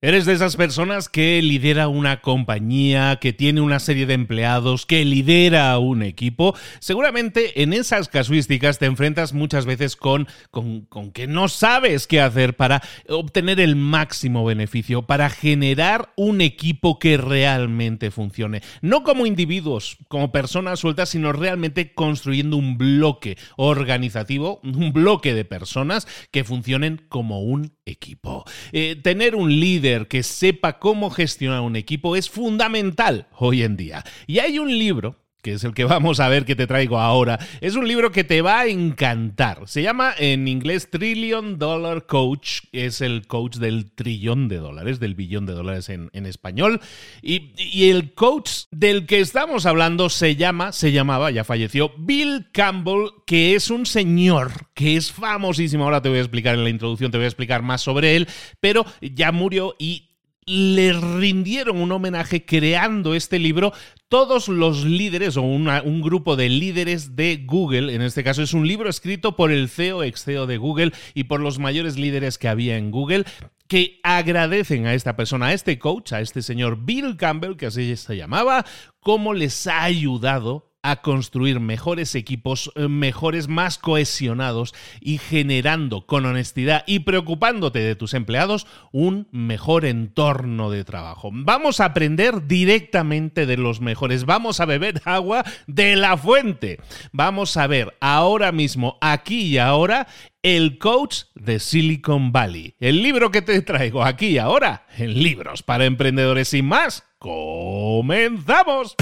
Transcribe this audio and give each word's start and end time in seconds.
¿Eres 0.00 0.26
de 0.26 0.32
esas 0.32 0.54
personas 0.54 1.08
que 1.08 1.42
lidera 1.42 1.88
una 1.88 2.20
compañía, 2.20 3.16
que 3.16 3.32
tiene 3.32 3.60
una 3.60 3.80
serie 3.80 4.06
de 4.06 4.14
empleados, 4.14 4.86
que 4.86 5.04
lidera 5.04 5.76
un 5.80 6.04
equipo? 6.04 6.54
Seguramente 6.78 7.64
en 7.64 7.72
esas 7.72 8.08
casuísticas 8.08 8.78
te 8.78 8.86
enfrentas 8.86 9.32
muchas 9.32 9.66
veces 9.66 9.96
con, 9.96 10.28
con, 10.52 10.82
con, 10.82 11.10
que 11.10 11.26
no 11.26 11.48
sabes 11.48 12.06
qué 12.06 12.20
hacer 12.20 12.54
para 12.54 12.80
obtener 13.08 13.58
el 13.58 13.74
máximo 13.74 14.44
beneficio, 14.44 15.02
para 15.02 15.30
generar 15.30 16.12
un 16.14 16.42
equipo 16.42 17.00
que 17.00 17.16
realmente 17.16 18.12
funcione. 18.12 18.62
No 18.80 19.02
como 19.02 19.26
individuos, 19.26 19.98
como 20.06 20.30
personas 20.30 20.78
sueltas, 20.78 21.08
sino 21.08 21.32
realmente 21.32 21.92
construyendo 21.92 22.56
un 22.56 22.78
bloque 22.78 23.36
organizativo, 23.56 24.60
un 24.62 24.92
bloque 24.92 25.34
de 25.34 25.44
personas 25.44 26.06
que 26.30 26.44
funcionen 26.44 27.04
como 27.08 27.40
un 27.40 27.72
equipo. 27.84 28.44
Eh, 28.70 28.94
tener 29.02 29.34
un 29.34 29.58
líder 29.58 29.87
que 30.08 30.22
sepa 30.22 30.78
cómo 30.78 31.10
gestionar 31.10 31.60
un 31.60 31.76
equipo 31.76 32.16
es 32.16 32.28
fundamental 32.28 33.26
hoy 33.36 33.62
en 33.62 33.76
día. 33.76 34.04
Y 34.26 34.38
hay 34.40 34.58
un 34.58 34.68
libro 34.68 35.16
que 35.48 35.54
es 35.54 35.64
el 35.64 35.72
que 35.72 35.84
vamos 35.84 36.20
a 36.20 36.28
ver 36.28 36.44
que 36.44 36.54
te 36.54 36.66
traigo 36.66 36.98
ahora, 36.98 37.38
es 37.62 37.74
un 37.74 37.88
libro 37.88 38.12
que 38.12 38.22
te 38.22 38.42
va 38.42 38.60
a 38.60 38.66
encantar. 38.66 39.62
Se 39.66 39.80
llama 39.80 40.12
en 40.18 40.46
inglés 40.46 40.90
Trillion 40.90 41.58
Dollar 41.58 42.04
Coach, 42.04 42.64
es 42.72 43.00
el 43.00 43.26
coach 43.26 43.56
del 43.56 43.90
trillón 43.90 44.48
de 44.48 44.58
dólares, 44.58 45.00
del 45.00 45.14
billón 45.14 45.46
de 45.46 45.54
dólares 45.54 45.88
en, 45.88 46.10
español. 46.26 46.82
Y, 47.22 47.54
y, 47.56 47.88
el 47.88 48.12
coach 48.12 48.64
del 48.70 49.06
que 49.06 49.20
estamos 49.20 49.64
hablando 49.64 50.10
se 50.10 50.36
llama, 50.36 50.72
se 50.72 50.92
llamaba, 50.92 51.30
ya 51.30 51.44
falleció, 51.44 51.92
Bill 51.96 52.48
Campbell, 52.52 53.08
que 53.26 53.54
es 53.54 53.70
un 53.70 53.86
señor 53.86 54.68
que 54.74 54.96
es 54.96 55.10
famosísimo. 55.10 55.84
Ahora 55.84 56.02
te 56.02 56.10
voy 56.10 56.18
a 56.18 56.22
explicar 56.22 56.56
en 56.56 56.64
la 56.64 56.70
introducción, 56.70 57.10
te 57.10 57.16
voy 57.16 57.24
a 57.24 57.28
explicar 57.28 57.62
más 57.62 57.80
sobre 57.80 58.16
él, 58.16 58.28
pero 58.60 58.84
ya 59.00 59.32
murió 59.32 59.74
y 59.78 60.07
le 60.48 60.92
rindieron 60.94 61.76
un 61.76 61.92
homenaje 61.92 62.44
creando 62.44 63.14
este 63.14 63.38
libro. 63.38 63.72
Todos 64.08 64.48
los 64.48 64.84
líderes 64.84 65.36
o 65.36 65.42
un 65.42 66.00
grupo 66.00 66.34
de 66.34 66.48
líderes 66.48 67.14
de 67.14 67.44
Google, 67.44 67.94
en 67.94 68.00
este 68.00 68.24
caso 68.24 68.42
es 68.42 68.54
un 68.54 68.66
libro 68.66 68.88
escrito 68.88 69.36
por 69.36 69.52
el 69.52 69.68
CEO, 69.68 70.02
ex 70.02 70.24
CEO 70.24 70.46
de 70.46 70.56
Google 70.56 70.92
y 71.12 71.24
por 71.24 71.40
los 71.40 71.58
mayores 71.58 71.98
líderes 71.98 72.38
que 72.38 72.48
había 72.48 72.78
en 72.78 72.90
Google, 72.90 73.24
que 73.68 74.00
agradecen 74.02 74.86
a 74.86 74.94
esta 74.94 75.14
persona, 75.14 75.48
a 75.48 75.52
este 75.52 75.78
coach, 75.78 76.14
a 76.14 76.20
este 76.22 76.40
señor 76.40 76.84
Bill 76.86 77.18
Campbell, 77.18 77.56
que 77.56 77.66
así 77.66 77.94
se 77.96 78.16
llamaba, 78.16 78.64
cómo 79.00 79.34
les 79.34 79.66
ha 79.66 79.84
ayudado 79.84 80.67
a 80.82 81.02
construir 81.02 81.60
mejores 81.60 82.14
equipos, 82.14 82.70
eh, 82.76 82.88
mejores, 82.88 83.48
más 83.48 83.78
cohesionados 83.78 84.74
y 85.00 85.18
generando 85.18 86.06
con 86.06 86.24
honestidad 86.24 86.84
y 86.86 87.00
preocupándote 87.00 87.80
de 87.80 87.96
tus 87.96 88.14
empleados 88.14 88.66
un 88.92 89.28
mejor 89.32 89.84
entorno 89.84 90.70
de 90.70 90.84
trabajo. 90.84 91.30
Vamos 91.32 91.80
a 91.80 91.86
aprender 91.86 92.46
directamente 92.46 93.46
de 93.46 93.56
los 93.56 93.80
mejores, 93.80 94.24
vamos 94.24 94.60
a 94.60 94.66
beber 94.66 95.02
agua 95.04 95.44
de 95.66 95.96
la 95.96 96.16
fuente. 96.16 96.80
Vamos 97.12 97.56
a 97.56 97.66
ver 97.66 97.96
ahora 98.00 98.52
mismo, 98.52 98.98
aquí 99.00 99.42
y 99.42 99.58
ahora, 99.58 100.06
el 100.42 100.78
coach 100.78 101.24
de 101.34 101.58
Silicon 101.58 102.32
Valley. 102.32 102.74
El 102.78 103.02
libro 103.02 103.30
que 103.30 103.42
te 103.42 103.60
traigo 103.62 104.04
aquí 104.04 104.28
y 104.28 104.38
ahora 104.38 104.86
en 104.96 105.22
Libros 105.22 105.62
para 105.62 105.84
Emprendedores 105.84 106.54
y 106.54 106.62
más. 106.62 107.04
¡Comenzamos! 107.18 108.94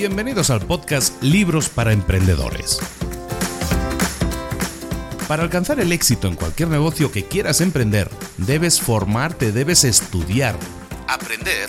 Bienvenidos 0.00 0.48
al 0.48 0.62
podcast 0.62 1.22
Libros 1.22 1.68
para 1.68 1.92
Emprendedores. 1.92 2.80
Para 5.28 5.42
alcanzar 5.42 5.78
el 5.78 5.92
éxito 5.92 6.26
en 6.26 6.36
cualquier 6.36 6.70
negocio 6.70 7.12
que 7.12 7.26
quieras 7.26 7.60
emprender, 7.60 8.08
debes 8.38 8.80
formarte, 8.80 9.52
debes 9.52 9.84
estudiar, 9.84 10.56
aprender 11.06 11.68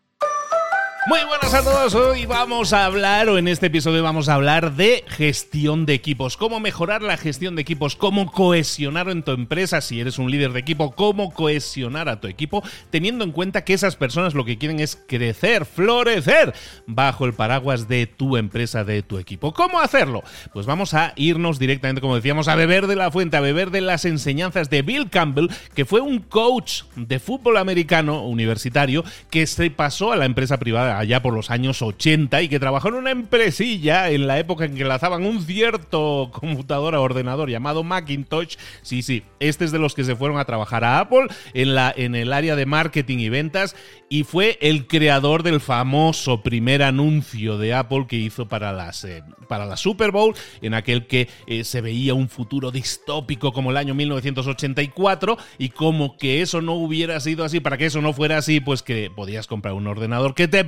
Muy 1.07 1.17
buenas 1.27 1.51
a 1.55 1.63
todos, 1.63 1.95
hoy 1.95 2.27
vamos 2.27 2.73
a 2.73 2.85
hablar, 2.85 3.27
o 3.27 3.39
en 3.39 3.47
este 3.47 3.65
episodio 3.65 4.03
vamos 4.03 4.29
a 4.29 4.35
hablar 4.35 4.75
de 4.75 5.03
gestión 5.07 5.87
de 5.87 5.95
equipos, 5.95 6.37
cómo 6.37 6.59
mejorar 6.59 7.01
la 7.01 7.17
gestión 7.17 7.55
de 7.55 7.63
equipos, 7.63 7.95
cómo 7.95 8.31
cohesionar 8.31 9.09
en 9.09 9.23
tu 9.23 9.31
empresa, 9.31 9.81
si 9.81 9.99
eres 9.99 10.19
un 10.19 10.29
líder 10.29 10.53
de 10.53 10.59
equipo, 10.59 10.91
cómo 10.91 11.33
cohesionar 11.33 12.07
a 12.07 12.21
tu 12.21 12.27
equipo, 12.27 12.63
teniendo 12.91 13.23
en 13.23 13.31
cuenta 13.31 13.63
que 13.63 13.73
esas 13.73 13.95
personas 13.95 14.35
lo 14.35 14.45
que 14.45 14.59
quieren 14.59 14.79
es 14.79 14.95
crecer, 15.07 15.65
florecer 15.65 16.53
bajo 16.85 17.25
el 17.25 17.33
paraguas 17.33 17.87
de 17.87 18.05
tu 18.05 18.37
empresa, 18.37 18.83
de 18.83 19.01
tu 19.01 19.17
equipo. 19.17 19.55
¿Cómo 19.55 19.79
hacerlo? 19.79 20.21
Pues 20.53 20.67
vamos 20.67 20.93
a 20.93 21.13
irnos 21.15 21.57
directamente, 21.57 22.01
como 22.01 22.15
decíamos, 22.15 22.47
a 22.47 22.53
beber 22.53 22.85
de 22.85 22.95
la 22.95 23.09
fuente, 23.09 23.37
a 23.37 23.41
beber 23.41 23.71
de 23.71 23.81
las 23.81 24.05
enseñanzas 24.05 24.69
de 24.69 24.83
Bill 24.83 25.09
Campbell, 25.09 25.49
que 25.73 25.85
fue 25.85 25.99
un 25.99 26.19
coach 26.19 26.83
de 26.95 27.17
fútbol 27.17 27.57
americano 27.57 28.23
universitario 28.23 29.03
que 29.31 29.47
se 29.47 29.71
pasó 29.71 30.11
a 30.11 30.15
la 30.15 30.25
empresa 30.25 30.59
privada 30.59 30.90
allá 30.99 31.21
por 31.21 31.33
los 31.33 31.49
años 31.49 31.81
80 31.81 32.41
y 32.41 32.49
que 32.49 32.59
trabajó 32.59 32.89
en 32.89 32.95
una 32.95 33.11
empresilla 33.11 34.09
en 34.09 34.27
la 34.27 34.39
época 34.39 34.65
en 34.65 34.75
que 34.75 34.85
lanzaban 34.85 35.25
un 35.25 35.41
cierto 35.41 36.29
computador 36.31 36.95
a 36.95 37.01
ordenador 37.01 37.49
llamado 37.49 37.83
Macintosh. 37.83 38.55
Sí, 38.81 39.01
sí, 39.01 39.23
este 39.39 39.65
es 39.65 39.71
de 39.71 39.79
los 39.79 39.95
que 39.95 40.03
se 40.03 40.15
fueron 40.15 40.39
a 40.39 40.45
trabajar 40.45 40.83
a 40.83 40.99
Apple 40.99 41.27
en, 41.53 41.75
la, 41.75 41.93
en 41.95 42.15
el 42.15 42.33
área 42.33 42.55
de 42.55 42.65
marketing 42.65 43.19
y 43.19 43.29
ventas 43.29 43.75
y 44.09 44.23
fue 44.23 44.57
el 44.61 44.87
creador 44.87 45.41
del 45.41 45.61
famoso 45.61 46.41
primer 46.41 46.83
anuncio 46.83 47.57
de 47.57 47.73
Apple 47.73 48.05
que 48.07 48.17
hizo 48.17 48.47
para, 48.47 48.73
las, 48.73 49.05
eh, 49.05 49.23
para 49.47 49.65
la 49.65 49.77
Super 49.77 50.11
Bowl, 50.11 50.35
en 50.61 50.73
aquel 50.73 51.07
que 51.07 51.29
eh, 51.47 51.63
se 51.63 51.79
veía 51.79 52.13
un 52.13 52.27
futuro 52.27 52.71
distópico 52.71 53.53
como 53.53 53.71
el 53.71 53.77
año 53.77 53.93
1984 53.93 55.37
y 55.57 55.69
como 55.69 56.17
que 56.17 56.41
eso 56.41 56.61
no 56.61 56.73
hubiera 56.73 57.19
sido 57.19 57.45
así, 57.45 57.59
para 57.61 57.77
que 57.77 57.85
eso 57.85 58.01
no 58.01 58.11
fuera 58.11 58.37
así, 58.37 58.59
pues 58.59 58.83
que 58.83 59.09
podías 59.09 59.47
comprar 59.47 59.73
un 59.73 59.87
ordenador 59.87 60.35
que 60.35 60.47
te 60.47 60.65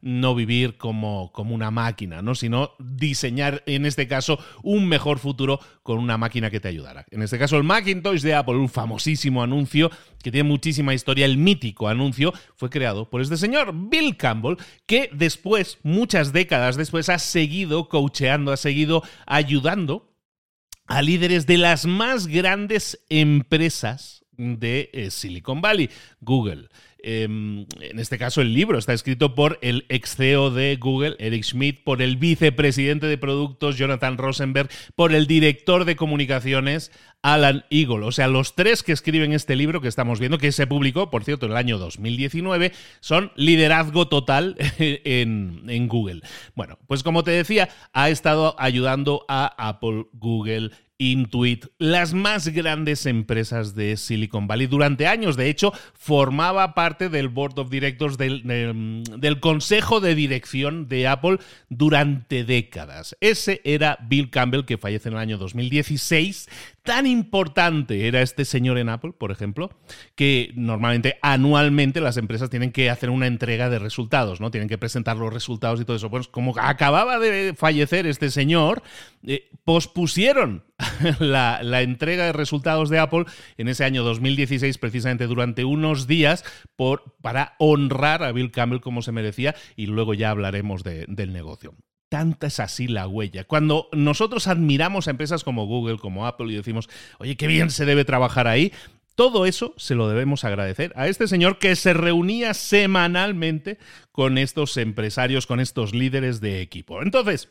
no 0.00 0.34
vivir 0.34 0.76
como, 0.76 1.30
como 1.32 1.54
una 1.54 1.70
máquina, 1.70 2.22
¿no? 2.22 2.34
sino 2.34 2.72
diseñar, 2.78 3.62
en 3.66 3.86
este 3.86 4.08
caso, 4.08 4.38
un 4.62 4.88
mejor 4.88 5.18
futuro 5.18 5.60
con 5.82 5.98
una 5.98 6.18
máquina 6.18 6.50
que 6.50 6.60
te 6.60 6.68
ayudara. 6.68 7.04
En 7.10 7.22
este 7.22 7.38
caso, 7.38 7.56
el 7.56 7.64
Macintosh 7.64 8.22
de 8.22 8.34
Apple, 8.34 8.56
un 8.56 8.68
famosísimo 8.68 9.42
anuncio 9.42 9.90
que 10.22 10.30
tiene 10.30 10.48
muchísima 10.48 10.94
historia, 10.94 11.26
el 11.26 11.36
mítico 11.36 11.88
anuncio, 11.88 12.32
fue 12.56 12.70
creado 12.70 13.10
por 13.10 13.20
este 13.20 13.36
señor, 13.36 13.72
Bill 13.74 14.16
Campbell, 14.16 14.56
que 14.86 15.10
después, 15.12 15.78
muchas 15.82 16.32
décadas 16.32 16.76
después, 16.76 17.08
ha 17.08 17.18
seguido 17.18 17.88
coacheando, 17.88 18.52
ha 18.52 18.56
seguido 18.56 19.02
ayudando 19.26 20.12
a 20.86 21.02
líderes 21.02 21.46
de 21.46 21.58
las 21.58 21.86
más 21.86 22.26
grandes 22.26 23.04
empresas 23.08 24.24
de 24.36 24.90
eh, 24.92 25.10
Silicon 25.10 25.60
Valley, 25.60 25.90
Google. 26.20 26.68
Em, 27.04 27.66
en 27.80 27.98
este 27.98 28.16
caso, 28.16 28.40
el 28.40 28.54
libro 28.54 28.78
está 28.78 28.92
escrito 28.92 29.34
por 29.34 29.58
el 29.60 29.86
ex 29.88 30.14
CEO 30.14 30.50
de 30.50 30.76
Google, 30.76 31.16
Eric 31.18 31.42
Schmidt, 31.42 31.82
por 31.82 32.00
el 32.00 32.16
vicepresidente 32.16 33.06
de 33.06 33.18
productos, 33.18 33.76
Jonathan 33.76 34.18
Rosenberg, 34.18 34.70
por 34.94 35.12
el 35.12 35.26
director 35.26 35.84
de 35.84 35.96
comunicaciones, 35.96 36.92
Alan 37.22 37.64
Eagle. 37.70 38.04
O 38.04 38.12
sea, 38.12 38.28
los 38.28 38.54
tres 38.54 38.84
que 38.84 38.92
escriben 38.92 39.32
este 39.32 39.56
libro 39.56 39.80
que 39.80 39.88
estamos 39.88 40.20
viendo, 40.20 40.38
que 40.38 40.52
se 40.52 40.66
publicó, 40.68 41.10
por 41.10 41.24
cierto, 41.24 41.46
en 41.46 41.52
el 41.52 41.58
año 41.58 41.78
2019, 41.78 42.72
son 43.00 43.32
liderazgo 43.34 44.06
total 44.08 44.56
en, 44.78 45.64
en 45.68 45.88
Google. 45.88 46.22
Bueno, 46.54 46.78
pues 46.86 47.02
como 47.02 47.24
te 47.24 47.32
decía, 47.32 47.68
ha 47.92 48.10
estado 48.10 48.54
ayudando 48.58 49.24
a 49.28 49.46
Apple, 49.68 50.06
Google 50.12 50.70
Intuit, 51.10 51.66
las 51.78 52.14
más 52.14 52.48
grandes 52.48 53.06
empresas 53.06 53.74
de 53.74 53.96
Silicon 53.96 54.46
Valley. 54.46 54.68
Durante 54.68 55.08
años, 55.08 55.36
de 55.36 55.48
hecho, 55.48 55.72
formaba 55.94 56.74
parte 56.74 57.08
del 57.08 57.28
Board 57.28 57.58
of 57.58 57.70
Directors 57.70 58.16
del, 58.18 59.38
Consejo 59.40 60.00
de 60.00 60.14
Dirección 60.14 60.86
de 60.86 61.08
Apple 61.08 61.38
durante 61.68 62.44
décadas. 62.44 63.16
Ese 63.20 63.60
era 63.64 63.98
Bill 64.08 64.30
Campbell, 64.30 64.64
que 64.64 64.78
fallece 64.78 65.08
en 65.08 65.14
el 65.14 65.20
año 65.20 65.38
2016. 65.38 66.48
Tan 66.84 67.06
importante 67.06 68.08
era 68.08 68.22
este 68.22 68.44
señor 68.44 68.76
en 68.76 68.88
Apple, 68.88 69.12
por 69.12 69.30
ejemplo, 69.30 69.70
que 70.16 70.50
normalmente 70.56 71.16
anualmente 71.22 72.00
las 72.00 72.16
empresas 72.16 72.50
tienen 72.50 72.72
que 72.72 72.90
hacer 72.90 73.08
una 73.08 73.28
entrega 73.28 73.70
de 73.70 73.78
resultados, 73.78 74.40
¿no? 74.40 74.50
Tienen 74.50 74.68
que 74.68 74.78
presentar 74.78 75.16
los 75.16 75.32
resultados 75.32 75.80
y 75.80 75.84
todo 75.84 75.96
eso. 75.96 76.10
Pues 76.10 76.26
como 76.26 76.58
acababa 76.58 77.20
de 77.20 77.54
fallecer 77.56 78.08
este 78.08 78.30
señor, 78.30 78.82
eh, 79.24 79.48
pospusieron 79.62 80.64
la, 81.20 81.60
entrega 81.82 82.26
de 82.26 82.32
resultados 82.32 82.90
de 82.90 82.98
Apple 82.98 83.26
en 83.58 83.68
ese 83.68 83.84
año 83.84 84.02
2016, 84.02 84.76
precisamente 84.78 85.28
durante 85.28 85.64
unos 85.64 86.08
días, 86.08 86.44
para 87.20 87.54
honrar 87.60 88.24
a 88.24 88.32
Bill 88.32 88.50
Campbell 88.50 88.80
como 88.80 89.02
se 89.02 89.12
merecía, 89.12 89.54
y 89.76 89.86
luego 89.86 90.14
ya 90.14 90.30
hablaremos 90.30 90.82
del 90.82 91.32
negocio 91.32 91.76
tanta 92.12 92.48
es 92.48 92.60
así 92.60 92.88
la 92.88 93.08
huella. 93.08 93.44
Cuando 93.44 93.88
nosotros 93.92 94.46
admiramos 94.46 95.08
a 95.08 95.12
empresas 95.12 95.44
como 95.44 95.64
Google, 95.64 95.96
como 95.96 96.26
Apple 96.26 96.52
y 96.52 96.56
decimos, 96.56 96.90
oye, 97.18 97.38
qué 97.38 97.46
bien 97.46 97.70
se 97.70 97.86
debe 97.86 98.04
trabajar 98.04 98.46
ahí, 98.48 98.70
todo 99.14 99.46
eso 99.46 99.72
se 99.78 99.94
lo 99.94 100.10
debemos 100.10 100.44
agradecer 100.44 100.92
a 100.94 101.08
este 101.08 101.26
señor 101.26 101.58
que 101.58 101.74
se 101.74 101.94
reunía 101.94 102.52
semanalmente 102.52 103.78
con 104.10 104.36
estos 104.36 104.76
empresarios, 104.76 105.46
con 105.46 105.58
estos 105.58 105.94
líderes 105.94 106.42
de 106.42 106.60
equipo. 106.60 107.00
Entonces, 107.00 107.48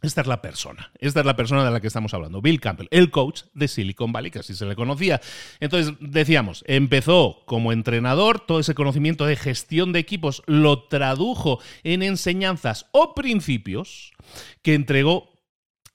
esta 0.00 0.20
es 0.20 0.26
la 0.26 0.40
persona, 0.40 0.92
esta 1.00 1.20
es 1.20 1.26
la 1.26 1.34
persona 1.34 1.64
de 1.64 1.72
la 1.72 1.80
que 1.80 1.88
estamos 1.88 2.14
hablando, 2.14 2.40
Bill 2.40 2.60
Campbell, 2.60 2.86
el 2.90 3.10
coach 3.10 3.42
de 3.54 3.66
Silicon 3.66 4.12
Valley, 4.12 4.30
que 4.30 4.38
así 4.38 4.54
se 4.54 4.64
le 4.64 4.76
conocía. 4.76 5.20
Entonces, 5.58 5.94
decíamos, 6.00 6.64
empezó 6.68 7.42
como 7.46 7.72
entrenador, 7.72 8.38
todo 8.40 8.60
ese 8.60 8.74
conocimiento 8.74 9.26
de 9.26 9.34
gestión 9.36 9.92
de 9.92 9.98
equipos 9.98 10.42
lo 10.46 10.84
tradujo 10.84 11.58
en 11.82 12.02
enseñanzas 12.02 12.86
o 12.92 13.14
principios 13.14 14.12
que 14.62 14.74
entregó 14.74 15.38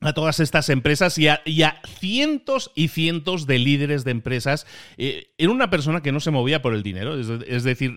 a 0.04 0.14
todas 0.14 0.40
estas 0.40 0.70
empresas 0.70 1.18
y 1.18 1.30
a, 1.30 1.42
cientos 2.00 2.72
y 2.76 2.90
cientos 2.90 3.48
de 3.48 3.60
líderes 3.60 4.04
de 4.04 4.12
empresas. 4.12 4.68
Eh, 4.98 5.34
era 5.38 5.52
una 5.52 5.70
persona 5.70 6.02
que 6.02 6.12
no 6.12 6.20
se 6.20 6.32
movía 6.32 6.62
por 6.62 6.74
el 6.74 6.84
dinero, 6.84 7.18
es 7.18 7.64
decir, 7.64 7.94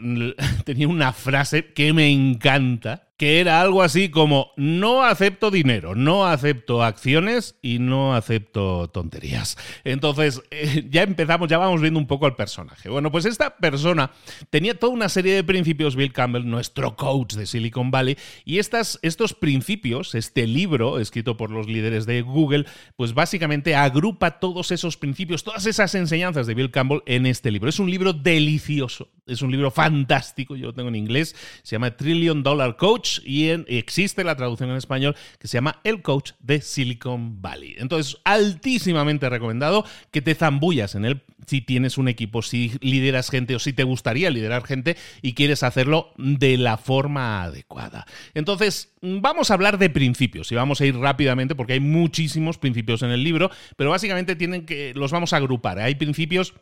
tenía 0.64 0.88
una 0.88 1.12
frase 1.12 1.72
que 1.72 1.92
me 1.92 2.10
encanta, 2.10 3.05
que 3.16 3.40
era 3.40 3.62
algo 3.62 3.82
así 3.82 4.10
como 4.10 4.52
no 4.56 5.02
acepto 5.02 5.50
dinero, 5.50 5.94
no 5.94 6.26
acepto 6.26 6.82
acciones 6.82 7.56
y 7.62 7.78
no 7.78 8.14
acepto 8.14 8.88
tonterías. 8.88 9.56
Entonces, 9.84 10.42
eh, 10.50 10.86
ya 10.90 11.02
empezamos, 11.02 11.48
ya 11.48 11.56
vamos 11.56 11.80
viendo 11.80 11.98
un 11.98 12.06
poco 12.06 12.26
al 12.26 12.36
personaje. 12.36 12.90
Bueno, 12.90 13.10
pues 13.10 13.24
esta 13.24 13.56
persona 13.56 14.10
tenía 14.50 14.78
toda 14.78 14.92
una 14.92 15.08
serie 15.08 15.34
de 15.34 15.44
principios, 15.44 15.96
Bill 15.96 16.12
Campbell, 16.12 16.46
nuestro 16.46 16.94
coach 16.96 17.34
de 17.34 17.46
Silicon 17.46 17.90
Valley, 17.90 18.18
y 18.44 18.58
estas, 18.58 18.98
estos 19.00 19.32
principios, 19.32 20.14
este 20.14 20.46
libro 20.46 20.98
escrito 20.98 21.38
por 21.38 21.50
los 21.50 21.68
líderes 21.68 22.04
de 22.04 22.20
Google, 22.20 22.66
pues 22.96 23.14
básicamente 23.14 23.74
agrupa 23.74 24.40
todos 24.40 24.70
esos 24.72 24.98
principios, 24.98 25.42
todas 25.42 25.64
esas 25.64 25.94
enseñanzas 25.94 26.46
de 26.46 26.54
Bill 26.54 26.70
Campbell 26.70 27.00
en 27.06 27.24
este 27.24 27.50
libro. 27.50 27.70
Es 27.70 27.78
un 27.78 27.90
libro 27.90 28.12
delicioso, 28.12 29.08
es 29.26 29.40
un 29.40 29.50
libro 29.50 29.70
fantástico, 29.70 30.54
yo 30.54 30.66
lo 30.66 30.74
tengo 30.74 30.90
en 30.90 30.96
inglés, 30.96 31.34
se 31.62 31.76
llama 31.76 31.96
Trillion 31.96 32.42
Dollar 32.42 32.76
Coach 32.76 33.05
y 33.24 33.50
existe 33.66 34.24
la 34.24 34.36
traducción 34.36 34.70
en 34.70 34.76
español 34.76 35.16
que 35.38 35.48
se 35.48 35.56
llama 35.56 35.80
El 35.84 36.02
Coach 36.02 36.32
de 36.40 36.60
Silicon 36.60 37.40
Valley. 37.40 37.76
Entonces, 37.78 38.18
altísimamente 38.24 39.28
recomendado 39.28 39.84
que 40.10 40.22
te 40.22 40.34
zambullas 40.34 40.94
en 40.94 41.04
él 41.04 41.22
si 41.46 41.60
tienes 41.60 41.98
un 41.98 42.08
equipo, 42.08 42.42
si 42.42 42.72
lideras 42.80 43.30
gente 43.30 43.54
o 43.54 43.58
si 43.58 43.72
te 43.72 43.84
gustaría 43.84 44.30
liderar 44.30 44.64
gente 44.64 44.96
y 45.22 45.34
quieres 45.34 45.62
hacerlo 45.62 46.12
de 46.16 46.56
la 46.56 46.76
forma 46.76 47.42
adecuada. 47.42 48.06
Entonces, 48.34 48.92
vamos 49.00 49.50
a 49.50 49.54
hablar 49.54 49.78
de 49.78 49.90
principios 49.90 50.50
y 50.52 50.54
vamos 50.54 50.80
a 50.80 50.86
ir 50.86 50.96
rápidamente 50.96 51.54
porque 51.54 51.74
hay 51.74 51.80
muchísimos 51.80 52.58
principios 52.58 53.02
en 53.02 53.10
el 53.10 53.22
libro, 53.22 53.50
pero 53.76 53.90
básicamente 53.90 54.36
tienen 54.36 54.66
que 54.66 54.92
los 54.94 55.12
vamos 55.12 55.32
a 55.32 55.36
agrupar. 55.36 55.78
Hay 55.78 55.94
principios 55.94 56.54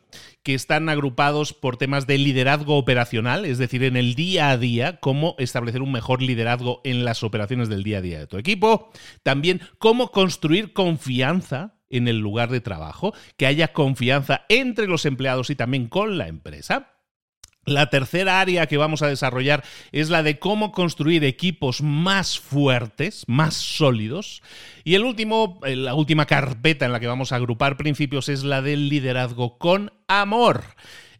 que 0.43 0.53
están 0.53 0.89
agrupados 0.89 1.53
por 1.53 1.77
temas 1.77 2.07
de 2.07 2.17
liderazgo 2.17 2.77
operacional, 2.77 3.45
es 3.45 3.57
decir, 3.57 3.83
en 3.83 3.97
el 3.97 4.15
día 4.15 4.49
a 4.49 4.57
día, 4.57 4.99
cómo 4.99 5.35
establecer 5.39 5.81
un 5.81 5.91
mejor 5.91 6.21
liderazgo 6.21 6.81
en 6.83 7.05
las 7.05 7.23
operaciones 7.23 7.69
del 7.69 7.83
día 7.83 7.99
a 7.99 8.01
día 8.01 8.19
de 8.19 8.27
tu 8.27 8.37
equipo. 8.37 8.91
También 9.23 9.61
cómo 9.77 10.11
construir 10.11 10.73
confianza 10.73 11.74
en 11.97 12.07
el 12.07 12.19
lugar 12.19 12.49
de 12.49 12.61
trabajo, 12.61 13.13
que 13.37 13.45
haya 13.45 13.73
confianza 13.73 14.45
entre 14.49 14.87
los 14.87 15.05
empleados 15.05 15.49
y 15.49 15.55
también 15.55 15.87
con 15.87 16.17
la 16.17 16.27
empresa. 16.27 16.91
La 17.65 17.89
tercera 17.89 18.41
área 18.41 18.67
que 18.67 18.77
vamos 18.77 19.01
a 19.01 19.07
desarrollar 19.07 19.63
es 19.91 20.11
la 20.11 20.21
de 20.21 20.37
cómo 20.37 20.71
construir 20.71 21.23
equipos 21.23 21.81
más 21.81 22.39
fuertes, 22.39 23.23
más 23.27 23.55
sólidos. 23.55 24.43
Y 24.83 24.93
el 24.93 25.03
último, 25.03 25.59
eh, 25.65 25.75
la 25.75 25.95
última 25.95 26.27
carpeta 26.27 26.85
en 26.85 26.91
la 26.91 26.99
que 26.99 27.07
vamos 27.07 27.31
a 27.31 27.37
agrupar 27.37 27.75
principios 27.75 28.29
es 28.29 28.43
la 28.43 28.61
del 28.61 28.87
liderazgo 28.87 29.57
con 29.57 29.91
amor. 30.07 30.63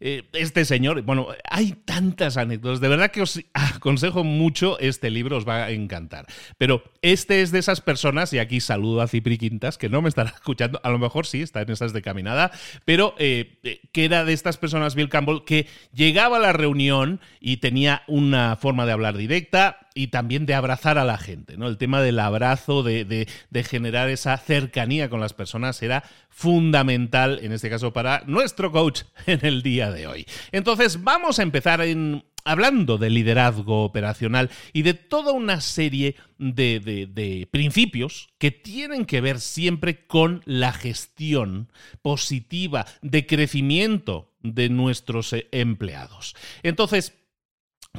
Eh, 0.00 0.24
este 0.32 0.64
señor, 0.64 1.02
bueno, 1.02 1.28
hay 1.48 1.72
tantas 1.84 2.36
anécdotas, 2.36 2.80
de 2.80 2.88
verdad 2.88 3.10
que 3.10 3.22
os 3.22 3.40
aconsejo 3.54 4.24
mucho 4.24 4.78
este 4.78 5.10
libro, 5.10 5.36
os 5.36 5.48
va 5.48 5.64
a 5.64 5.70
encantar. 5.70 6.26
Pero 6.58 6.82
este 7.02 7.42
es 7.42 7.50
de 7.52 7.58
esas 7.58 7.80
personas, 7.80 8.32
y 8.32 8.38
aquí 8.38 8.60
saludo 8.60 9.02
a 9.02 9.08
Cipri 9.08 9.38
Quintas, 9.38 9.78
que 9.78 9.88
no 9.88 10.02
me 10.02 10.08
estará 10.08 10.30
escuchando, 10.30 10.80
a 10.82 10.90
lo 10.90 10.98
mejor 10.98 11.26
sí, 11.26 11.42
está 11.42 11.62
en 11.62 11.70
esas 11.70 11.92
de 11.92 12.02
caminada, 12.02 12.50
pero 12.84 13.14
eh, 13.18 13.58
que 13.92 14.04
era 14.04 14.24
de 14.24 14.32
estas 14.32 14.56
personas, 14.56 14.94
Bill 14.94 15.08
Campbell, 15.08 15.44
que 15.44 15.66
llegaba 15.92 16.36
a 16.36 16.40
la 16.40 16.52
reunión 16.52 17.20
y 17.40 17.58
tenía 17.58 18.02
una 18.06 18.56
forma 18.56 18.86
de 18.86 18.92
hablar 18.92 19.16
directa, 19.16 19.85
y 19.96 20.08
también 20.08 20.44
de 20.44 20.54
abrazar 20.54 20.98
a 20.98 21.04
la 21.04 21.16
gente, 21.16 21.56
¿no? 21.56 21.66
El 21.68 21.78
tema 21.78 22.02
del 22.02 22.18
abrazo, 22.18 22.82
de, 22.82 23.26
generar 23.64 24.10
esa 24.10 24.36
cercanía 24.36 25.08
con 25.08 25.20
las 25.20 25.32
personas 25.32 25.82
era 25.82 26.04
fundamental, 26.28 27.40
en 27.42 27.52
este 27.52 27.70
caso, 27.70 27.94
para 27.94 28.22
nuestro 28.26 28.70
coach 28.70 29.02
en 29.26 29.44
el 29.44 29.62
día 29.62 29.90
de 29.90 30.06
hoy. 30.06 30.26
Entonces, 30.52 31.02
vamos 31.02 31.38
a 31.38 31.42
empezar 31.42 31.80
en, 31.80 32.24
hablando 32.44 32.98
de 32.98 33.08
liderazgo 33.08 33.84
operacional 33.84 34.50
y 34.74 34.82
de 34.82 34.92
toda 34.92 35.32
una 35.32 35.62
serie 35.62 36.16
de, 36.36 36.78
de, 36.78 37.48
principios 37.50 38.28
que 38.36 38.50
tienen 38.50 39.06
que 39.06 39.22
ver 39.22 39.40
siempre 39.40 40.06
con 40.06 40.42
la 40.44 40.74
gestión 40.74 41.72
positiva 42.02 42.84
de 43.00 43.26
crecimiento 43.26 44.30
de 44.42 44.68
nuestros 44.68 45.32
eh, 45.32 45.48
empleados. 45.52 46.36
Entonces, 46.62 47.14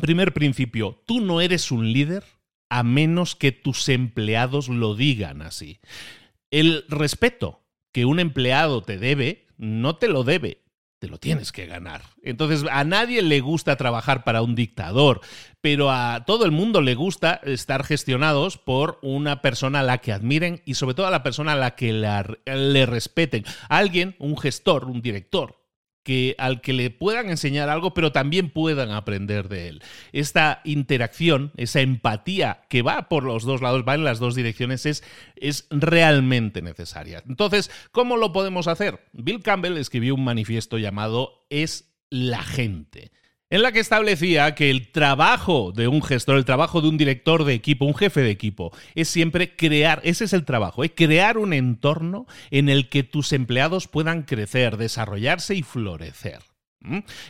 Primer 0.02 0.34
principio, 0.34 1.02
tú 1.06 1.22
no 1.22 1.42
eres 1.42 1.72
un 1.72 1.92
líder 1.92 2.24
a 2.70 2.84
menos 2.84 3.36
que 3.36 3.52
tus 3.52 3.90
empleados 3.90 4.70
lo 4.70 4.96
digan 4.96 5.42
así. 5.42 5.80
El 6.52 6.86
respeto 6.88 7.62
que 7.92 8.06
un 8.06 8.20
empleado 8.20 8.82
te 8.82 8.98
debe, 8.98 9.48
no 9.58 9.96
te 9.96 10.08
lo 10.08 10.24
debe, 10.24 10.64
te 11.00 11.08
lo 11.08 11.18
tienes 11.18 11.52
que 11.52 11.66
ganar. 11.66 12.04
Entonces, 12.22 12.64
a 12.72 12.84
nadie 12.84 13.22
le 13.22 13.40
gusta 13.40 13.76
trabajar 13.76 14.24
para 14.24 14.42
un 14.42 14.56
dictador, 14.56 15.22
pero 15.62 15.92
a 15.92 16.26
todo 16.26 16.46
el 16.46 16.52
mundo 16.52 16.82
le 16.82 16.96
gusta 16.96 17.42
estar 17.44 17.84
gestionados 17.84 18.58
por 18.58 19.00
una 19.02 19.42
persona 19.42 19.80
a 19.80 19.84
la 19.84 19.98
que 20.00 20.12
admiren 20.12 20.62
y 20.66 20.76
sobre 20.76 20.96
todo 20.96 21.08
a 21.08 21.12
la 21.12 21.24
persona 21.24 21.54
a 21.54 21.58
la 21.58 21.76
que 21.76 21.92
le 21.94 22.86
respeten. 22.86 23.46
Alguien, 23.70 24.16
un 24.20 24.38
gestor, 24.38 24.86
un 24.86 25.02
director, 25.02 25.57
que, 26.08 26.36
al 26.38 26.62
que 26.62 26.72
le 26.72 26.90
puedan 26.90 27.30
enseñar 27.30 27.68
algo, 27.68 27.94
pero 27.94 28.14
también 28.14 28.50
puedan 28.50 28.92
aprender 28.92 29.50
de 29.50 29.68
él. 29.68 29.84
Esta 30.14 30.62
interacción, 30.64 31.52
esa 31.58 31.82
empatía 31.82 32.62
que 32.70 32.82
va 32.82 33.10
por 33.10 33.26
los 33.26 33.44
dos 33.44 33.62
lados, 33.62 33.84
va 33.86 33.96
en 33.96 34.06
las 34.06 34.20
dos 34.20 34.34
direcciones, 34.34 34.86
es, 34.86 35.04
es 35.36 35.68
realmente 35.70 36.62
necesaria. 36.62 37.22
Entonces, 37.28 37.70
¿cómo 37.92 38.16
lo 38.16 38.32
podemos 38.32 38.70
hacer? 38.70 39.02
Bill 39.12 39.44
Campbell 39.44 39.76
escribió 39.76 40.16
un 40.16 40.24
manifiesto 40.24 40.78
llamado 40.78 41.46
Es 41.50 41.94
la 42.10 42.42
gente 42.42 43.12
en 43.50 43.62
la 43.62 43.72
que 43.72 43.80
establecía 43.80 44.56
que 44.56 44.70
el 44.70 44.92
trabajo 44.92 45.72
de 45.72 45.88
un 45.88 46.04
gestor, 46.04 46.38
el 46.38 46.46
trabajo 46.46 46.82
de 46.82 46.90
un 46.90 46.98
director 46.98 47.46
de 47.46 47.54
equipo, 47.54 47.86
un 47.86 47.96
jefe 47.96 48.22
de 48.22 48.32
equipo, 48.32 48.72
es 48.96 49.08
siempre 49.08 49.56
crear, 49.56 50.02
ese 50.04 50.26
es 50.26 50.34
el 50.34 50.46
trabajo, 50.46 50.84
es 50.84 50.92
crear 50.96 51.38
un 51.38 51.54
entorno 51.54 52.26
en 52.52 52.70
el 52.70 52.90
que 52.90 53.04
tus 53.04 53.32
empleados 53.32 53.88
puedan 53.88 54.24
crecer, 54.24 54.78
desarrollarse 54.78 55.56
y 55.56 55.64
florecer. 55.64 56.40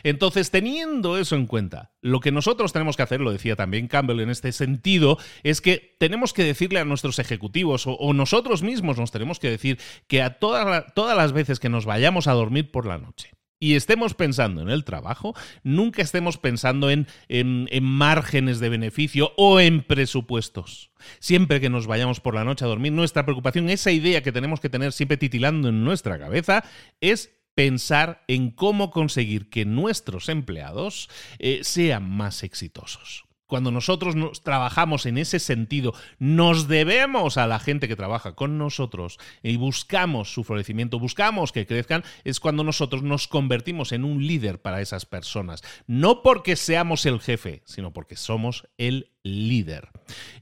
Entonces, 0.02 0.50
teniendo 0.50 1.18
eso 1.18 1.34
en 1.34 1.46
cuenta, 1.46 1.92
lo 2.00 2.20
que 2.20 2.30
nosotros 2.30 2.72
tenemos 2.72 2.96
que 2.96 3.02
hacer, 3.02 3.20
lo 3.20 3.32
decía 3.32 3.56
también 3.56 3.88
Campbell 3.88 4.20
en 4.20 4.30
este 4.30 4.52
sentido, 4.52 5.18
es 5.42 5.60
que 5.60 5.96
tenemos 5.98 6.32
que 6.32 6.44
decirle 6.44 6.78
a 6.80 6.84
nuestros 6.84 7.18
ejecutivos 7.18 7.84
o, 7.86 8.12
nosotros 8.12 8.62
mismos 8.62 8.98
nos 8.98 9.10
tenemos 9.10 9.38
que 9.38 9.50
decir 9.50 9.78
que 10.06 10.22
a 10.22 10.38
todas 10.38 11.16
las 11.16 11.32
veces 11.32 11.58
que 11.58 11.70
nos 11.70 11.86
vayamos 11.86 12.28
a 12.28 12.34
dormir 12.34 12.70
por 12.70 12.86
la 12.86 12.98
noche, 12.98 13.30
y 13.60 13.74
estemos 13.74 14.14
pensando 14.14 14.62
en 14.62 14.68
el 14.68 14.84
trabajo, 14.84 15.34
nunca 15.62 16.02
estemos 16.02 16.38
pensando 16.38 16.90
en, 16.90 17.06
en, 17.28 17.84
márgenes 17.84 18.60
de 18.60 18.68
beneficio 18.68 19.32
o 19.36 19.60
en 19.60 19.82
presupuestos. 19.82 20.90
Siempre 21.18 21.60
que 21.60 21.70
nos 21.70 21.86
vayamos 21.86 22.20
por 22.20 22.34
la 22.34 22.44
noche 22.44 22.64
a 22.64 22.68
dormir, 22.68 22.92
nuestra 22.92 23.24
preocupación, 23.24 23.68
esa 23.68 23.90
idea 23.90 24.22
que 24.22 24.32
tenemos 24.32 24.60
que 24.60 24.70
tener 24.70 24.92
siempre 24.92 25.16
titilando 25.16 25.68
en 25.68 25.84
nuestra 25.84 26.18
cabeza, 26.18 26.64
es 27.00 27.30
pensar 27.54 28.22
en 28.28 28.50
cómo 28.52 28.90
conseguir 28.90 29.50
que 29.50 29.64
nuestros 29.64 30.28
empleados 30.28 31.10
eh, 31.40 31.60
sean 31.62 32.08
más 32.08 32.44
exitosos. 32.44 33.27
Cuando 33.48 33.70
nosotros 33.70 34.14
nos 34.14 34.42
trabajamos 34.42 35.06
en 35.06 35.16
ese 35.16 35.38
sentido, 35.38 35.94
nos 36.18 36.68
debemos 36.68 37.38
a 37.38 37.46
la 37.46 37.58
gente 37.58 37.88
que 37.88 37.96
trabaja 37.96 38.34
con 38.34 38.58
nosotros 38.58 39.18
y 39.42 39.56
buscamos 39.56 40.30
su 40.30 40.44
florecimiento, 40.44 40.98
buscamos 40.98 41.50
que 41.50 41.66
crezcan, 41.66 42.04
es 42.24 42.40
cuando 42.40 42.62
nosotros 42.62 43.02
nos 43.02 43.26
convertimos 43.26 43.92
en 43.92 44.04
un 44.04 44.26
líder 44.26 44.60
para 44.60 44.82
esas 44.82 45.06
personas. 45.06 45.62
No 45.86 46.22
porque 46.22 46.56
seamos 46.56 47.06
el 47.06 47.20
jefe, 47.20 47.62
sino 47.64 47.94
porque 47.94 48.16
somos 48.16 48.68
el 48.76 49.12
líder. 49.22 49.88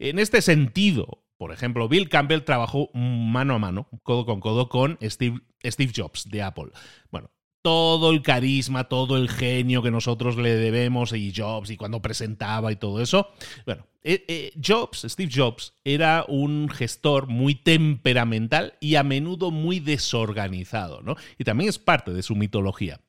En 0.01 0.19
este 0.19 0.43
sentido, 0.43 1.23
por 1.39 1.53
ejemplo, 1.53 1.89
Bill 1.89 2.09
Campbell 2.09 2.43
trabajó 2.43 2.91
mano 2.93 3.55
a 3.55 3.59
mano, 3.61 3.89
codo 4.03 4.27
con 4.27 4.41
codo, 4.41 4.69
con 4.69 4.99
Steve, 5.01 5.43
Steve 5.65 5.93
Jobs 5.95 6.29
de 6.29 6.43
Apple. 6.43 6.71
Bueno, 7.13 7.31
todo 7.67 8.13
el 8.13 8.23
carisma, 8.23 8.85
todo 8.85 9.17
el 9.17 9.29
genio 9.29 9.83
que 9.83 9.91
nosotros 9.91 10.37
le 10.37 10.55
debemos 10.55 11.13
y 11.13 11.33
Jobs 11.35 11.69
y 11.71 11.77
cuando 11.77 12.01
presentaba 12.01 12.71
y 12.71 12.77
todo 12.77 13.03
eso. 13.03 13.31
Bueno, 13.65 13.89
eh, 14.05 14.25
eh, 14.29 14.53
Jobs, 14.65 15.05
Steve 15.09 15.33
Jobs, 15.35 15.75
era 15.83 16.25
un 16.29 16.69
gestor 16.69 17.27
muy 17.27 17.57
temperamental 17.57 18.75
y 18.79 18.95
a 18.95 19.03
menudo 19.03 19.51
muy 19.51 19.81
desorganizado, 19.81 21.03
¿no? 21.03 21.17
Y 21.39 21.43
también 21.43 21.69
es 21.69 21.81
parte 21.81 22.13
de 22.13 22.23
su 22.23 22.37
mitología. 22.37 23.01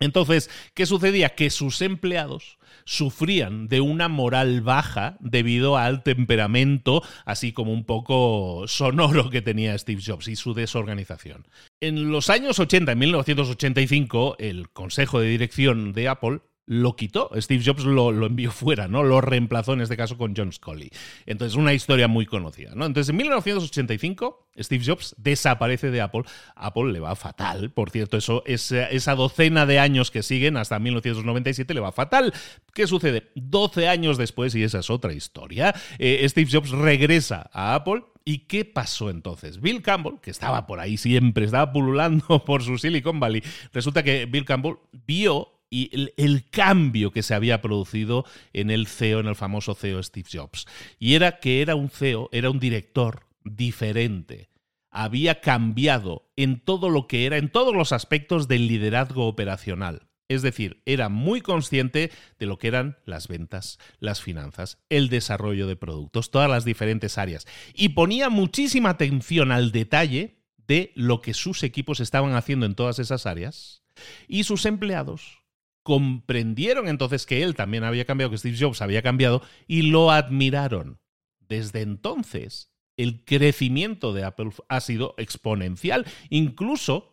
Entonces, 0.00 0.50
¿qué 0.74 0.86
sucedía? 0.86 1.34
Que 1.34 1.50
sus 1.50 1.82
empleados 1.82 2.58
sufrían 2.84 3.68
de 3.68 3.80
una 3.80 4.08
moral 4.08 4.62
baja 4.62 5.16
debido 5.20 5.76
al 5.76 6.02
temperamento, 6.02 7.02
así 7.26 7.52
como 7.52 7.72
un 7.72 7.84
poco 7.84 8.64
sonoro 8.66 9.30
que 9.30 9.42
tenía 9.42 9.78
Steve 9.78 10.02
Jobs 10.04 10.28
y 10.28 10.36
su 10.36 10.54
desorganización. 10.54 11.46
En 11.80 12.10
los 12.10 12.30
años 12.30 12.58
80, 12.58 12.92
en 12.92 12.98
1985, 12.98 14.36
el 14.38 14.70
Consejo 14.70 15.20
de 15.20 15.28
Dirección 15.28 15.92
de 15.92 16.08
Apple 16.08 16.40
lo 16.70 16.94
quitó. 16.94 17.30
Steve 17.34 17.64
Jobs 17.66 17.84
lo, 17.84 18.10
envió 18.24 18.52
fuera, 18.52 18.86
¿no? 18.86 19.02
Lo 19.02 19.20
reemplazó 19.20 19.72
en 19.72 19.80
este 19.80 19.96
caso 19.96 20.16
con 20.16 20.34
John 20.36 20.52
Scully. 20.52 20.88
Entonces, 21.26 21.56
una 21.56 21.74
historia 21.74 22.06
muy 22.06 22.26
conocida, 22.26 22.76
¿no? 22.76 22.86
Entonces, 22.86 23.10
en 23.10 23.16
1985, 23.16 24.46
Steve 24.56 24.84
Jobs 24.86 25.16
desaparece 25.18 25.90
de 25.90 26.00
Apple. 26.00 26.22
Apple 26.54 26.92
le 26.92 27.00
va 27.00 27.16
fatal, 27.16 27.72
por 27.72 27.90
cierto, 27.90 28.16
eso, 28.16 28.44
esa, 28.46 28.84
esa 28.84 29.16
docena 29.16 29.66
de 29.66 29.80
años 29.80 30.12
que 30.12 30.22
siguen 30.22 30.56
hasta 30.56 30.78
1997 30.78 31.74
le 31.74 31.80
va 31.80 31.90
fatal. 31.90 32.32
¿Qué 32.72 32.86
sucede? 32.86 33.32
12 33.34 33.88
años 33.88 34.16
después, 34.16 34.54
y 34.54 34.62
esa 34.62 34.78
es 34.78 34.90
otra 34.90 35.12
historia, 35.12 35.74
eh, 35.98 36.24
Steve 36.28 36.50
Jobs 36.52 36.70
regresa 36.70 37.50
a 37.52 37.74
Apple 37.74 38.04
¿Y 38.22 38.40
qué 38.40 38.66
pasó 38.66 39.08
entonces? 39.10 39.60
Bill 39.60 39.82
Campbell, 39.82 40.20
que 40.20 40.30
estaba 40.30 40.66
por 40.66 40.78
ahí 40.78 40.98
siempre, 40.98 41.46
estaba 41.46 41.72
pululando 41.72 42.44
por 42.44 42.62
su 42.62 42.78
Silicon 42.78 43.18
Valley, 43.18 43.42
resulta 43.72 44.02
que 44.02 44.26
Bill 44.26 44.44
Campbell 44.44 44.76
vio 45.06 45.59
y 45.70 46.12
el, 46.16 46.50
cambio 46.50 47.12
que 47.12 47.22
se 47.22 47.32
había 47.32 47.62
producido 47.62 48.24
en 48.52 48.70
el 48.70 48.88
CEO, 48.88 49.20
en 49.20 49.28
el 49.28 49.36
famoso 49.36 49.74
CEO 49.74 50.02
Steve 50.02 50.28
Jobs. 50.30 50.66
Y 50.98 51.14
era 51.14 51.38
que 51.38 51.62
era 51.62 51.76
un 51.76 51.88
CEO, 51.88 52.28
era 52.32 52.50
un 52.50 52.58
director 52.58 53.26
diferente. 53.44 54.50
Había 54.90 55.40
cambiado 55.40 56.28
en 56.34 56.58
todo 56.58 56.90
lo 56.90 57.06
que 57.06 57.24
era, 57.24 57.36
en 57.36 57.50
todos 57.50 57.74
los 57.74 57.92
aspectos 57.92 58.48
del 58.48 58.66
liderazgo 58.66 59.28
operacional. 59.28 60.08
Es 60.28 60.42
decir, 60.42 60.82
era 60.86 61.08
muy 61.08 61.40
consciente 61.40 62.10
de 62.38 62.46
lo 62.46 62.58
que 62.58 62.68
eran 62.68 62.98
las 63.04 63.28
ventas, 63.28 63.78
las 63.98 64.20
finanzas, 64.20 64.78
el 64.88 65.08
desarrollo 65.08 65.66
de 65.66 65.76
productos, 65.76 66.30
todas 66.30 66.50
las 66.50 66.64
diferentes 66.64 67.18
áreas. 67.18 67.46
Y 67.74 67.90
ponía 67.90 68.28
muchísima 68.28 68.90
atención 68.90 69.52
al 69.52 69.72
detalle 69.72 70.36
de 70.68 70.92
lo 70.94 71.20
que 71.20 71.34
sus 71.34 71.62
equipos 71.62 71.98
estaban 72.00 72.34
haciendo 72.34 72.66
en 72.66 72.74
todas 72.74 72.98
esas 73.00 73.26
áreas. 73.26 73.82
Y 74.28 74.44
sus 74.44 74.66
empleados 74.66 75.39
comprendieron 75.82 76.88
entonces 76.88 77.26
que 77.26 77.42
él 77.42 77.54
también 77.54 77.84
había 77.84 78.04
cambiado, 78.04 78.30
que 78.30 78.38
Steve 78.38 78.56
Jobs 78.58 78.82
había 78.82 79.02
cambiado 79.02 79.42
y 79.66 79.82
lo 79.82 80.10
admiraron. 80.10 81.00
Desde 81.40 81.80
entonces, 81.80 82.72
el 82.96 83.24
crecimiento 83.24 84.12
de 84.12 84.24
Apple 84.24 84.50
ha 84.68 84.80
sido 84.80 85.14
exponencial. 85.16 86.06
Incluso 86.28 87.10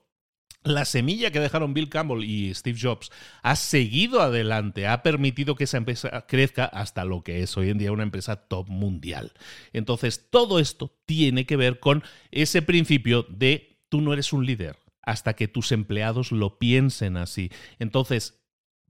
la 0.64 0.86
semilla 0.86 1.32
que 1.32 1.40
dejaron 1.40 1.74
Bill 1.74 1.90
Campbell 1.90 2.24
y 2.24 2.54
Steve 2.54 2.78
Jobs 2.82 3.10
ha 3.42 3.56
seguido 3.56 4.22
adelante, 4.22 4.88
ha 4.88 5.02
permitido 5.02 5.56
que 5.56 5.64
esa 5.64 5.78
empresa 5.78 6.26
crezca 6.28 6.66
hasta 6.66 7.06
lo 7.06 7.24
que 7.24 7.42
es 7.42 7.56
hoy 7.58 7.70
en 7.70 7.78
día 7.78 7.92
una 7.92 8.04
empresa 8.04 8.36
top 8.36 8.68
mundial. 8.68 9.32
Entonces, 9.72 10.30
todo 10.30 10.60
esto 10.60 10.96
tiene 11.06 11.46
que 11.46 11.56
ver 11.56 11.80
con 11.80 12.04
ese 12.32 12.62
principio 12.62 13.26
de 13.30 13.80
tú 13.90 14.02
no 14.02 14.14
eres 14.14 14.34
un 14.34 14.46
líder 14.46 14.78
hasta 15.02 15.36
que 15.36 15.48
tus 15.48 15.72
empleados 15.72 16.34
lo 16.34 16.60
piensen 16.60 17.16
así. 17.16 17.50
Entonces, 17.80 18.42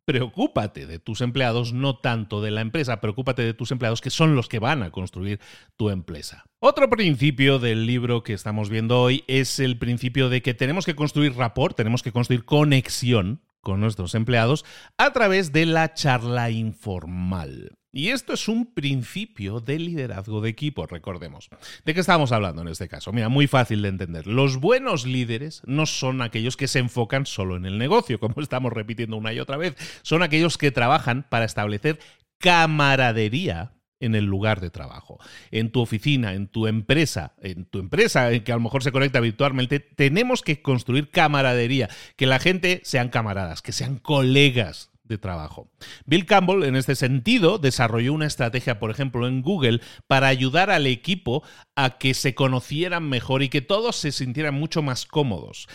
preocúpate 0.07 0.87
de 0.87 0.99
tus 0.99 1.19
empleados, 1.19 1.73
no 1.73 1.97
tanto 1.97 2.41
de 2.41 2.49
la 2.49 2.61
empresa, 2.61 3.01
preocúpate 3.01 3.41
de 3.41 3.53
tus 3.53 3.71
empleados 3.71 3.99
que 3.99 4.09
son 4.09 4.37
los 4.37 4.47
que 4.47 4.57
van 4.57 4.81
a 4.81 4.89
construir 4.89 5.41
tu 5.75 5.89
empresa. 5.89 6.45
Otro 6.59 6.89
principio 6.89 7.59
del 7.59 7.85
libro 7.85 8.23
que 8.23 8.31
estamos 8.31 8.69
viendo 8.69 9.01
hoy 9.01 9.25
es 9.27 9.59
el 9.59 9.77
principio 9.77 10.29
de 10.29 10.41
que 10.41 10.53
tenemos 10.53 10.85
que 10.85 10.95
construir 10.95 11.35
rapport, 11.35 11.75
tenemos 11.75 12.03
que 12.03 12.13
construir 12.13 12.45
conexión 12.45 13.41
con 13.61 13.79
nuestros 13.79 14.15
empleados 14.15 14.65
a 14.97 15.11
través 15.11 15.51
de 15.51 15.65
la 15.65 15.93
charla 15.93 16.49
informal. 16.49 17.77
Y 17.91 18.09
esto 18.09 18.33
es 18.33 18.47
un 18.47 18.73
principio 18.73 19.59
de 19.59 19.79
liderazgo 19.79 20.39
de 20.41 20.49
equipo, 20.49 20.85
recordemos. 20.85 21.49
¿De 21.83 21.93
qué 21.93 22.01
estamos 22.01 22.31
hablando 22.31 22.61
en 22.61 22.67
este 22.67 22.87
caso? 22.87 23.11
Mira, 23.11 23.27
muy 23.27 23.47
fácil 23.47 23.81
de 23.81 23.87
entender. 23.87 24.27
Los 24.27 24.57
buenos 24.57 25.05
líderes 25.05 25.63
no 25.65 25.85
son 25.85 26.21
aquellos 26.21 26.57
que 26.57 26.67
se 26.67 26.79
enfocan 26.79 27.25
solo 27.25 27.55
en 27.55 27.65
el 27.65 27.77
negocio, 27.77 28.19
como 28.19 28.41
estamos 28.41 28.71
repitiendo 28.71 29.17
una 29.17 29.33
y 29.33 29.39
otra 29.39 29.57
vez. 29.57 29.75
Son 30.03 30.21
aquellos 30.21 30.57
que 30.57 30.71
trabajan 30.71 31.25
para 31.27 31.45
establecer 31.45 31.99
camaradería 32.37 33.76
en 33.99 34.15
el 34.15 34.25
lugar 34.25 34.61
de 34.61 34.69
trabajo, 34.69 35.19
en 35.51 35.71
tu 35.71 35.81
oficina, 35.81 36.33
en 36.33 36.47
tu 36.47 36.67
empresa, 36.67 37.33
en 37.41 37.65
tu 37.65 37.79
empresa 37.79 38.37
que 38.39 38.51
a 38.51 38.55
lo 38.55 38.61
mejor 38.61 38.83
se 38.83 38.91
conecta 38.91 39.19
virtualmente, 39.19 39.79
tenemos 39.79 40.41
que 40.41 40.61
construir 40.61 41.09
camaradería, 41.09 41.89
que 42.15 42.27
la 42.27 42.39
gente 42.39 42.81
sean 42.83 43.09
camaradas, 43.09 43.61
que 43.61 43.71
sean 43.71 43.97
colegas 43.97 44.91
de 45.07 45.17
trabajo. 45.17 45.71
Bill 46.05 46.25
Campbell, 46.25 46.63
en 46.63 46.75
este 46.75 46.95
sentido, 46.95 47.57
desarrolló 47.57 48.13
una 48.13 48.25
estrategia, 48.25 48.79
por 48.79 48.91
ejemplo, 48.91 49.27
en 49.27 49.41
Google, 49.41 49.81
para 50.07 50.27
ayudar 50.27 50.69
al 50.69 50.85
equipo 50.85 51.43
a 51.75 51.97
que 51.97 52.13
se 52.13 52.35
conocieran 52.35 53.07
mejor 53.07 53.41
y 53.41 53.49
que 53.49 53.61
todos 53.61 53.95
se 53.95 54.11
sintieran 54.11 54.55
mucho 54.55 54.81
más 54.81 55.05
cómodos. 55.05 55.67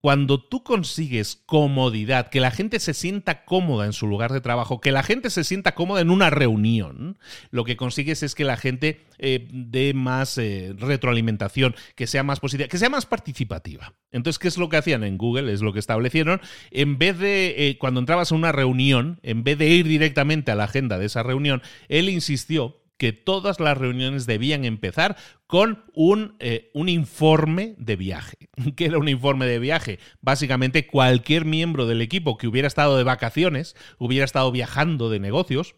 Cuando 0.00 0.40
tú 0.40 0.62
consigues 0.62 1.42
comodidad, 1.46 2.28
que 2.28 2.40
la 2.40 2.50
gente 2.50 2.78
se 2.80 2.94
sienta 2.94 3.44
cómoda 3.44 3.86
en 3.86 3.92
su 3.92 4.06
lugar 4.06 4.32
de 4.32 4.40
trabajo, 4.40 4.80
que 4.80 4.92
la 4.92 5.02
gente 5.02 5.30
se 5.30 5.42
sienta 5.42 5.74
cómoda 5.74 6.00
en 6.00 6.10
una 6.10 6.30
reunión, 6.30 7.18
lo 7.50 7.64
que 7.64 7.76
consigues 7.76 8.22
es 8.22 8.34
que 8.34 8.44
la 8.44 8.56
gente 8.56 9.06
eh, 9.18 9.48
dé 9.50 9.94
más 9.94 10.38
eh, 10.38 10.74
retroalimentación, 10.76 11.74
que 11.94 12.06
sea 12.06 12.22
más 12.22 12.40
positiva, 12.40 12.68
que 12.68 12.78
sea 12.78 12.90
más 12.90 13.06
participativa. 13.06 13.94
Entonces, 14.12 14.38
¿qué 14.38 14.48
es 14.48 14.58
lo 14.58 14.68
que 14.68 14.76
hacían 14.76 15.02
en 15.02 15.18
Google? 15.18 15.52
Es 15.52 15.62
lo 15.62 15.72
que 15.72 15.80
establecieron. 15.80 16.40
En 16.70 16.98
vez 16.98 17.18
de, 17.18 17.68
eh, 17.68 17.78
cuando 17.78 18.00
entrabas 18.00 18.30
a 18.30 18.36
una 18.36 18.52
reunión, 18.52 19.18
en 19.22 19.44
vez 19.44 19.58
de 19.58 19.68
ir 19.68 19.88
directamente 19.88 20.52
a 20.52 20.54
la 20.54 20.64
agenda 20.64 20.98
de 20.98 21.06
esa 21.06 21.22
reunión, 21.22 21.62
él 21.88 22.08
insistió 22.08 22.85
que 22.98 23.12
todas 23.12 23.60
las 23.60 23.76
reuniones 23.76 24.26
debían 24.26 24.64
empezar 24.64 25.16
con 25.46 25.84
un, 25.94 26.36
eh, 26.40 26.70
un, 26.74 26.88
informe 26.88 27.74
de 27.78 27.96
viaje. 27.96 28.36
¿Qué 28.76 28.86
era 28.86 28.98
un 28.98 29.08
informe 29.08 29.46
de 29.46 29.58
viaje? 29.58 29.98
Básicamente 30.20 30.86
cualquier 30.86 31.44
miembro 31.44 31.86
del 31.86 32.00
equipo 32.02 32.36
que 32.36 32.48
hubiera 32.48 32.68
estado 32.68 32.96
de 32.96 33.04
vacaciones, 33.04 33.76
hubiera 33.98 34.24
estado 34.24 34.50
viajando 34.50 35.10
de 35.10 35.20
negocios, 35.20 35.76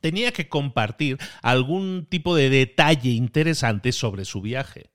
tenía 0.00 0.32
que 0.32 0.48
compartir 0.48 1.18
algún 1.42 2.06
tipo 2.06 2.34
de 2.34 2.50
detalle 2.50 3.10
interesante 3.10 3.92
sobre 3.92 4.24
su 4.24 4.40
viaje 4.40 4.94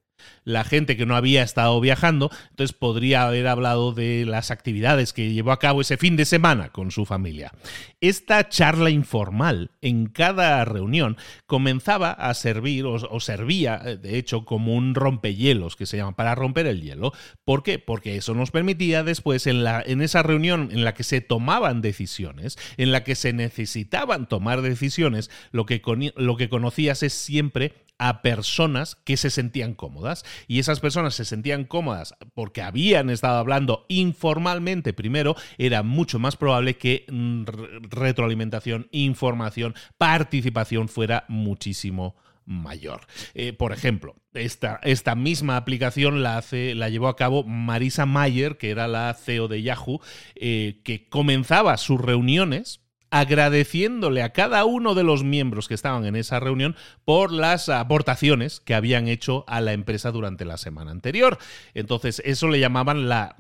la 0.49 0.63
gente 0.63 0.97
que 0.97 1.05
no 1.05 1.15
había 1.15 1.43
estado 1.43 1.79
viajando, 1.79 2.31
entonces 2.49 2.75
podría 2.75 3.27
haber 3.27 3.47
hablado 3.47 3.93
de 3.93 4.25
las 4.25 4.49
actividades 4.49 5.13
que 5.13 5.31
llevó 5.31 5.51
a 5.51 5.59
cabo 5.59 5.81
ese 5.81 5.95
fin 5.95 6.15
de 6.15 6.25
semana 6.25 6.69
con 6.69 6.89
su 6.89 7.05
familia. 7.05 7.53
Esta 8.01 8.49
charla 8.49 8.89
informal 8.89 9.69
en 9.81 10.07
cada 10.07 10.65
reunión 10.65 11.17
comenzaba 11.45 12.11
a 12.11 12.33
servir 12.33 12.85
o, 12.85 13.19
servía, 13.19 13.79
eh, 13.85 13.97
de 13.97 14.17
hecho, 14.17 14.43
como 14.43 14.73
un 14.73 14.95
rompehielos 14.95 15.75
que 15.75 15.85
se 15.85 15.97
llama, 15.97 16.15
para 16.15 16.33
romper 16.33 16.65
el 16.65 16.81
hielo. 16.81 17.13
¿Por 17.45 17.61
qué? 17.61 17.77
Porque 17.77 18.15
eso 18.15 18.33
nos 18.33 18.49
permitía 18.49 19.03
después 19.03 19.45
en, 19.45 19.63
la, 19.63 19.83
en 19.85 20.01
esa 20.01 20.23
reunión 20.23 20.69
en 20.71 20.83
la 20.83 20.95
que 20.95 21.03
se 21.03 21.21
tomaban 21.21 21.81
decisiones, 21.81 22.57
en 22.77 22.91
la 22.91 23.03
que 23.03 23.13
se 23.13 23.33
necesitaban 23.33 24.27
tomar 24.27 24.63
decisiones, 24.63 25.29
lo 25.51 25.67
que, 25.67 25.81
lo 26.15 26.37
que 26.37 26.49
conocías 26.49 27.03
es 27.03 27.13
siempre 27.13 27.73
a 27.99 28.21
personas 28.21 28.95
que 28.95 29.17
se 29.17 29.29
sentían 29.29 29.75
cómodas. 29.75 30.23
Y 30.47 30.59
esas 30.59 30.79
personas 30.79 31.15
se 31.15 31.25
sentían 31.25 31.65
cómodas 31.65 32.15
porque 32.33 32.61
habían 32.61 33.09
estado 33.09 33.37
hablando 33.37 33.85
informalmente 33.89 34.93
primero, 34.93 35.35
era 35.57 35.83
mucho 35.83 36.19
más 36.19 36.35
probable 36.35 36.77
que 36.77 37.05
mm, 37.09 37.43
retroalimentación, 37.89 38.87
información, 38.91 39.75
participación 39.97 40.89
fuera 40.89 41.25
muchísimo 41.27 42.15
mayor. 42.45 43.01
Eh, 43.35 43.53
por 43.53 43.71
ejemplo, 43.71 44.15
esta, 44.33 44.79
esta, 44.83 45.15
misma 45.15 45.55
aplicación 45.55 46.23
la, 46.23 46.37
hace, 46.37 46.75
la 46.75 46.89
llevó 46.89 47.07
a 47.07 47.15
cabo 47.15 47.43
Marisa 47.43 48.05
Mayer, 48.05 48.57
que 48.57 48.71
era 48.71 48.87
la 48.87 49.13
CEO 49.13 49.47
de 49.47 49.61
Yahoo, 49.61 50.01
eh, 50.35 50.81
que 50.83 51.07
comenzaba 51.07 51.77
sus 51.77 52.01
reuniones 52.01 52.81
agradeciéndole 53.11 54.23
a 54.23 54.33
cada 54.33 54.65
uno 54.65 54.95
de 54.95 55.03
los 55.03 55.23
miembros 55.23 55.67
que 55.67 55.73
estaban 55.73 56.05
en 56.05 56.15
esa 56.15 56.39
reunión 56.39 56.75
por 57.05 57.31
las 57.31 57.69
aportaciones 57.69 58.59
que 58.59 58.75
habían 58.75 59.07
hecho 59.07 59.43
a 59.47 59.61
la 59.61 59.73
empresa 59.73 60.11
durante 60.11 60.45
la 60.45 60.57
semana 60.57 60.91
anterior. 60.91 61.37
Entonces, 61.73 62.21
eso 62.25 62.47
le 62.47 62.59
llamaban 62.59 63.09
la, 63.09 63.35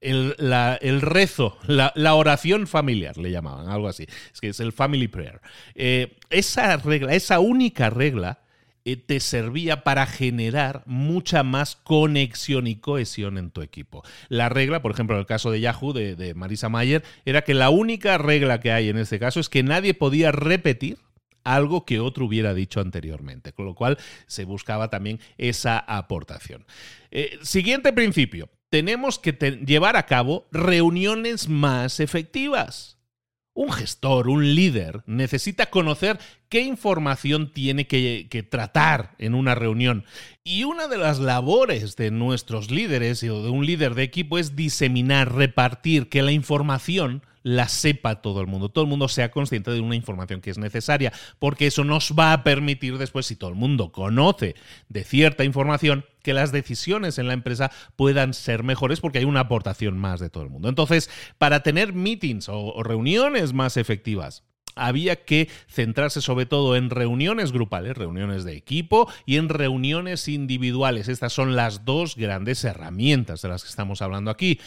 el, 0.00 1.00
rezo, 1.00 1.58
la, 1.66 2.14
oración 2.14 2.66
familiar, 2.66 3.16
le 3.16 3.30
llamaban, 3.30 3.68
algo 3.68 3.88
así. 3.88 4.06
Es 4.32 4.40
que 4.40 4.48
es 4.48 4.60
el 4.60 4.72
family 4.72 5.08
prayer. 5.08 5.40
Eh, 5.74 6.18
esa 6.30 6.76
regla, 6.76 7.14
esa 7.14 7.40
única 7.40 7.90
regla, 7.90 8.40
te 8.94 9.18
servía 9.18 9.82
para 9.82 10.06
generar 10.06 10.84
mucha 10.86 11.42
más 11.42 11.74
conexión 11.74 12.68
y 12.68 12.76
cohesión 12.76 13.36
en 13.36 13.50
tu 13.50 13.62
equipo. 13.62 14.04
La 14.28 14.48
regla, 14.48 14.80
por 14.80 14.92
ejemplo, 14.92 15.16
en 15.16 15.20
el 15.20 15.26
caso 15.26 15.50
de 15.50 15.60
Yahoo, 15.60 15.92
de, 15.92 16.34
Marisa 16.36 16.68
Mayer, 16.68 17.02
era 17.24 17.42
que 17.42 17.54
la 17.54 17.70
única 17.70 18.16
regla 18.16 18.60
que 18.60 18.70
hay 18.70 18.88
en 18.88 18.98
este 18.98 19.18
caso 19.18 19.40
es 19.40 19.48
que 19.48 19.64
nadie 19.64 19.94
podía 19.94 20.30
repetir 20.30 20.98
algo 21.42 21.84
que 21.84 21.98
otro 21.98 22.26
hubiera 22.26 22.54
dicho 22.54 22.80
anteriormente, 22.80 23.52
con 23.52 23.66
lo 23.66 23.74
cual 23.74 23.98
se 24.26 24.44
buscaba 24.44 24.88
también 24.88 25.18
esa 25.36 25.78
aportación. 25.78 26.64
Eh, 27.10 27.38
siguiente 27.42 27.92
principio, 27.92 28.48
tenemos 28.68 29.18
que 29.18 29.32
llevar 29.64 29.96
a 29.96 30.06
cabo 30.06 30.46
reuniones 30.52 31.48
más 31.48 31.98
efectivas. 31.98 32.95
Un 33.58 33.72
gestor, 33.72 34.28
un 34.28 34.54
líder, 34.54 35.02
necesita 35.06 35.70
conocer 35.70 36.18
qué 36.50 36.60
información 36.60 37.50
tiene 37.50 37.86
que, 37.86 38.46
tratar 38.50 39.14
en 39.16 39.34
una 39.34 39.54
reunión. 39.54 40.04
Y 40.44 40.64
una 40.64 40.88
de 40.88 40.98
las 40.98 41.20
labores 41.20 41.96
de 41.96 42.10
nuestros 42.10 42.70
líderes 42.70 43.22
o 43.22 43.42
de 43.42 43.48
un 43.48 43.64
líder 43.64 43.94
de 43.94 44.02
equipo 44.02 44.36
es 44.36 44.56
diseminar, 44.56 45.34
repartir, 45.34 46.10
que 46.10 46.20
la 46.20 46.32
información 46.32 47.22
la 47.46 47.68
sepa 47.68 48.22
todo 48.22 48.40
el 48.40 48.48
mundo, 48.48 48.70
todo 48.70 48.82
el 48.82 48.90
mundo 48.90 49.06
sea 49.06 49.30
consciente 49.30 49.70
de 49.70 49.78
una 49.78 49.94
información 49.94 50.40
que 50.40 50.50
es 50.50 50.58
necesaria, 50.58 51.12
porque 51.38 51.68
eso 51.68 51.84
nos 51.84 52.12
va 52.18 52.32
a 52.32 52.42
permitir 52.42 52.98
después, 52.98 53.24
si 53.26 53.36
todo 53.36 53.50
el 53.50 53.54
mundo 53.54 53.92
conoce 53.92 54.56
de 54.88 55.04
cierta 55.04 55.44
información, 55.44 56.04
que 56.24 56.34
las 56.34 56.50
decisiones 56.50 57.20
en 57.20 57.28
la 57.28 57.34
empresa 57.34 57.70
puedan 57.94 58.34
ser 58.34 58.64
mejores 58.64 58.98
porque 58.98 59.18
hay 59.18 59.24
una 59.24 59.40
aportación 59.40 59.96
más 59.96 60.18
de 60.18 60.28
todo 60.28 60.42
el 60.42 60.50
mundo. 60.50 60.68
Entonces, 60.68 61.08
para 61.38 61.62
tener 61.62 61.92
meetings 61.92 62.48
o, 62.48 62.82
reuniones 62.82 63.52
más 63.52 63.76
efectivas, 63.76 64.42
había 64.74 65.24
que 65.24 65.48
centrarse 65.68 66.20
sobre 66.20 66.46
todo 66.46 66.74
en 66.74 66.90
reuniones 66.90 67.52
grupales, 67.52 67.96
reuniones 67.96 68.42
de 68.42 68.56
equipo 68.56 69.08
y 69.24 69.36
en 69.36 69.48
reuniones 69.48 70.26
individuales. 70.26 71.06
Estas 71.06 71.32
son 71.32 71.54
las 71.54 71.84
dos 71.84 72.16
grandes 72.16 72.64
herramientas 72.64 73.40
de 73.40 73.48
las 73.50 73.62
que 73.62 73.70
estamos 73.70 74.02
hablando 74.02 74.32
aquí. 74.32 74.58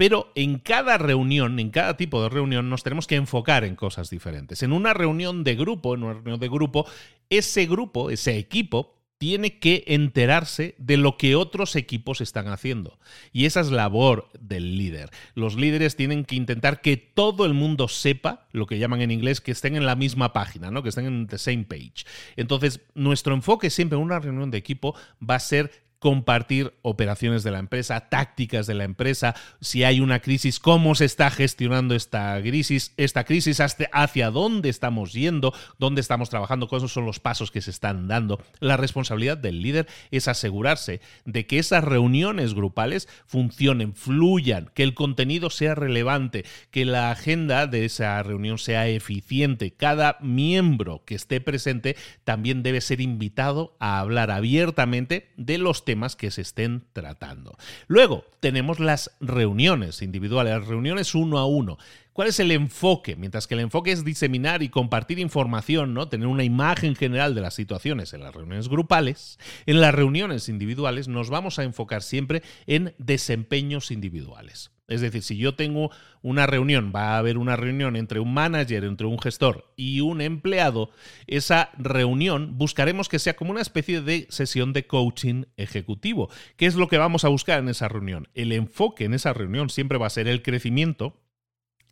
Pero 0.00 0.32
en 0.34 0.60
cada 0.60 0.96
reunión, 0.96 1.60
en 1.60 1.68
cada 1.68 1.98
tipo 1.98 2.22
de 2.22 2.30
reunión, 2.30 2.70
nos 2.70 2.82
tenemos 2.82 3.06
que 3.06 3.16
enfocar 3.16 3.64
en 3.64 3.76
cosas 3.76 4.08
diferentes. 4.08 4.62
En 4.62 4.72
una 4.72 4.94
reunión 4.94 5.44
de 5.44 5.54
grupo, 5.56 5.94
en 5.94 6.04
una 6.04 6.14
reunión 6.14 6.40
de 6.40 6.48
grupo, 6.48 6.86
ese 7.28 7.66
grupo, 7.66 8.08
ese 8.08 8.38
equipo, 8.38 8.96
tiene 9.18 9.58
que 9.58 9.84
enterarse 9.88 10.74
de 10.78 10.96
lo 10.96 11.18
que 11.18 11.36
otros 11.36 11.76
equipos 11.76 12.22
están 12.22 12.48
haciendo. 12.48 12.98
Y 13.30 13.44
esa 13.44 13.60
es 13.60 13.70
labor 13.70 14.30
del 14.40 14.78
líder. 14.78 15.10
Los 15.34 15.56
líderes 15.56 15.96
tienen 15.96 16.24
que 16.24 16.36
intentar 16.36 16.80
que 16.80 16.96
todo 16.96 17.44
el 17.44 17.52
mundo 17.52 17.86
sepa, 17.86 18.48
lo 18.52 18.64
que 18.64 18.78
llaman 18.78 19.02
en 19.02 19.10
inglés, 19.10 19.42
que 19.42 19.52
estén 19.52 19.76
en 19.76 19.84
la 19.84 19.96
misma 19.96 20.32
página, 20.32 20.70
¿no? 20.70 20.82
que 20.82 20.88
estén 20.88 21.04
en 21.04 21.26
the 21.26 21.36
same 21.36 21.64
page. 21.64 22.06
Entonces, 22.36 22.80
nuestro 22.94 23.34
enfoque 23.34 23.68
siempre 23.68 23.98
en 23.98 24.04
una 24.04 24.18
reunión 24.18 24.50
de 24.50 24.56
equipo 24.56 24.94
va 25.22 25.34
a 25.34 25.40
ser 25.40 25.89
compartir 26.00 26.72
operaciones 26.80 27.42
de 27.44 27.50
la 27.50 27.58
empresa, 27.58 28.08
tácticas 28.08 28.66
de 28.66 28.72
la 28.72 28.84
empresa, 28.84 29.36
si 29.60 29.84
hay 29.84 30.00
una 30.00 30.20
crisis, 30.20 30.58
cómo 30.58 30.94
se 30.94 31.04
está 31.04 31.30
gestionando 31.30 31.94
esta 31.94 32.40
crisis, 32.40 32.94
esta 32.96 33.24
crisis 33.24 33.60
hacia 33.60 34.30
dónde 34.30 34.70
estamos 34.70 35.12
yendo, 35.12 35.52
dónde 35.78 36.00
estamos 36.00 36.30
trabajando, 36.30 36.68
cuáles 36.68 36.90
son 36.90 37.04
los 37.04 37.20
pasos 37.20 37.50
que 37.50 37.60
se 37.60 37.70
están 37.70 38.08
dando. 38.08 38.42
La 38.60 38.78
responsabilidad 38.78 39.36
del 39.36 39.62
líder 39.62 39.88
es 40.10 40.26
asegurarse 40.26 41.02
de 41.26 41.46
que 41.46 41.58
esas 41.58 41.84
reuniones 41.84 42.54
grupales 42.54 43.06
funcionen, 43.26 43.94
fluyan, 43.94 44.70
que 44.74 44.82
el 44.82 44.94
contenido 44.94 45.50
sea 45.50 45.74
relevante, 45.74 46.46
que 46.70 46.86
la 46.86 47.10
agenda 47.10 47.66
de 47.66 47.84
esa 47.84 48.22
reunión 48.22 48.56
sea 48.56 48.88
eficiente. 48.88 49.72
Cada 49.72 50.16
miembro 50.22 51.04
que 51.04 51.14
esté 51.14 51.42
presente 51.42 51.94
también 52.24 52.62
debe 52.62 52.80
ser 52.80 53.02
invitado 53.02 53.76
a 53.80 54.00
hablar 54.00 54.30
abiertamente 54.30 55.28
de 55.36 55.58
los 55.58 55.84
temas 55.84 55.89
que 56.16 56.30
se 56.30 56.42
estén 56.42 56.84
tratando. 56.92 57.56
Luego 57.86 58.24
tenemos 58.40 58.80
las 58.80 59.10
reuniones 59.20 60.02
individuales, 60.02 60.54
las 60.58 60.68
reuniones 60.68 61.14
uno 61.14 61.38
a 61.38 61.46
uno. 61.46 61.78
¿Cuál 62.12 62.28
es 62.28 62.40
el 62.40 62.50
enfoque? 62.50 63.16
Mientras 63.16 63.46
que 63.46 63.54
el 63.54 63.60
enfoque 63.60 63.92
es 63.92 64.04
diseminar 64.04 64.62
y 64.62 64.68
compartir 64.68 65.18
información, 65.18 65.94
¿no? 65.94 66.08
Tener 66.08 66.26
una 66.26 66.44
imagen 66.44 66.94
general 66.94 67.34
de 67.34 67.40
las 67.40 67.54
situaciones 67.54 68.12
en 68.12 68.20
las 68.20 68.34
reuniones 68.34 68.68
grupales, 68.68 69.38
en 69.66 69.80
las 69.80 69.94
reuniones 69.94 70.48
individuales 70.48 71.08
nos 71.08 71.30
vamos 71.30 71.58
a 71.58 71.64
enfocar 71.64 72.02
siempre 72.02 72.42
en 72.66 72.94
desempeños 72.98 73.90
individuales. 73.90 74.70
Es 74.90 75.00
decir, 75.00 75.22
si 75.22 75.36
yo 75.36 75.54
tengo 75.54 75.90
una 76.20 76.46
reunión, 76.46 76.92
va 76.94 77.14
a 77.14 77.18
haber 77.18 77.38
una 77.38 77.56
reunión 77.56 77.96
entre 77.96 78.20
un 78.20 78.34
manager, 78.34 78.84
entre 78.84 79.06
un 79.06 79.18
gestor 79.18 79.72
y 79.76 80.00
un 80.00 80.20
empleado, 80.20 80.90
esa 81.26 81.70
reunión 81.78 82.58
buscaremos 82.58 83.08
que 83.08 83.18
sea 83.18 83.36
como 83.36 83.52
una 83.52 83.62
especie 83.62 84.02
de 84.02 84.26
sesión 84.30 84.72
de 84.72 84.86
coaching 84.86 85.44
ejecutivo. 85.56 86.28
¿Qué 86.56 86.66
es 86.66 86.74
lo 86.74 86.88
que 86.88 86.98
vamos 86.98 87.24
a 87.24 87.28
buscar 87.28 87.60
en 87.60 87.68
esa 87.68 87.88
reunión? 87.88 88.28
El 88.34 88.52
enfoque 88.52 89.04
en 89.04 89.14
esa 89.14 89.32
reunión 89.32 89.70
siempre 89.70 89.96
va 89.96 90.08
a 90.08 90.10
ser 90.10 90.28
el 90.28 90.42
crecimiento 90.42 91.16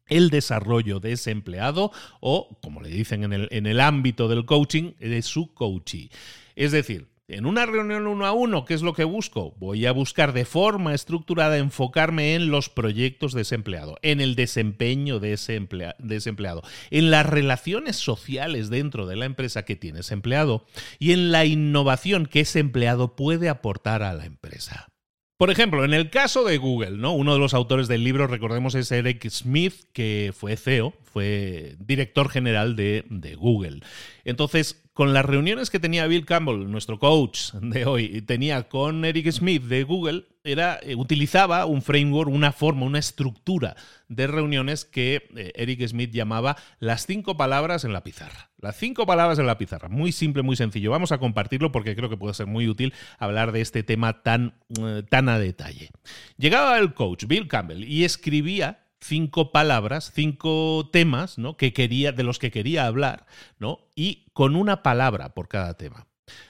el 0.08 0.30
desarrollo 0.30 1.00
de 1.00 1.12
ese 1.12 1.30
empleado 1.30 1.92
o, 2.20 2.58
como 2.62 2.80
le 2.80 2.88
dicen 2.88 3.24
en 3.24 3.66
el, 3.66 3.80
ámbito 3.80 4.28
del 4.28 4.46
coaching, 4.46 4.94
de 4.98 5.22
su 5.22 5.52
coachee. 5.52 6.10
Es 6.56 6.72
decir, 6.72 7.08
en 7.28 7.44
una 7.44 7.66
reunión 7.66 8.06
uno 8.06 8.24
a 8.24 8.32
uno, 8.32 8.64
¿qué 8.64 8.72
es 8.72 8.80
lo 8.80 8.94
que 8.94 9.04
busco? 9.04 9.54
Voy 9.58 9.84
a 9.84 9.92
buscar 9.92 10.32
de 10.32 10.46
forma 10.46 10.94
estructurada 10.94 11.58
enfocarme 11.58 12.34
en 12.34 12.50
los 12.50 12.70
proyectos 12.70 13.34
de 13.34 13.42
ese 13.42 13.54
empleado, 13.54 13.98
en 14.00 14.22
el 14.22 14.34
desempeño 14.34 15.20
de 15.20 15.34
ese, 15.34 15.54
empleado, 15.56 16.62
en 16.90 17.10
las 17.10 17.26
relaciones 17.26 17.96
sociales 17.96 18.70
dentro 18.70 19.06
de 19.06 19.16
la 19.16 19.26
empresa 19.26 19.66
que 19.66 19.76
tiene 19.76 20.00
ese 20.00 20.14
empleado 20.14 20.64
y 20.98 21.12
en 21.12 21.30
la 21.30 21.44
innovación 21.44 22.24
que 22.24 22.40
ese 22.40 22.60
empleado 22.60 23.14
puede 23.14 23.50
aportar 23.50 24.02
a 24.02 24.14
la 24.14 24.24
empresa. 24.24 24.88
Por 25.36 25.50
ejemplo, 25.50 25.84
en 25.84 25.94
el 25.94 26.10
caso 26.10 26.44
de 26.44 26.56
Google, 26.56 26.96
¿no? 26.96 27.12
Uno 27.12 27.34
de 27.34 27.38
los 27.38 27.54
autores 27.54 27.86
del 27.86 28.02
libro, 28.02 28.26
recordemos, 28.26 28.74
es 28.74 28.90
Eric 28.90 29.28
Smith, 29.28 29.84
que 29.92 30.32
fue 30.36 30.56
CEO, 30.56 30.94
fue 31.04 31.76
director 31.78 32.28
general 32.28 32.74
de, 32.74 33.04
de 33.08 33.36
Google. 33.36 33.80
Entonces, 34.24 34.82
con 34.98 35.14
las 35.14 35.24
reuniones 35.24 35.70
que 35.70 35.78
tenía 35.78 36.08
Bill 36.08 36.26
Campbell, 36.26 36.68
nuestro 36.68 36.98
coach 36.98 37.52
de 37.52 37.86
hoy, 37.86 38.20
tenía 38.22 38.64
con 38.64 39.04
Eric 39.04 39.30
Smith 39.30 39.62
de 39.62 39.84
Google, 39.84 40.24
era, 40.42 40.80
eh, 40.82 40.96
utilizaba 40.96 41.66
un 41.66 41.82
framework, 41.82 42.28
una 42.28 42.50
forma, 42.50 42.84
una 42.84 42.98
estructura 42.98 43.76
de 44.08 44.26
reuniones 44.26 44.84
que 44.84 45.28
eh, 45.36 45.52
Eric 45.54 45.86
Smith 45.86 46.10
llamaba 46.10 46.56
las 46.80 47.06
cinco 47.06 47.36
palabras 47.36 47.84
en 47.84 47.92
la 47.92 48.02
pizarra. 48.02 48.50
Las 48.58 48.76
cinco 48.76 49.06
palabras 49.06 49.38
en 49.38 49.46
la 49.46 49.56
pizarra. 49.56 49.88
Muy 49.88 50.10
simple, 50.10 50.42
muy 50.42 50.56
sencillo. 50.56 50.90
Vamos 50.90 51.12
a 51.12 51.18
compartirlo 51.18 51.70
porque 51.70 51.94
creo 51.94 52.10
que 52.10 52.16
puede 52.16 52.34
ser 52.34 52.48
muy 52.48 52.66
útil 52.66 52.92
hablar 53.20 53.52
de 53.52 53.60
este 53.60 53.84
tema 53.84 54.24
tan, 54.24 54.54
eh, 54.80 55.04
tan 55.08 55.28
a 55.28 55.38
detalle. 55.38 55.90
Llegaba 56.38 56.76
el 56.76 56.92
coach 56.92 57.26
Bill 57.26 57.46
Campbell 57.46 57.84
y 57.84 58.02
escribía 58.02 58.80
cinco 59.00 59.52
palabras, 59.52 60.12
cinco 60.14 60.88
temas, 60.92 61.38
¿no? 61.38 61.56
Que 61.56 61.72
quería, 61.72 62.12
de 62.12 62.22
los 62.22 62.38
que 62.38 62.50
quería 62.50 62.86
hablar, 62.86 63.26
¿no? 63.58 63.80
Y 63.94 64.26
con 64.32 64.56
una 64.56 64.82
palabra 64.82 65.34
por 65.34 65.48
cada 65.48 65.74
tema. 65.74 66.06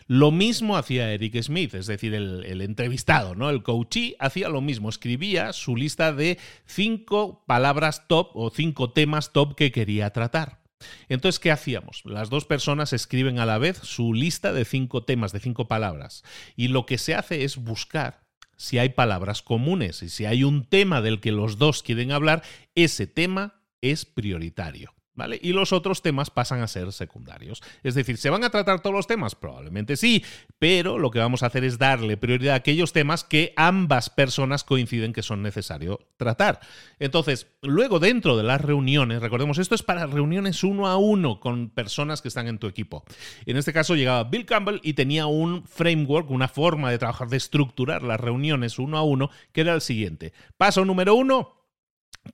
Lo 0.06 0.30
mismo 0.30 0.76
hacía 0.76 1.12
Eric 1.12 1.40
Smith, 1.42 1.74
es 1.74 1.86
decir, 1.86 2.14
el, 2.14 2.60
entrevistado, 2.60 3.34
¿no? 3.34 3.50
El 3.50 3.62
coachee 3.62 4.16
hacía 4.18 4.48
lo 4.48 4.60
mismo, 4.60 4.88
escribía 4.88 5.52
su 5.52 5.76
lista 5.76 6.12
de 6.12 6.38
cinco 6.66 7.44
palabras 7.46 8.06
top 8.08 8.30
o 8.34 8.50
cinco 8.50 8.90
temas 8.90 9.32
top 9.32 9.54
que 9.54 9.70
quería 9.70 10.10
tratar. 10.10 10.62
Entonces, 11.08 11.40
¿qué 11.40 11.50
hacíamos? 11.50 12.02
Las 12.04 12.30
dos 12.30 12.44
personas 12.44 12.92
escriben 12.92 13.38
a 13.40 13.46
la 13.46 13.58
vez 13.58 13.78
su 13.78 14.14
lista 14.14 14.52
de 14.52 14.64
cinco 14.64 15.04
temas, 15.04 15.32
de 15.32 15.40
cinco 15.40 15.66
palabras. 15.66 16.22
Y 16.56 16.68
lo 16.68 16.86
que 16.86 16.98
se 16.98 17.14
hace 17.14 17.44
es 17.44 17.56
buscar 17.56 18.27
si 18.58 18.78
hay 18.78 18.90
palabras 18.90 19.40
comunes 19.40 20.02
y 20.02 20.10
si 20.10 20.26
hay 20.26 20.44
un 20.44 20.64
tema 20.66 21.00
del 21.00 21.20
que 21.20 21.32
los 21.32 21.56
dos 21.56 21.82
quieren 21.82 22.12
hablar, 22.12 22.42
ese 22.74 23.06
tema 23.06 23.62
es 23.80 24.04
prioritario. 24.04 24.97
Y 25.40 25.52
los 25.52 25.72
otros 25.72 26.02
temas 26.02 26.30
pasan 26.30 26.60
a 26.60 26.68
ser 26.68 26.92
secundarios. 26.92 27.62
Es 27.82 27.94
decir, 27.94 28.16
¿se 28.18 28.30
van 28.30 28.44
a 28.44 28.50
tratar 28.50 28.80
todos 28.80 28.94
los 28.94 29.06
temas? 29.06 29.34
Probablemente 29.34 29.96
sí, 29.96 30.24
pero 30.58 30.98
lo 30.98 31.10
que 31.10 31.18
vamos 31.18 31.42
a 31.42 31.46
hacer 31.46 31.64
es 31.64 31.78
darle 31.78 32.16
prioridad 32.16 32.54
a 32.54 32.58
aquellos 32.58 32.92
temas 32.92 33.24
que 33.24 33.52
ambas 33.56 34.10
personas 34.10 34.64
coinciden 34.64 35.12
que 35.12 35.22
son 35.22 35.42
necesarios 35.42 35.98
tratar. 36.16 36.60
Entonces, 36.98 37.48
luego 37.62 37.98
dentro 37.98 38.36
de 38.36 38.42
las 38.42 38.60
reuniones, 38.60 39.20
recordemos, 39.20 39.58
esto 39.58 39.74
es 39.74 39.82
para 39.82 40.06
reuniones 40.06 40.62
uno 40.64 40.86
a 40.86 40.96
uno 40.96 41.40
con 41.40 41.70
personas 41.70 42.22
que 42.22 42.28
están 42.28 42.48
en 42.48 42.58
tu 42.58 42.66
equipo. 42.66 43.04
En 43.46 43.56
este 43.56 43.72
caso 43.72 43.94
llegaba 43.94 44.24
Bill 44.24 44.46
Campbell 44.46 44.80
y 44.82 44.94
tenía 44.94 45.26
un 45.26 45.66
framework, 45.66 46.30
una 46.30 46.48
forma 46.48 46.90
de 46.90 46.98
trabajar, 46.98 47.28
de 47.28 47.36
estructurar 47.36 48.02
las 48.02 48.20
reuniones 48.20 48.78
uno 48.78 48.98
a 48.98 49.02
uno, 49.02 49.30
que 49.52 49.62
era 49.62 49.74
el 49.74 49.80
siguiente. 49.80 50.32
Paso 50.56 50.84
número 50.84 51.14
uno, 51.14 51.57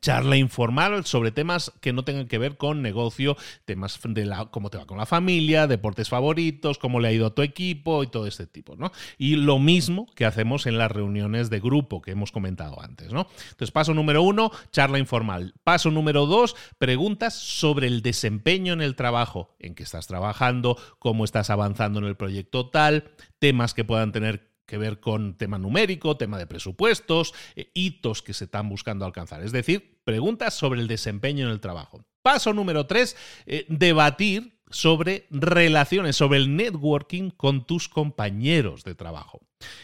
charla 0.00 0.36
informal 0.36 1.04
sobre 1.04 1.30
temas 1.30 1.72
que 1.80 1.92
no 1.92 2.04
tengan 2.04 2.28
que 2.28 2.38
ver 2.38 2.56
con 2.56 2.82
negocio, 2.82 3.36
temas 3.64 3.98
de 4.04 4.26
la, 4.26 4.46
cómo 4.46 4.70
te 4.70 4.78
va 4.78 4.86
con 4.86 4.98
la 4.98 5.06
familia, 5.06 5.66
deportes 5.66 6.08
favoritos, 6.08 6.78
cómo 6.78 7.00
le 7.00 7.08
ha 7.08 7.12
ido 7.12 7.26
a 7.26 7.34
tu 7.34 7.42
equipo 7.42 8.02
y 8.02 8.08
todo 8.08 8.26
este 8.26 8.46
tipo, 8.46 8.76
¿no? 8.76 8.92
Y 9.18 9.36
lo 9.36 9.58
mismo 9.58 10.06
que 10.14 10.24
hacemos 10.24 10.66
en 10.66 10.78
las 10.78 10.90
reuniones 10.90 11.50
de 11.50 11.60
grupo 11.60 12.02
que 12.02 12.12
hemos 12.12 12.32
comentado 12.32 12.80
antes, 12.80 13.12
¿no? 13.12 13.26
Entonces, 13.44 13.70
paso 13.70 13.94
número 13.94 14.22
uno, 14.22 14.50
charla 14.70 14.98
informal. 14.98 15.54
Paso 15.64 15.90
número 15.90 16.26
dos, 16.26 16.56
preguntas 16.78 17.34
sobre 17.34 17.86
el 17.86 18.02
desempeño 18.02 18.72
en 18.72 18.80
el 18.80 18.96
trabajo, 18.96 19.56
en 19.58 19.74
qué 19.74 19.82
estás 19.82 20.06
trabajando, 20.06 20.76
cómo 20.98 21.24
estás 21.24 21.50
avanzando 21.50 21.98
en 22.00 22.06
el 22.06 22.16
proyecto 22.16 22.70
tal, 22.70 23.12
temas 23.38 23.74
que 23.74 23.84
puedan 23.84 24.12
tener 24.12 24.53
que 24.66 24.78
ver 24.78 25.00
con 25.00 25.36
tema 25.36 25.58
numérico, 25.58 26.16
tema 26.16 26.38
de 26.38 26.46
presupuestos, 26.46 27.34
eh, 27.56 27.70
hitos 27.74 28.22
que 28.22 28.34
se 28.34 28.44
están 28.44 28.68
buscando 28.68 29.04
alcanzar. 29.04 29.42
Es 29.42 29.52
decir, 29.52 30.00
preguntas 30.04 30.54
sobre 30.54 30.80
el 30.80 30.88
desempeño 30.88 31.46
en 31.46 31.52
el 31.52 31.60
trabajo. 31.60 32.04
Paso 32.22 32.52
número 32.52 32.86
tres, 32.86 33.16
eh, 33.46 33.66
debatir 33.68 34.54
sobre 34.70 35.26
relaciones, 35.30 36.16
sobre 36.16 36.38
el 36.38 36.56
networking 36.56 37.30
con 37.30 37.66
tus 37.66 37.88
compañeros 37.88 38.82
de 38.82 38.94
trabajo. 38.94 39.40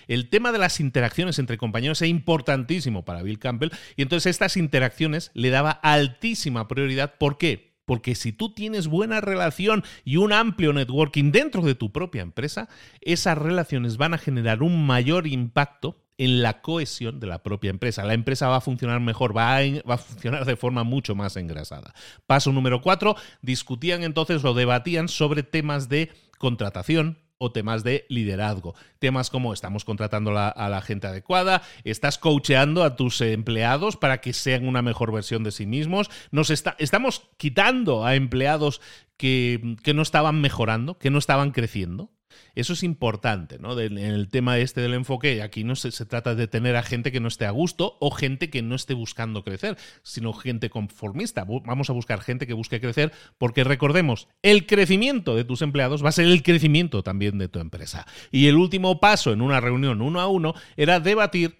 El 0.08 0.28
tema 0.28 0.52
de 0.52 0.58
las 0.58 0.80
interacciones 0.80 1.38
entre 1.38 1.58
compañeros 1.58 2.02
es 2.02 2.08
importantísimo 2.08 3.04
para 3.04 3.22
Bill 3.22 3.38
Campbell 3.38 3.70
y 3.96 4.02
entonces 4.02 4.30
estas 4.30 4.56
interacciones 4.56 5.30
le 5.34 5.50
daba 5.50 5.70
altísima 5.70 6.66
prioridad. 6.66 7.14
¿Por 7.18 7.38
qué? 7.38 7.69
Porque 7.90 8.14
si 8.14 8.30
tú 8.30 8.54
tienes 8.54 8.86
buena 8.86 9.20
relación 9.20 9.82
y 10.04 10.18
un 10.18 10.32
amplio 10.32 10.72
networking 10.72 11.32
dentro 11.32 11.60
de 11.60 11.74
tu 11.74 11.90
propia 11.90 12.22
empresa, 12.22 12.68
esas 13.00 13.36
relaciones 13.36 13.96
van 13.96 14.14
a 14.14 14.18
generar 14.18 14.62
un 14.62 14.86
mayor 14.86 15.26
impacto 15.26 15.96
en 16.16 16.40
la 16.40 16.62
cohesión 16.62 17.18
de 17.18 17.26
la 17.26 17.42
propia 17.42 17.70
empresa. 17.70 18.04
La 18.04 18.14
empresa 18.14 18.46
va 18.46 18.58
a 18.58 18.60
funcionar 18.60 19.00
mejor, 19.00 19.36
va 19.36 19.56
a, 19.56 19.98
funcionar 19.98 20.44
de 20.44 20.54
forma 20.54 20.84
mucho 20.84 21.16
más 21.16 21.36
engrasada. 21.36 21.92
Paso 22.28 22.52
número 22.52 22.80
cuatro, 22.80 23.16
discutían 23.42 24.04
entonces 24.04 24.44
o 24.44 24.54
debatían 24.54 25.08
sobre 25.08 25.42
temas 25.42 25.88
de 25.88 26.12
contratación, 26.38 27.18
o 27.40 27.50
temas 27.50 27.82
de 27.82 28.04
liderazgo. 28.08 28.74
Temas 28.98 29.30
como 29.30 29.52
estamos 29.52 29.84
contratando 29.84 30.36
a 30.36 30.68
la 30.68 30.82
gente 30.82 31.06
adecuada, 31.06 31.62
estás 31.84 32.18
coacheando 32.18 32.84
a 32.84 32.96
tus 32.96 33.20
empleados 33.22 33.96
para 33.96 34.20
que 34.20 34.34
sean 34.34 34.68
una 34.68 34.82
mejor 34.82 35.10
versión 35.10 35.42
de 35.42 35.50
sí 35.50 35.66
mismos, 35.66 36.10
nos 36.30 36.50
estamos 36.50 37.28
quitando 37.38 38.04
a 38.04 38.14
empleados 38.14 38.82
que, 39.16 39.76
que 39.82 39.94
no 39.94 40.02
estaban 40.02 40.40
mejorando, 40.40 40.98
que 40.98 41.10
no 41.10 41.18
estaban 41.18 41.50
creciendo. 41.50 42.10
Eso 42.54 42.72
es 42.72 42.82
importante, 42.82 43.58
¿no? 43.58 43.78
en 43.78 43.98
el 43.98 44.28
tema 44.28 44.58
este 44.58 44.80
del 44.80 44.94
enfoque, 44.94 45.42
aquí 45.42 45.64
no 45.64 45.76
se, 45.76 45.90
se, 45.90 46.06
trata 46.06 46.34
de 46.34 46.46
tener 46.46 46.76
a 46.76 46.82
gente 46.82 47.12
que 47.12 47.20
no 47.20 47.28
esté 47.28 47.46
a 47.46 47.50
gusto 47.50 47.96
o 48.00 48.10
gente 48.10 48.50
que 48.50 48.62
no 48.62 48.74
esté 48.74 48.94
buscando 48.94 49.44
crecer, 49.44 49.76
sino 50.02 50.32
gente 50.32 50.70
conformista. 50.70 51.44
Vamos 51.44 51.90
a 51.90 51.92
buscar 51.92 52.20
gente 52.20 52.46
que 52.46 52.54
busque 52.54 52.80
crecer 52.80 53.12
porque 53.38 53.64
recordemos, 53.64 54.28
el 54.42 54.66
crecimiento 54.66 55.36
de 55.36 55.44
tus 55.44 55.62
empleados 55.62 56.04
va 56.04 56.10
a 56.10 56.12
ser 56.12 56.26
el 56.26 56.42
crecimiento 56.42 57.02
también 57.02 57.38
de 57.38 57.48
tu 57.48 57.60
empresa. 57.60 58.06
Y 58.30 58.46
el 58.46 58.56
último 58.56 59.00
paso 59.00 59.32
en 59.32 59.42
una 59.42 59.60
reunión 59.60 60.02
uno 60.02 60.20
a 60.20 60.28
uno 60.28 60.54
era 60.76 61.00
debatir 61.00 61.59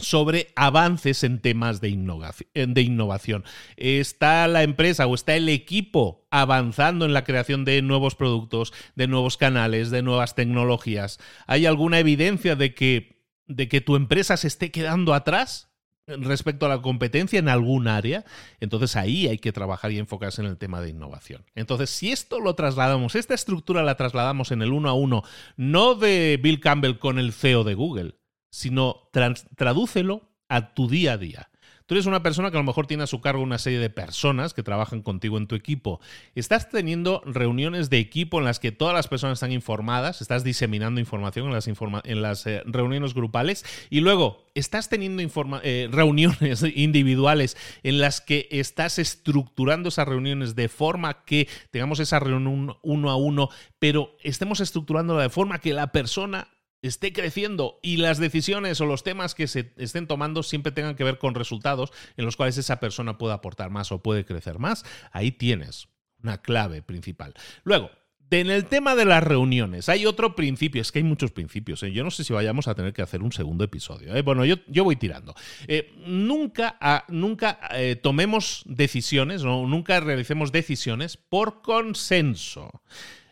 sobre 0.00 0.48
avances 0.56 1.24
en 1.24 1.40
temas 1.40 1.80
de 1.80 1.88
innovación. 1.88 3.44
¿Está 3.76 4.48
la 4.48 4.62
empresa 4.62 5.06
o 5.06 5.14
está 5.14 5.34
el 5.36 5.48
equipo 5.48 6.26
avanzando 6.30 7.04
en 7.04 7.12
la 7.12 7.24
creación 7.24 7.64
de 7.64 7.82
nuevos 7.82 8.14
productos, 8.14 8.72
de 8.94 9.06
nuevos 9.06 9.36
canales, 9.36 9.90
de 9.90 10.02
nuevas 10.02 10.34
tecnologías? 10.34 11.18
¿Hay 11.46 11.66
alguna 11.66 11.98
evidencia 11.98 12.56
de 12.56 12.74
que, 12.74 13.24
de 13.46 13.68
que 13.68 13.80
tu 13.80 13.96
empresa 13.96 14.36
se 14.36 14.48
esté 14.48 14.70
quedando 14.70 15.14
atrás? 15.14 15.70
respecto 16.18 16.66
a 16.66 16.68
la 16.68 16.82
competencia 16.82 17.38
en 17.38 17.48
algún 17.48 17.88
área, 17.88 18.24
entonces 18.60 18.96
ahí 18.96 19.28
hay 19.28 19.38
que 19.38 19.52
trabajar 19.52 19.92
y 19.92 19.98
enfocarse 19.98 20.42
en 20.42 20.48
el 20.48 20.58
tema 20.58 20.80
de 20.80 20.90
innovación. 20.90 21.44
Entonces, 21.54 21.90
si 21.90 22.10
esto 22.10 22.40
lo 22.40 22.54
trasladamos, 22.54 23.14
esta 23.14 23.34
estructura 23.34 23.82
la 23.82 23.96
trasladamos 23.96 24.50
en 24.50 24.62
el 24.62 24.72
uno 24.72 24.88
a 24.88 24.94
uno, 24.94 25.22
no 25.56 25.94
de 25.94 26.38
Bill 26.42 26.60
Campbell 26.60 26.98
con 26.98 27.18
el 27.18 27.32
CEO 27.32 27.64
de 27.64 27.74
Google, 27.74 28.14
sino 28.50 29.08
tradúcelo 29.56 30.28
a 30.48 30.74
tu 30.74 30.88
día 30.88 31.12
a 31.12 31.18
día. 31.18 31.50
Tú 31.90 31.94
eres 31.94 32.06
una 32.06 32.22
persona 32.22 32.52
que 32.52 32.56
a 32.56 32.60
lo 32.60 32.64
mejor 32.64 32.86
tiene 32.86 33.02
a 33.02 33.08
su 33.08 33.20
cargo 33.20 33.42
una 33.42 33.58
serie 33.58 33.80
de 33.80 33.90
personas 33.90 34.54
que 34.54 34.62
trabajan 34.62 35.02
contigo 35.02 35.38
en 35.38 35.48
tu 35.48 35.56
equipo. 35.56 35.98
Estás 36.36 36.68
teniendo 36.68 37.20
reuniones 37.26 37.90
de 37.90 37.98
equipo 37.98 38.38
en 38.38 38.44
las 38.44 38.60
que 38.60 38.70
todas 38.70 38.94
las 38.94 39.08
personas 39.08 39.38
están 39.38 39.50
informadas, 39.50 40.20
estás 40.20 40.44
diseminando 40.44 41.00
información 41.00 41.48
en 41.48 42.22
las, 42.22 42.46
eh, 42.46 42.62
reuniones 42.64 43.12
grupales 43.12 43.64
y 43.90 44.02
luego 44.02 44.46
estás 44.54 44.88
teniendo 44.88 45.20
eh, 45.64 45.88
reuniones 45.90 46.64
individuales 46.76 47.56
en 47.82 47.98
las 47.98 48.20
que 48.20 48.46
estás 48.52 49.00
estructurando 49.00 49.88
esas 49.88 50.06
reuniones 50.06 50.54
de 50.54 50.68
forma 50.68 51.24
que 51.24 51.48
tengamos 51.72 51.98
esa 51.98 52.20
reunión 52.20 52.76
uno 52.82 53.10
a 53.10 53.16
uno, 53.16 53.48
pero 53.80 54.16
estemos 54.22 54.60
estructurándola 54.60 55.22
de 55.22 55.28
forma 55.28 55.58
que 55.58 55.74
la 55.74 55.90
persona 55.90 56.46
esté 56.82 57.12
creciendo 57.12 57.78
y 57.82 57.98
las 57.98 58.18
decisiones 58.18 58.80
o 58.80 58.86
los 58.86 59.02
temas 59.02 59.34
que 59.34 59.46
se 59.46 59.72
estén 59.76 60.06
tomando 60.06 60.42
siempre 60.42 60.72
tengan 60.72 60.96
que 60.96 61.04
ver 61.04 61.18
con 61.18 61.34
resultados 61.34 61.92
en 62.16 62.24
los 62.24 62.36
cuales 62.36 62.56
esa 62.58 62.80
persona 62.80 63.18
puede 63.18 63.34
aportar 63.34 63.70
más 63.70 63.92
o 63.92 64.02
puede 64.02 64.24
crecer 64.24 64.58
más, 64.58 64.84
ahí 65.12 65.32
tienes 65.32 65.88
una 66.22 66.38
clave 66.38 66.82
principal. 66.82 67.34
Luego, 67.64 67.90
en 68.30 68.50
el 68.50 68.66
tema 68.66 68.94
de 68.94 69.04
las 69.04 69.24
reuniones, 69.24 69.88
hay 69.88 70.06
otro 70.06 70.36
principio, 70.36 70.80
es 70.80 70.92
que 70.92 71.00
hay 71.00 71.04
muchos 71.04 71.32
principios, 71.32 71.82
¿eh? 71.82 71.92
yo 71.92 72.04
no 72.04 72.10
sé 72.10 72.22
si 72.22 72.32
vayamos 72.32 72.68
a 72.68 72.74
tener 72.74 72.92
que 72.92 73.02
hacer 73.02 73.22
un 73.22 73.32
segundo 73.32 73.64
episodio, 73.64 74.14
¿eh? 74.14 74.22
bueno, 74.22 74.44
yo, 74.44 74.56
yo, 74.68 74.84
voy 74.84 74.96
tirando. 74.96 75.34
Eh, 75.66 75.92
nunca 76.06 77.04
nunca 77.08 77.58
tomemos 78.02 78.62
decisiones, 78.66 79.42
o 79.42 79.66
nunca 79.66 79.98
realicemos 80.00 80.52
decisiones 80.52 81.16
por 81.16 81.60
consenso. 81.60 82.70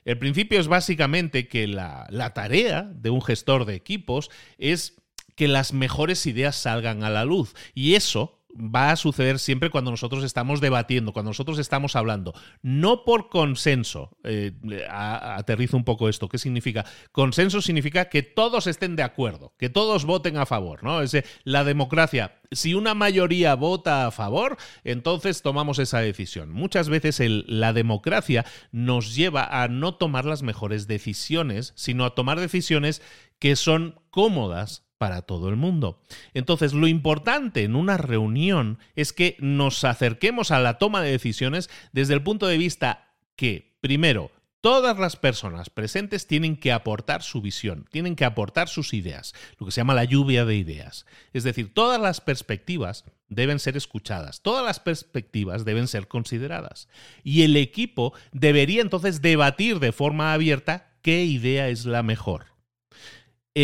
El 0.08 0.16
principio 0.18 0.58
es 0.58 0.68
básicamente 0.68 1.48
que 1.48 1.66
la, 1.66 2.06
la 2.08 2.32
tarea 2.32 2.84
de 2.94 3.10
un 3.10 3.20
gestor 3.20 3.66
de 3.66 3.74
equipos 3.74 4.30
es 4.56 4.96
que 5.34 5.48
las 5.48 5.74
mejores 5.74 6.24
ideas 6.24 6.56
salgan 6.56 7.04
a 7.04 7.10
la 7.10 7.26
luz. 7.26 7.54
Y 7.74 7.92
eso 7.92 8.37
va 8.58 8.90
a 8.90 8.96
suceder 8.96 9.38
siempre 9.38 9.70
cuando 9.70 9.90
nosotros 9.90 10.24
estamos 10.24 10.60
debatiendo, 10.60 11.12
cuando 11.12 11.30
nosotros 11.30 11.58
estamos 11.58 11.96
hablando. 11.96 12.34
No 12.62 13.04
por 13.04 13.28
consenso. 13.28 14.16
Eh, 14.24 14.52
aterrizo 14.90 15.76
un 15.76 15.84
poco 15.84 16.08
esto. 16.08 16.28
¿Qué 16.28 16.38
significa? 16.38 16.84
Consenso 17.12 17.62
significa 17.62 18.08
que 18.08 18.22
todos 18.22 18.66
estén 18.66 18.96
de 18.96 19.02
acuerdo, 19.02 19.54
que 19.58 19.70
todos 19.70 20.04
voten 20.04 20.36
a 20.36 20.46
favor. 20.46 20.82
¿no? 20.82 21.00
Es, 21.02 21.16
la 21.44 21.64
democracia, 21.64 22.40
si 22.50 22.74
una 22.74 22.94
mayoría 22.94 23.54
vota 23.54 24.06
a 24.06 24.10
favor, 24.10 24.56
entonces 24.84 25.42
tomamos 25.42 25.78
esa 25.78 26.00
decisión. 26.00 26.50
Muchas 26.50 26.88
veces 26.88 27.20
la 27.46 27.72
democracia 27.72 28.44
nos 28.72 29.14
lleva 29.14 29.62
a 29.62 29.68
no 29.68 29.94
tomar 29.94 30.24
las 30.24 30.42
mejores 30.42 30.86
decisiones, 30.86 31.72
sino 31.76 32.04
a 32.04 32.14
tomar 32.14 32.40
decisiones 32.40 33.02
que 33.38 33.56
son 33.56 34.00
cómodas 34.10 34.87
para 34.98 35.22
todo 35.22 35.48
el 35.48 35.56
mundo. 35.56 36.02
Entonces, 36.34 36.72
lo 36.72 36.86
importante 36.86 37.62
en 37.62 37.76
una 37.76 37.96
reunión 37.96 38.78
es 38.96 39.12
que 39.12 39.36
nos 39.40 39.84
acerquemos 39.84 40.50
a 40.50 40.60
la 40.60 40.78
toma 40.78 41.02
de 41.02 41.12
decisiones 41.12 41.70
desde 41.92 42.14
el 42.14 42.22
punto 42.22 42.46
de 42.46 42.58
vista 42.58 43.14
que, 43.36 43.76
primero, 43.80 44.30
Todas 44.60 44.98
las 44.98 45.14
personas 45.14 45.70
presentes 45.70 46.26
tienen 46.26 46.56
que 46.56 46.72
aportar 46.72 47.22
su 47.22 47.40
visión, 47.40 47.86
tienen 47.92 48.16
que 48.16 48.24
aportar 48.24 48.68
sus 48.68 48.92
ideas, 48.92 49.32
lo 49.56 49.66
que 49.66 49.70
se 49.70 49.80
llama 49.80 49.94
la 49.94 50.02
lluvia 50.02 50.44
de 50.44 50.56
ideas. 50.56 51.06
Es 51.32 51.44
decir, 51.44 51.72
todas 51.72 52.00
las 52.00 52.20
perspectivas 52.20 53.04
deben 53.28 53.60
ser 53.60 53.76
escuchadas, 53.76 54.42
todas 54.42 54.64
las 54.64 54.80
perspectivas 54.80 55.64
deben 55.64 55.86
ser 55.86 56.08
consideradas. 56.08 56.88
Y 57.22 57.42
el 57.42 57.56
equipo 57.56 58.14
debería 58.32 58.82
entonces 58.82 59.22
debatir 59.22 59.78
de 59.78 59.92
forma 59.92 60.32
abierta 60.32 60.90
qué 61.02 61.24
idea 61.24 61.68
es 61.68 61.84
la 61.84 62.02
mejor 62.02 62.57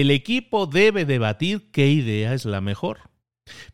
el 0.01 0.11
equipo 0.11 0.67
debe 0.67 1.05
debatir 1.05 1.71
qué 1.71 1.89
idea 1.89 2.35
es 2.35 2.45
la 2.45 2.61
mejor. 2.61 3.11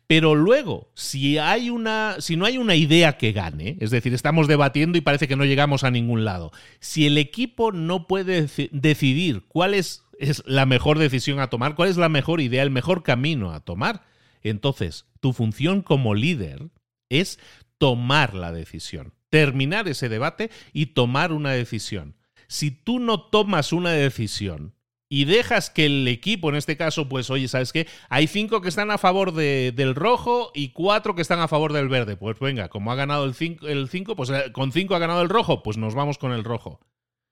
Pero 0.05 0.35
luego, 0.35 0.91
si, 0.93 1.35
no 1.35 2.45
hay 2.45 2.57
una 2.57 2.75
idea 2.75 3.17
que 3.17 3.31
gane, 3.31 3.77
es 3.79 3.89
decir, 3.89 4.13
estamos 4.13 4.47
debatiendo 4.47 4.97
y 4.97 5.01
parece 5.01 5.27
que 5.27 5.35
no 5.35 5.45
llegamos 5.45 5.83
a 5.83 5.89
ningún 5.91 6.23
lado, 6.25 6.51
si 6.79 7.07
el 7.07 7.17
equipo 7.17 7.71
no 7.71 8.05
puede 8.05 8.47
decidir 8.71 9.45
cuál 9.47 9.73
es 9.73 10.03
la 10.45 10.65
mejor 10.65 10.99
decisión 10.99 11.39
a 11.39 11.49
tomar, 11.49 11.75
cuál 11.75 11.89
es 11.89 11.97
la 11.97 12.09
mejor 12.09 12.41
idea, 12.41 12.61
el 12.61 12.69
mejor 12.69 13.01
camino 13.01 13.51
a 13.51 13.61
tomar, 13.61 14.03
entonces 14.43 15.05
tu 15.21 15.33
función 15.33 15.81
como 15.81 16.13
líder 16.13 16.69
es 17.09 17.39
tomar 17.77 18.35
la 18.35 18.51
decisión. 18.51 19.13
terminar 19.29 19.87
ese 19.87 20.09
debate 20.09 20.51
y 20.73 20.87
tomar 20.87 21.31
una 21.31 21.51
decisión. 21.51 22.17
Si 22.49 22.69
tú 22.69 22.99
no 22.99 23.21
tomas 23.21 23.71
una 23.71 23.91
decisión 23.91 24.75
y 25.11 25.25
dejas 25.25 25.69
que 25.69 25.87
el 25.87 26.07
equipo, 26.07 26.47
en 26.47 26.55
este 26.55 26.77
caso, 26.77 27.09
pues 27.09 27.29
oye, 27.29 27.49
¿sabes 27.49 27.73
qué? 27.73 27.85
Hay 28.07 28.27
cinco 28.27 28.61
que 28.61 28.69
están 28.69 28.91
a 28.91 28.97
favor 28.97 29.33
del 29.33 29.93
rojo 29.93 30.51
y 30.55 30.69
cuatro 30.69 31.15
que 31.15 31.21
están 31.21 31.41
a 31.41 31.49
favor 31.49 31.73
del 31.73 31.89
verde. 31.89 32.15
Pues 32.15 32.39
venga, 32.39 32.69
como 32.69 32.93
ha 32.93 32.95
ganado 32.95 33.25
el 33.25 33.33
cinco, 33.33 33.67
el 33.67 33.89
cinco 33.89 34.15
pues 34.15 34.29
eh, 34.29 34.53
con 34.53 34.71
cinco 34.71 34.95
ha 34.95 34.99
ganado 34.99 35.21
el 35.21 35.27
rojo, 35.27 35.63
pues 35.63 35.75
nos 35.75 35.95
vamos 35.95 36.17
con 36.17 36.31
el 36.31 36.45
rojo. 36.45 36.79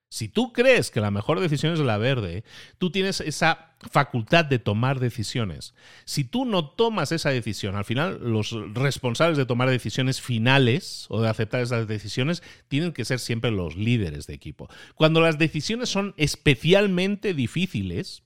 Si 0.09 0.27
tú 0.27 0.53
crees 0.53 0.89
que 0.89 1.01
la 1.01 1.11
mejor 1.11 1.39
decisión 1.39 1.73
es 1.73 1.79
la 1.79 1.99
verde, 1.99 2.43
tú 2.79 2.91
tienes 2.91 3.21
esa 3.21 3.75
facultad 3.91 4.43
de 4.43 4.57
tomar 4.57 4.99
decisiones. 4.99 5.75
Si 6.03 6.23
tú 6.23 6.45
no 6.45 6.67
tomas 6.67 7.11
esa 7.11 7.29
decisión, 7.29 7.75
al 7.75 7.85
final 7.85 8.19
los 8.19 8.55
responsables 8.73 9.37
de 9.37 9.45
tomar 9.45 9.69
decisiones 9.69 10.19
finales 10.19 11.05
o 11.09 11.21
de 11.21 11.29
aceptar 11.29 11.61
esas 11.61 11.87
decisiones 11.87 12.41
tienen 12.67 12.91
que 12.91 13.05
ser 13.05 13.19
siempre 13.19 13.51
los 13.51 13.75
líderes 13.75 14.25
de 14.25 14.33
equipo. 14.33 14.67
Cuando 14.95 15.21
las 15.21 15.37
decisiones 15.37 15.89
son 15.89 16.15
especialmente 16.17 17.35
difíciles, 17.35 18.23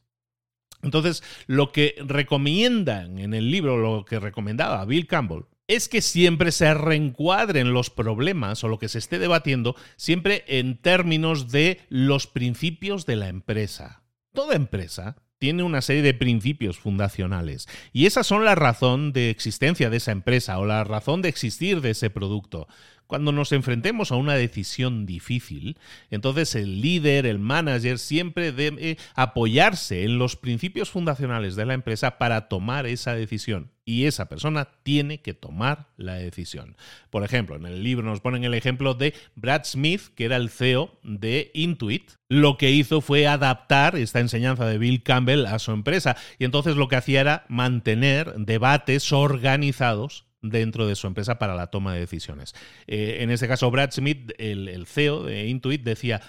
entonces 0.84 1.22
lo 1.48 1.74
que 1.74 1.96
recomiendan 2.00 3.20
en 3.20 3.34
el 3.34 3.52
libro, 3.52 3.78
lo 3.78 4.06
que 4.06 4.20
recomendaba 4.20 4.86
Bill 4.86 5.06
Campbell, 5.06 5.44
es 5.68 5.88
que 5.88 6.02
siempre 6.02 6.52
se 6.52 6.74
reencuadren 6.74 7.74
los 7.74 7.90
problemas 7.90 8.64
o 8.64 8.68
lo 8.68 8.80
que 8.80 8.90
se 8.90 9.00
esté 9.00 9.20
debatiendo 9.20 9.76
siempre 9.96 10.44
en 10.48 10.78
términos 10.78 11.52
de 11.52 11.80
los 11.90 12.28
principios 12.28 13.06
de 13.06 13.16
la 13.16 13.30
empresa. 13.30 14.04
Toda 14.34 14.56
empresa 14.56 15.16
tiene 15.38 15.64
una 15.64 15.82
serie 15.82 16.02
de 16.02 16.14
principios 16.14 16.80
fundacionales 16.80 17.68
y 17.92 18.06
esas 18.06 18.28
son 18.28 18.46
la 18.46 18.56
razón 18.56 19.14
de 19.14 19.30
existencia 19.30 19.90
de 19.90 19.98
esa 19.98 20.12
empresa 20.12 20.58
o 20.60 20.66
la 20.66 20.84
razón 20.84 21.22
de 21.22 21.30
existir 21.30 21.82
de 21.82 21.92
ese 21.92 22.10
producto. 22.10 22.68
Cuando 23.14 23.32
nos 23.32 23.52
enfrentemos 23.52 24.12
a 24.12 24.16
una 24.16 24.34
decisión 24.34 25.06
difícil, 25.06 25.78
entonces 26.10 26.56
el 26.56 26.82
líder, 26.82 27.28
el 27.28 27.38
manager, 27.38 28.00
siempre 28.00 28.52
debe 28.52 28.98
apoyarse 29.14 30.04
en 30.04 30.18
los 30.18 30.36
principios 30.36 30.90
fundacionales 30.90 31.56
de 31.56 31.68
la 31.68 31.76
empresa 31.76 32.18
para 32.18 32.48
tomar 32.50 32.88
esa 32.88 33.14
decisión. 33.14 33.70
Y 33.86 34.06
esa 34.06 34.30
persona 34.30 34.68
tiene 34.82 35.22
que 35.22 35.36
tomar 35.36 35.90
la 35.96 36.16
decisión. 36.16 36.76
Por 37.12 37.24
ejemplo, 37.24 37.56
en 37.56 37.68
el 37.68 37.84
libro 37.84 38.04
nos 38.04 38.20
ponen 38.20 38.46
el 38.46 38.56
ejemplo 38.56 38.96
de 38.96 39.14
Brad 39.36 39.66
Smith, 39.66 40.08
que 40.16 40.26
era 40.26 40.38
el 40.38 40.50
CEO 40.50 40.98
de 41.04 41.52
Intuit. 41.54 42.14
Lo 42.30 42.58
que 42.58 42.72
hizo 42.72 43.00
fue 43.02 43.28
adaptar 43.28 43.96
esta 43.96 44.22
enseñanza 44.22 44.66
de 44.66 44.80
Bill 44.80 45.04
Campbell 45.04 45.46
a 45.46 45.60
su 45.60 45.72
empresa. 45.72 46.18
Y 46.40 46.46
entonces 46.46 46.78
lo 46.78 46.88
que 46.88 46.96
hacía 46.96 47.22
era 47.22 47.46
mantener 47.48 48.34
debates 48.38 49.14
organizados 49.14 50.26
dentro 50.44 50.86
de 50.86 50.96
su 50.96 51.08
empresa 51.08 51.40
para 51.40 51.56
la 51.56 51.68
toma 51.68 51.94
de 51.94 52.02
decisiones. 52.02 52.54
Eh, 52.86 53.18
en 53.22 53.32
este 53.32 53.48
caso, 53.48 53.72
Brad 53.72 53.92
Smith, 53.92 54.32
el, 54.38 54.68
el 54.68 54.86
CEO 54.86 55.24
de 55.24 55.48
Intuit, 55.48 55.82
decía, 55.82 56.22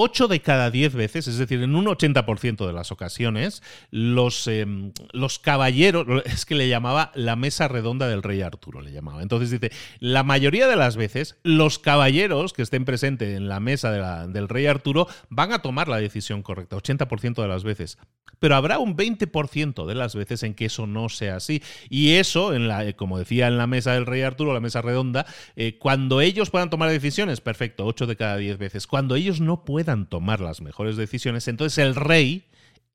8 0.00 0.28
de 0.28 0.40
cada 0.40 0.70
10 0.70 0.94
veces, 0.94 1.26
es 1.26 1.38
decir, 1.38 1.60
en 1.60 1.74
un 1.74 1.86
80% 1.86 2.68
de 2.68 2.72
las 2.72 2.92
ocasiones, 2.92 3.64
los, 3.90 4.46
em, 4.46 4.92
los 5.10 5.40
caballeros, 5.40 6.06
es 6.24 6.46
que 6.46 6.54
le 6.54 6.68
llamaba 6.68 7.10
la 7.16 7.34
mesa 7.34 7.66
redonda 7.66 8.06
del 8.06 8.22
rey 8.22 8.40
Arturo, 8.42 8.80
le 8.80 8.92
llamaba. 8.92 9.22
Entonces 9.22 9.50
dice, 9.50 9.72
la 9.98 10.22
mayoría 10.22 10.68
de 10.68 10.76
las 10.76 10.96
veces, 10.96 11.36
los 11.42 11.80
caballeros 11.80 12.52
que 12.52 12.62
estén 12.62 12.84
presentes 12.84 13.36
en 13.36 13.48
la 13.48 13.58
mesa 13.58 14.28
del 14.28 14.48
rey 14.48 14.66
Arturo 14.66 15.08
van 15.30 15.52
a 15.52 15.62
tomar 15.62 15.88
la 15.88 15.96
decisión 15.96 16.42
correcta, 16.42 16.76
80% 16.76 17.42
de 17.42 17.48
las 17.48 17.64
veces. 17.64 17.98
Pero 18.38 18.54
habrá 18.54 18.78
un 18.78 18.96
20% 18.96 19.84
de 19.84 19.94
las 19.96 20.14
veces 20.14 20.44
en 20.44 20.54
que 20.54 20.66
eso 20.66 20.86
no 20.86 21.08
sea 21.08 21.34
así. 21.36 21.60
Y 21.88 22.12
eso, 22.12 22.54
en 22.54 22.68
la, 22.68 22.92
como 22.92 23.18
decía 23.18 23.48
en 23.48 23.58
la 23.58 23.66
mesa 23.66 23.94
del 23.94 24.06
rey 24.06 24.22
Arturo, 24.22 24.54
la 24.54 24.60
mesa 24.60 24.80
redonda, 24.80 25.26
eh, 25.56 25.76
cuando 25.76 26.20
ellos 26.20 26.50
puedan 26.50 26.70
tomar 26.70 26.88
decisiones, 26.88 27.40
perfecto, 27.40 27.84
8 27.84 28.06
de 28.06 28.14
cada 28.14 28.36
10 28.36 28.58
veces. 28.58 28.86
Cuando 28.86 29.16
ellos 29.16 29.40
no 29.40 29.64
puedan 29.64 29.87
tomar 30.08 30.40
las 30.40 30.60
mejores 30.60 30.96
decisiones, 30.96 31.48
entonces 31.48 31.78
el 31.78 31.94
rey 31.94 32.44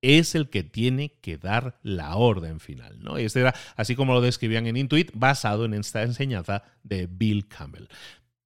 es 0.03 0.35
el 0.35 0.49
que 0.49 0.63
tiene 0.63 1.13
que 1.21 1.37
dar 1.37 1.79
la 1.81 2.15
orden 2.15 2.59
final. 2.59 3.01
¿no? 3.01 3.19
Y 3.19 3.23
este 3.23 3.39
era, 3.39 3.55
así 3.75 3.95
como 3.95 4.13
lo 4.13 4.21
describían 4.21 4.67
en 4.67 4.77
Intuit, 4.77 5.11
basado 5.13 5.65
en 5.65 5.73
esta 5.73 6.03
enseñanza 6.03 6.63
de 6.83 7.07
Bill 7.07 7.47
Campbell. 7.47 7.85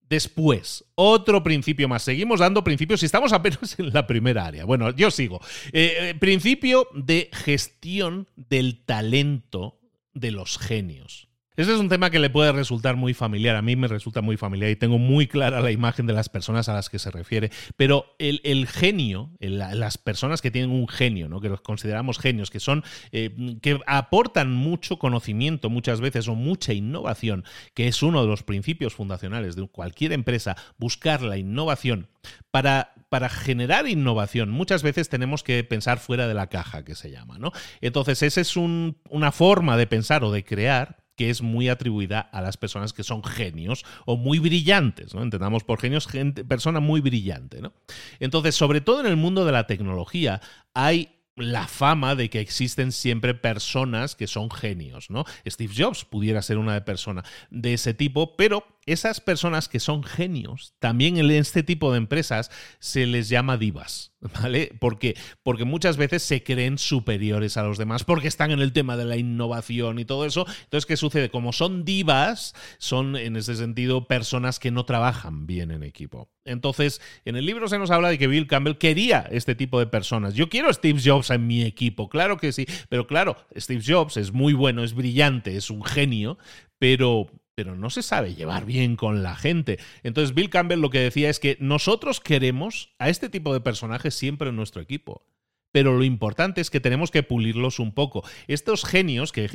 Después, 0.09 0.85
otro 0.95 1.43
principio 1.43 1.89
más. 1.89 2.03
Seguimos 2.03 2.39
dando 2.39 2.63
principios 2.63 3.03
y 3.03 3.07
estamos 3.07 3.33
apenas 3.33 3.77
en 3.79 3.91
la 3.91 4.07
primera 4.07 4.45
área. 4.45 4.63
Bueno, 4.63 4.91
yo 4.91 5.11
sigo. 5.11 5.41
Eh, 5.73 5.97
eh, 5.99 6.15
principio 6.15 6.87
de 6.93 7.29
gestión 7.33 8.27
del 8.35 8.85
talento 8.85 9.81
de 10.13 10.31
los 10.31 10.57
genios. 10.57 11.27
Este 11.57 11.73
es 11.73 11.79
un 11.79 11.89
tema 11.89 12.11
que 12.11 12.19
le 12.19 12.29
puede 12.29 12.51
resultar 12.51 12.97
muy 12.97 13.15
familiar, 13.15 13.55
a 13.55 13.63
mí 13.63 13.75
me 13.75 13.87
resulta 13.87 14.21
muy 14.21 14.37
familiar 14.37 14.69
y 14.69 14.75
tengo 14.75 14.99
muy 14.99 15.25
clara 15.25 15.59
la 15.59 15.71
imagen 15.71 16.05
de 16.05 16.13
las 16.13 16.29
personas 16.29 16.69
a 16.69 16.73
las 16.75 16.87
que 16.87 16.99
se 16.99 17.09
refiere, 17.09 17.49
pero 17.75 18.15
el, 18.19 18.67
genio, 18.67 19.31
las 19.39 19.97
personas 19.97 20.43
que 20.43 20.51
tienen 20.51 20.69
un 20.69 20.87
genio, 20.87 21.27
¿no? 21.29 21.41
que 21.41 21.49
los 21.49 21.61
consideramos 21.61 22.19
genios, 22.19 22.51
que 22.51 22.59
son, 22.59 22.83
eh, 23.11 23.57
que 23.63 23.79
aportan 23.87 24.53
mucho 24.53 24.99
conocimiento 24.99 25.71
muchas 25.71 25.99
veces 25.99 26.27
o 26.27 26.35
mucha 26.35 26.73
innovación, 26.73 27.43
que 27.73 27.87
es 27.87 28.03
uno 28.03 28.21
de 28.21 28.27
los 28.27 28.43
principios 28.43 28.93
fundacionales 28.93 29.55
de 29.55 29.67
cualquier 29.67 30.13
empresa, 30.13 30.55
buscar 30.77 31.23
la 31.23 31.39
innovación. 31.39 32.07
Para, 32.51 32.93
para 33.09 33.29
generar 33.29 33.87
innovación 33.87 34.51
muchas 34.51 34.83
veces 34.83 35.09
tenemos 35.09 35.41
que 35.41 35.63
pensar 35.63 35.97
fuera 35.97 36.27
de 36.27 36.35
la 36.35 36.49
caja, 36.49 36.85
que 36.85 36.93
se 36.93 37.09
llama, 37.09 37.39
¿no? 37.39 37.51
Entonces, 37.81 38.21
esa 38.21 38.41
es 38.41 38.55
una 38.57 39.31
forma 39.31 39.75
de 39.75 39.87
pensar 39.87 40.23
o 40.23 40.31
de 40.31 40.43
crear 40.43 41.06
que 41.17 41.29
es 41.29 41.41
muy 41.41 41.67
atribuida 41.67 42.21
a 42.21 42.41
las 42.41 42.55
personas 42.55 42.93
que 42.93 43.03
son 43.03 43.23
genios 43.23 43.83
o 44.05 44.15
muy 44.15 44.39
brillantes, 44.39 45.13
¿no? 45.13 45.23
Entendamos 45.23 45.63
por 45.63 45.81
genios, 45.81 46.07
gente, 46.07 46.45
persona 46.45 46.79
muy 46.79 47.01
brillante, 47.01 47.59
¿no? 47.59 47.73
Entonces, 48.19 48.55
sobre 48.55 48.79
todo 48.79 49.01
en 49.01 49.07
el 49.07 49.17
mundo 49.17 49.43
de 49.43 49.51
la 49.51 49.67
tecnología, 49.67 50.39
hay 50.73 51.09
la 51.35 51.67
fama 51.67 52.15
de 52.15 52.29
que 52.29 52.39
existen 52.39 52.91
siempre 52.91 53.33
personas 53.33 54.15
que 54.15 54.27
son 54.27 54.49
genios, 54.49 55.09
¿no? 55.09 55.25
Steve 55.45 55.73
Jobs 55.75 56.05
pudiera 56.05 56.41
ser 56.41 56.57
una 56.57 56.83
persona 56.85 57.23
de 57.49 57.73
ese 57.73 57.93
tipo, 57.93 58.35
pero 58.37 58.65
esas 58.87 59.21
personas 59.21 59.67
que 59.67 59.79
son 59.79 60.01
genios, 60.03 60.73
también 60.79 61.17
en 61.17 61.29
este 61.29 61.61
tipo 61.61 61.91
de 61.91 61.97
empresas 61.97 62.49
se 62.79 63.05
les 63.05 63.29
llama 63.29 63.57
divas, 63.57 64.13
¿vale? 64.21 64.71
Porque, 64.79 65.15
porque 65.43 65.65
muchas 65.65 65.97
veces 65.97 66.23
se 66.23 66.41
creen 66.41 66.77
superiores 66.77 67.57
a 67.57 67.63
los 67.63 67.77
demás 67.77 68.05
porque 68.05 68.29
están 68.29 68.51
en 68.51 68.61
el 68.61 68.73
tema 68.73 68.97
de 68.97 69.05
la 69.05 69.17
innovación 69.17 69.99
y 69.99 70.05
todo 70.05 70.25
eso. 70.25 70.45
Entonces, 70.63 70.85
¿qué 70.85 70.97
sucede? 70.97 71.29
Como 71.29 71.51
son 71.53 71.83
divas, 71.83 72.55
son 72.79 73.17
en 73.17 73.35
ese 73.35 73.55
sentido 73.55 74.07
personas 74.07 74.57
que 74.57 74.71
no 74.71 74.85
trabajan 74.85 75.45
bien 75.45 75.71
en 75.71 75.83
equipo. 75.83 76.31
Entonces, 76.45 77.01
en 77.25 77.35
el 77.35 77.45
libro 77.45 77.67
se 77.67 77.77
nos 77.77 77.91
habla 77.91 78.07
de 78.09 78.17
que 78.17 78.27
Bill 78.27 78.47
Campbell 78.47 78.77
quería 78.77 79.27
este 79.31 79.53
tipo 79.53 79.79
de 79.79 79.87
personas. 79.87 80.33
Yo 80.33 80.47
quiero 80.47 80.71
Steve 80.71 81.01
Jobs 81.03 81.29
en 81.29 81.45
mi 81.45 81.63
equipo, 81.63 82.07
claro 82.07 82.37
que 82.37 82.53
sí, 82.53 82.65
pero 82.87 83.05
claro, 83.05 83.35
Steve 83.55 83.83
Jobs 83.85 84.15
es 84.15 84.31
muy 84.31 84.53
bueno, 84.53 84.83
es 84.83 84.93
brillante, 84.93 85.57
es 85.57 85.69
un 85.69 85.83
genio, 85.83 86.37
pero 86.79 87.29
pero 87.57 87.75
no 87.75 87.89
se 87.89 88.03
sabe 88.03 88.35
llevar 88.35 88.65
bien 88.65 88.95
con 88.95 89.23
la 89.23 89.35
gente. 89.35 89.79
Entonces 90.03 90.35
Bill 90.35 90.51
Campbell 90.51 90.79
lo 90.79 90.91
que 90.91 90.99
decía 90.99 91.31
es 91.31 91.39
que 91.39 91.57
nosotros 91.59 92.19
queremos 92.19 92.93
a 92.99 93.09
este 93.09 93.29
tipo 93.29 93.51
de 93.51 93.61
personajes 93.61 94.13
siempre 94.13 94.49
en 94.49 94.55
nuestro 94.55 94.79
equipo. 94.79 95.25
Pero 95.71 95.97
lo 95.97 96.03
importante 96.03 96.61
es 96.61 96.69
que 96.69 96.79
tenemos 96.79 97.09
que 97.09 97.23
pulirlos 97.23 97.79
un 97.79 97.95
poco. 97.95 98.23
Estos 98.47 98.85
genios, 98.85 99.31
que 99.31 99.47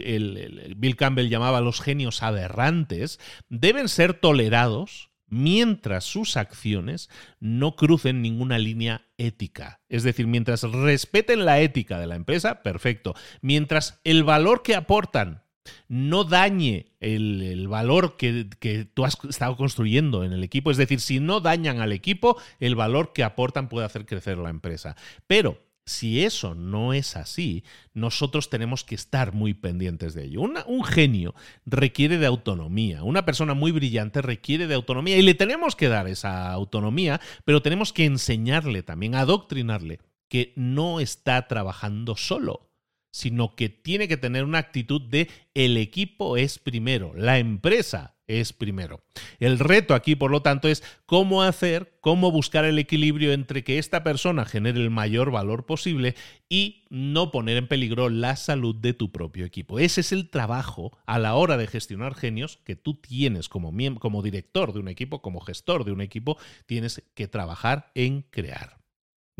Bill 0.76 0.96
Campbell 0.96 1.28
llamaba 1.28 1.60
los 1.60 1.80
genios 1.80 2.24
aberrantes, 2.24 3.20
deben 3.48 3.88
ser 3.88 4.14
tolerados 4.14 5.10
mientras 5.28 6.02
sus 6.02 6.36
acciones 6.36 7.08
no 7.38 7.76
crucen 7.76 8.20
ninguna 8.20 8.58
línea 8.58 9.06
ética. 9.16 9.80
Es 9.88 10.02
decir, 10.02 10.26
mientras 10.26 10.62
respeten 10.62 11.44
la 11.44 11.60
ética 11.60 12.00
de 12.00 12.08
la 12.08 12.16
empresa, 12.16 12.64
perfecto. 12.64 13.14
Mientras 13.42 14.00
el 14.02 14.24
valor 14.24 14.64
que 14.64 14.74
aportan 14.74 15.44
no 15.88 16.24
dañe 16.24 16.86
el, 17.00 17.66
valor 17.68 18.16
que, 18.16 18.48
que, 18.58 18.84
tú 18.84 19.04
has 19.04 19.18
estado 19.28 19.56
construyendo 19.56 20.24
en 20.24 20.32
el 20.32 20.44
equipo. 20.44 20.70
Es 20.70 20.76
decir, 20.76 21.00
si 21.00 21.20
no 21.20 21.40
dañan 21.40 21.80
al 21.80 21.92
equipo, 21.92 22.36
el 22.60 22.74
valor 22.74 23.12
que 23.12 23.24
aportan 23.24 23.68
puede 23.68 23.86
hacer 23.86 24.06
crecer 24.06 24.38
la 24.38 24.50
empresa. 24.50 24.96
Pero 25.26 25.58
si 25.84 26.24
eso 26.24 26.54
no 26.54 26.92
es 26.92 27.16
así, 27.16 27.64
nosotros 27.92 28.50
tenemos 28.50 28.84
que 28.84 28.94
estar 28.94 29.32
muy 29.32 29.54
pendientes 29.54 30.14
de 30.14 30.24
ello. 30.24 30.42
un 30.42 30.84
genio 30.84 31.34
requiere 31.66 32.18
de 32.18 32.26
autonomía, 32.26 33.02
una 33.02 33.24
persona 33.24 33.54
muy 33.54 33.72
brillante 33.72 34.22
requiere 34.22 34.66
de 34.66 34.74
autonomía 34.74 35.16
y 35.16 35.22
le 35.22 35.34
tenemos 35.34 35.74
que 35.74 35.88
dar 35.88 36.06
esa 36.06 36.52
autonomía, 36.52 37.20
pero 37.44 37.62
tenemos 37.62 37.92
que 37.92 38.04
enseñarle 38.04 38.82
también, 38.82 39.14
adoctrinarle 39.14 39.98
que 40.28 40.52
no 40.56 41.00
está 41.00 41.48
trabajando 41.48 42.16
solo 42.16 42.71
sino 43.12 43.54
que 43.54 43.68
tiene 43.68 44.08
que 44.08 44.16
tener 44.16 44.42
una 44.42 44.58
actitud 44.58 45.00
de 45.00 45.28
el 45.54 45.76
equipo 45.76 46.36
es 46.36 46.58
primero, 46.58 47.12
la 47.14 47.38
empresa 47.38 48.16
es 48.26 48.52
primero. 48.52 49.04
El 49.40 49.58
reto 49.58 49.94
aquí, 49.94 50.16
por 50.16 50.30
lo 50.30 50.42
tanto, 50.42 50.68
es 50.68 50.82
cómo 51.06 51.42
hacer, 51.42 51.98
cómo 52.00 52.30
buscar 52.30 52.64
el 52.64 52.78
equilibrio 52.78 53.32
entre 53.32 53.64
que 53.64 53.78
esta 53.78 54.02
persona 54.02 54.44
genere 54.44 54.80
el 54.80 54.90
mayor 54.90 55.30
valor 55.30 55.66
posible 55.66 56.14
y 56.48 56.84
no 56.88 57.30
poner 57.30 57.56
en 57.56 57.68
peligro 57.68 58.08
la 58.08 58.36
salud 58.36 58.74
de 58.74 58.94
tu 58.94 59.12
propio 59.12 59.44
equipo. 59.44 59.78
Ese 59.78 60.00
es 60.00 60.12
el 60.12 60.30
trabajo 60.30 60.96
a 61.06 61.18
la 61.18 61.34
hora 61.34 61.56
de 61.56 61.66
gestionar 61.66 62.14
genios 62.14 62.58
que 62.64 62.76
tú 62.76 62.94
tienes 62.94 63.48
como, 63.48 63.72
como 63.98 64.22
director 64.22 64.72
de 64.72 64.80
un 64.80 64.88
equipo, 64.88 65.20
como 65.22 65.40
gestor 65.40 65.84
de 65.84 65.92
un 65.92 66.00
equipo, 66.00 66.38
tienes 66.66 67.02
que 67.14 67.28
trabajar 67.28 67.90
en 67.94 68.22
crear. 68.22 68.81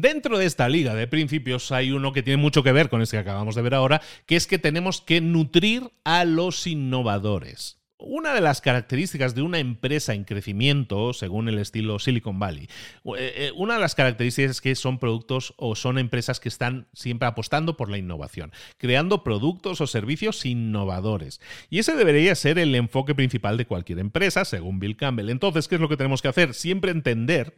Dentro 0.03 0.37
de 0.37 0.47
esta 0.47 0.69
liga 0.69 0.97
de 0.97 1.07
principios 1.07 1.71
hay 1.71 1.93
uno 1.93 2.13
que 2.13 2.25
tiene 2.25 2.37
mucho 2.37 2.65
que 2.65 2.73
ver 2.73 2.89
con 2.89 3.03
este 3.03 3.19
que 3.19 3.21
acabamos 3.21 3.55
de 3.55 3.63
ver 3.63 3.73
ahora, 3.73 4.03
que 4.27 4.35
es 4.35 4.49
que 4.49 4.59
tenemos 4.59 5.01
que 5.01 5.21
nutrir 5.21 5.93
a 6.03 6.25
los 6.25 6.67
innovadores. 6.67 7.79
Una 7.99 8.35
de 8.35 8.41
las 8.41 8.61
características 8.61 9.37
de 9.37 9.43
una 9.43 9.61
empresa 9.61 10.13
en 10.13 10.25
crecimiento, 10.25 11.13
según 11.13 11.49
el 11.49 11.61
estilo 11.61 12.01
Silicon 12.01 12.41
Valley, 12.41 12.65
eh, 12.65 12.69
eh, 13.17 13.53
una 13.55 13.75
de 13.75 13.81
las 13.81 13.95
características 13.95 14.51
es 14.51 14.61
que 14.61 14.75
son 14.75 14.99
productos 14.99 15.55
o 15.57 15.77
son 15.77 15.99
empresas 15.99 16.41
que 16.41 16.49
están 16.49 16.89
siempre 16.93 17.29
apostando 17.29 17.77
por 17.77 17.89
la 17.89 17.99
innovación, 17.99 18.51
creando 18.79 19.23
productos 19.23 19.81
o 19.81 19.87
servicios 19.87 20.45
innovadores. 20.45 21.41
Y 21.71 21.79
ese 21.79 21.95
debería 21.95 22.35
ser 22.35 22.59
el 22.59 22.75
enfoque 22.75 23.15
principal 23.15 23.57
de 23.57 23.67
cualquier 23.67 24.01
empresa, 24.01 24.45
según 24.45 24.81
Bill 24.81 24.97
Campbell. 24.97 25.31
Entonces, 25.31 25.69
¿qué 25.69 25.77
es 25.77 25.81
lo 25.81 25.89
que 25.89 25.97
tenemos 25.97 26.23
que 26.23 26.29
hacer? 26.29 26.55
Siempre 26.55 26.91
entender 26.91 27.55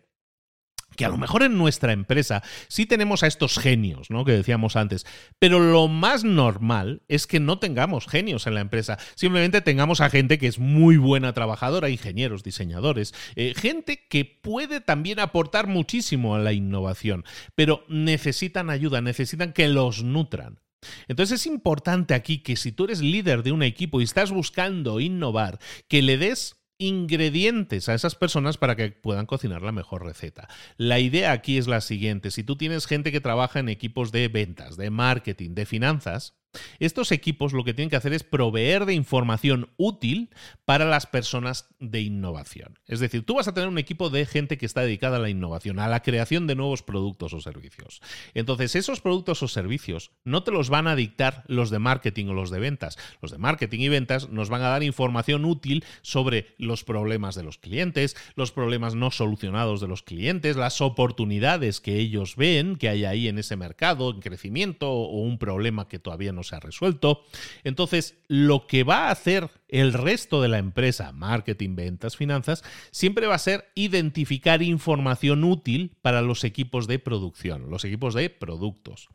que 0.96 1.04
a 1.04 1.08
lo 1.08 1.16
mejor 1.16 1.42
en 1.42 1.58
nuestra 1.58 1.92
empresa 1.92 2.42
sí 2.68 2.86
tenemos 2.86 3.22
a 3.22 3.26
estos 3.26 3.58
genios, 3.58 4.10
¿no? 4.10 4.24
Que 4.24 4.32
decíamos 4.32 4.76
antes, 4.76 5.06
pero 5.38 5.58
lo 5.58 5.88
más 5.88 6.24
normal 6.24 7.02
es 7.08 7.26
que 7.26 7.40
no 7.40 7.58
tengamos 7.58 8.06
genios 8.06 8.46
en 8.46 8.54
la 8.54 8.60
empresa, 8.60 8.98
simplemente 9.14 9.60
tengamos 9.60 10.00
a 10.00 10.10
gente 10.10 10.38
que 10.38 10.46
es 10.46 10.58
muy 10.58 10.96
buena 10.96 11.32
trabajadora, 11.32 11.90
ingenieros, 11.90 12.42
diseñadores, 12.42 13.14
eh, 13.36 13.54
gente 13.56 14.06
que 14.08 14.24
puede 14.24 14.80
también 14.80 15.20
aportar 15.20 15.66
muchísimo 15.66 16.34
a 16.34 16.38
la 16.38 16.52
innovación, 16.52 17.24
pero 17.54 17.84
necesitan 17.88 18.70
ayuda, 18.70 19.00
necesitan 19.00 19.52
que 19.52 19.68
los 19.68 20.02
nutran. 20.02 20.60
Entonces 21.08 21.40
es 21.40 21.46
importante 21.46 22.14
aquí 22.14 22.38
que 22.38 22.56
si 22.56 22.72
tú 22.72 22.84
eres 22.84 23.00
líder 23.00 23.42
de 23.42 23.52
un 23.52 23.62
equipo 23.62 24.00
y 24.00 24.04
estás 24.04 24.30
buscando 24.30 25.00
innovar, 25.00 25.58
que 25.88 26.02
le 26.02 26.18
des 26.18 26.56
ingredientes 26.86 27.88
a 27.88 27.94
esas 27.94 28.14
personas 28.14 28.56
para 28.56 28.76
que 28.76 28.90
puedan 28.90 29.26
cocinar 29.26 29.62
la 29.62 29.72
mejor 29.72 30.04
receta. 30.04 30.48
La 30.76 30.98
idea 30.98 31.32
aquí 31.32 31.58
es 31.58 31.66
la 31.66 31.80
siguiente, 31.80 32.30
si 32.30 32.44
tú 32.44 32.56
tienes 32.56 32.86
gente 32.86 33.12
que 33.12 33.20
trabaja 33.20 33.60
en 33.60 33.68
equipos 33.68 34.12
de 34.12 34.28
ventas, 34.28 34.76
de 34.76 34.90
marketing, 34.90 35.54
de 35.54 35.66
finanzas, 35.66 36.34
estos 36.78 37.12
equipos 37.12 37.52
lo 37.52 37.64
que 37.64 37.74
tienen 37.74 37.90
que 37.90 37.96
hacer 37.96 38.12
es 38.12 38.22
proveer 38.22 38.86
de 38.86 38.94
información 38.94 39.70
útil 39.76 40.30
para 40.64 40.84
las 40.84 41.06
personas 41.06 41.68
de 41.80 42.00
innovación. 42.00 42.78
Es 42.86 43.00
decir, 43.00 43.24
tú 43.24 43.34
vas 43.34 43.48
a 43.48 43.54
tener 43.54 43.68
un 43.68 43.78
equipo 43.78 44.10
de 44.10 44.26
gente 44.26 44.58
que 44.58 44.66
está 44.66 44.82
dedicada 44.82 45.16
a 45.16 45.20
la 45.20 45.30
innovación, 45.30 45.78
a 45.78 45.88
la 45.88 46.02
creación 46.02 46.46
de 46.46 46.54
nuevos 46.54 46.82
productos 46.82 47.32
o 47.32 47.40
servicios. 47.40 48.00
Entonces, 48.34 48.74
esos 48.76 49.00
productos 49.00 49.42
o 49.42 49.48
servicios 49.48 50.12
no 50.24 50.42
te 50.42 50.50
los 50.50 50.70
van 50.70 50.86
a 50.86 50.96
dictar 50.96 51.44
los 51.46 51.70
de 51.70 51.78
marketing 51.78 52.26
o 52.26 52.34
los 52.34 52.50
de 52.50 52.60
ventas. 52.60 52.96
Los 53.20 53.32
de 53.32 53.38
marketing 53.38 53.80
y 53.80 53.88
ventas 53.88 54.30
nos 54.30 54.48
van 54.48 54.62
a 54.62 54.68
dar 54.68 54.82
información 54.82 55.44
útil 55.44 55.84
sobre 56.02 56.54
los 56.58 56.84
problemas 56.84 57.34
de 57.34 57.42
los 57.42 57.58
clientes, 57.58 58.16
los 58.36 58.52
problemas 58.52 58.94
no 58.94 59.10
solucionados 59.10 59.80
de 59.80 59.88
los 59.88 60.02
clientes, 60.02 60.56
las 60.56 60.80
oportunidades 60.80 61.80
que 61.80 61.98
ellos 61.98 62.36
ven 62.36 62.76
que 62.76 62.88
hay 62.88 63.04
ahí 63.04 63.28
en 63.28 63.38
ese 63.38 63.56
mercado, 63.56 64.10
en 64.10 64.20
crecimiento 64.20 64.90
o 64.90 65.20
un 65.20 65.38
problema 65.38 65.88
que 65.88 65.98
todavía 65.98 66.32
no 66.32 66.42
se 66.44 66.56
ha 66.56 66.60
resuelto. 66.60 67.24
Entonces, 67.64 68.16
lo 68.28 68.66
que 68.66 68.84
va 68.84 69.08
a 69.08 69.10
hacer 69.10 69.50
el 69.68 69.92
resto 69.92 70.40
de 70.40 70.48
la 70.48 70.58
empresa, 70.58 71.12
marketing, 71.12 71.74
ventas, 71.74 72.16
finanzas, 72.16 72.62
siempre 72.90 73.26
va 73.26 73.34
a 73.34 73.38
ser 73.38 73.70
identificar 73.74 74.62
información 74.62 75.44
útil 75.44 75.96
para 76.02 76.22
los 76.22 76.44
equipos 76.44 76.86
de 76.86 76.98
producción, 76.98 77.70
los 77.70 77.84
equipos 77.84 78.14
de 78.14 78.30
productos 78.30 79.08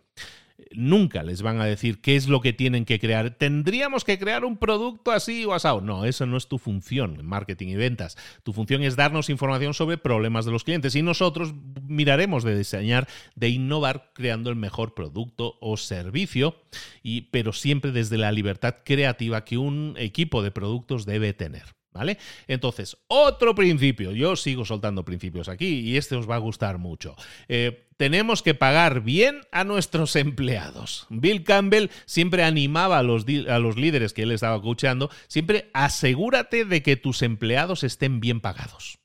nunca 0.72 1.24
les 1.24 1.42
van 1.42 1.60
a 1.60 1.66
decir 1.66 2.02
qué 2.02 2.16
es 2.16 2.28
lo 2.28 2.42
que 2.42 2.54
tienen 2.54 2.86
que 2.86 3.00
crear. 3.00 3.32
Tendríamos 3.32 4.04
que 4.04 4.20
crear 4.20 4.46
un 4.46 4.58
producto 4.58 5.12
así 5.12 5.46
o 5.46 5.54
asado. 5.54 5.82
No, 5.82 6.06
eso 6.06 6.26
no 6.26 6.38
es 6.38 6.48
tu 6.48 6.58
función 6.58 7.20
en 7.20 7.26
marketing 7.26 7.68
y 7.68 7.76
ventas. 7.76 8.18
Tu 8.44 8.54
función 8.54 8.84
es 8.84 8.96
darnos 8.96 9.30
información 9.30 9.74
sobre 9.74 9.98
problemas 9.98 10.46
de 10.46 10.52
los 10.52 10.64
clientes 10.64 10.96
y 10.96 11.02
nosotros 11.02 11.54
miraremos 11.88 12.44
de 12.44 12.58
diseñar, 12.58 13.08
de 13.36 13.50
innovar 13.50 14.12
creando 14.14 14.50
el 14.50 14.56
mejor 14.56 14.94
producto 14.94 15.58
o 15.62 15.78
servicio, 15.78 16.56
pero 17.32 17.54
siempre 17.54 17.92
desde 17.92 18.18
la 18.18 18.32
libertad 18.32 18.76
creativa 18.84 19.46
que 19.46 19.58
un 19.58 19.96
equipo 19.98 20.44
de 20.44 20.52
productos 20.52 21.06
debe 21.06 21.34
tener. 21.34 21.79
¿Vale? 21.92 22.20
Entonces, 22.48 22.98
otro 23.08 23.56
principio, 23.56 24.12
yo 24.12 24.36
sigo 24.36 24.64
soltando 24.64 25.04
principios 25.04 25.50
aquí 25.50 25.80
y 25.80 25.98
este 25.98 26.16
os 26.16 26.30
va 26.30 26.36
a 26.36 26.40
gustar 26.40 26.78
mucho. 26.78 27.16
Eh, 27.48 27.88
tenemos 27.98 28.44
que 28.44 28.54
pagar 28.54 29.02
bien 29.02 29.42
a 29.52 29.64
nuestros 29.64 30.16
empleados. 30.16 31.08
Bill 31.10 31.44
Campbell 31.44 31.90
siempre 32.06 32.44
animaba 32.44 33.00
a 33.00 33.04
los, 33.04 33.26
a 33.50 33.60
los 33.60 33.76
líderes 33.76 34.14
que 34.14 34.24
él 34.24 34.32
estaba 34.32 34.58
escuchando, 34.58 35.10
siempre 35.28 35.72
asegúrate 35.74 36.64
de 36.64 36.84
que 36.84 36.96
tus 36.96 37.24
empleados 37.24 37.84
estén 37.84 38.20
bien 38.20 38.40
pagados. 38.40 39.00